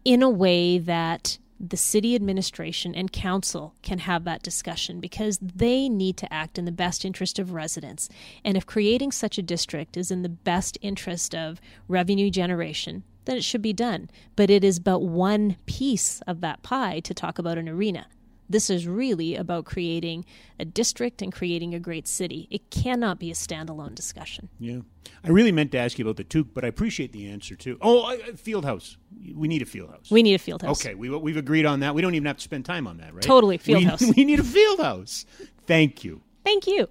in 0.04 0.22
a 0.22 0.30
way 0.30 0.78
that 0.78 1.38
the 1.60 1.78
city 1.78 2.16
administration 2.16 2.96
and 2.96 3.12
council 3.12 3.76
can 3.84 4.00
have 4.00 4.24
that 4.24 4.42
discussion 4.42 5.00
because 5.00 5.38
they 5.38 5.88
need 5.88 6.18
to 6.18 6.34
act 6.34 6.58
in 6.58 6.66
the 6.66 6.72
best 6.72 7.06
interest 7.06 7.38
of 7.38 7.52
residents. 7.52 8.10
And 8.44 8.58
if 8.58 8.66
creating 8.66 9.12
such 9.12 9.38
a 9.38 9.44
district 9.44 9.96
is 9.96 10.10
in 10.10 10.24
the 10.24 10.30
best 10.30 10.78
interest 10.82 11.36
of 11.36 11.62
revenue 11.88 12.32
generation, 12.32 13.04
then 13.26 13.38
it 13.38 13.44
should 13.44 13.62
be 13.62 13.74
done. 13.74 14.10
But 14.36 14.50
it 14.50 14.64
is 14.64 14.80
but 14.80 15.00
one 15.00 15.58
piece 15.66 16.22
of 16.28 16.42
that 16.42 16.64
pie 16.64 17.00
to 17.02 17.14
talk 17.14 17.40
about 17.40 17.58
an 17.58 17.70
arena. 17.70 18.08
This 18.52 18.70
is 18.70 18.86
really 18.86 19.36
about 19.36 19.64
creating 19.64 20.26
a 20.60 20.66
district 20.66 21.22
and 21.22 21.32
creating 21.32 21.74
a 21.74 21.80
great 21.80 22.06
city. 22.06 22.50
It 22.52 22.70
cannot 22.70 23.18
be 23.18 23.32
a 23.32 23.34
standalone 23.34 23.96
discussion. 23.96 24.50
Yeah. 24.60 24.80
I 25.24 25.30
really 25.30 25.54
meant 25.54 25.72
to 25.72 25.78
ask 25.78 25.98
you 25.98 26.04
about 26.04 26.18
the 26.18 26.26
Tuque, 26.26 26.54
but 26.54 26.66
I 26.66 26.68
appreciate 26.68 27.14
the 27.14 27.30
answer 27.30 27.56
too. 27.56 27.78
Oh, 27.82 28.12
uh, 28.12 28.36
field 28.36 28.66
house. 28.66 28.98
We 29.34 29.48
need 29.48 29.62
a 29.62 29.66
field 29.66 29.92
house. 29.92 30.12
We 30.12 30.22
need 30.22 30.34
a 30.34 30.40
field 30.40 30.64
house. 30.64 30.86
Okay, 30.86 30.96
we, 30.96 31.10
we've 31.10 31.38
agreed 31.38 31.66
on 31.66 31.80
that. 31.80 31.96
We 31.96 32.02
don't 32.02 32.14
even 32.14 32.26
have 32.26 32.38
to 32.38 32.44
spend 32.44 32.66
time 32.66 32.88
on 32.88 32.98
that, 32.98 33.14
right? 33.14 33.24
Totally, 33.24 33.58
field 33.58 33.84
we, 33.84 33.86
house. 33.86 34.02
We 34.18 34.26
need 34.26 34.40
a 34.40 34.44
field 34.44 34.82
house. 34.82 35.26
Thank 35.66 36.04
you. 36.04 36.22
Thank 36.44 36.68
you. 36.68 36.88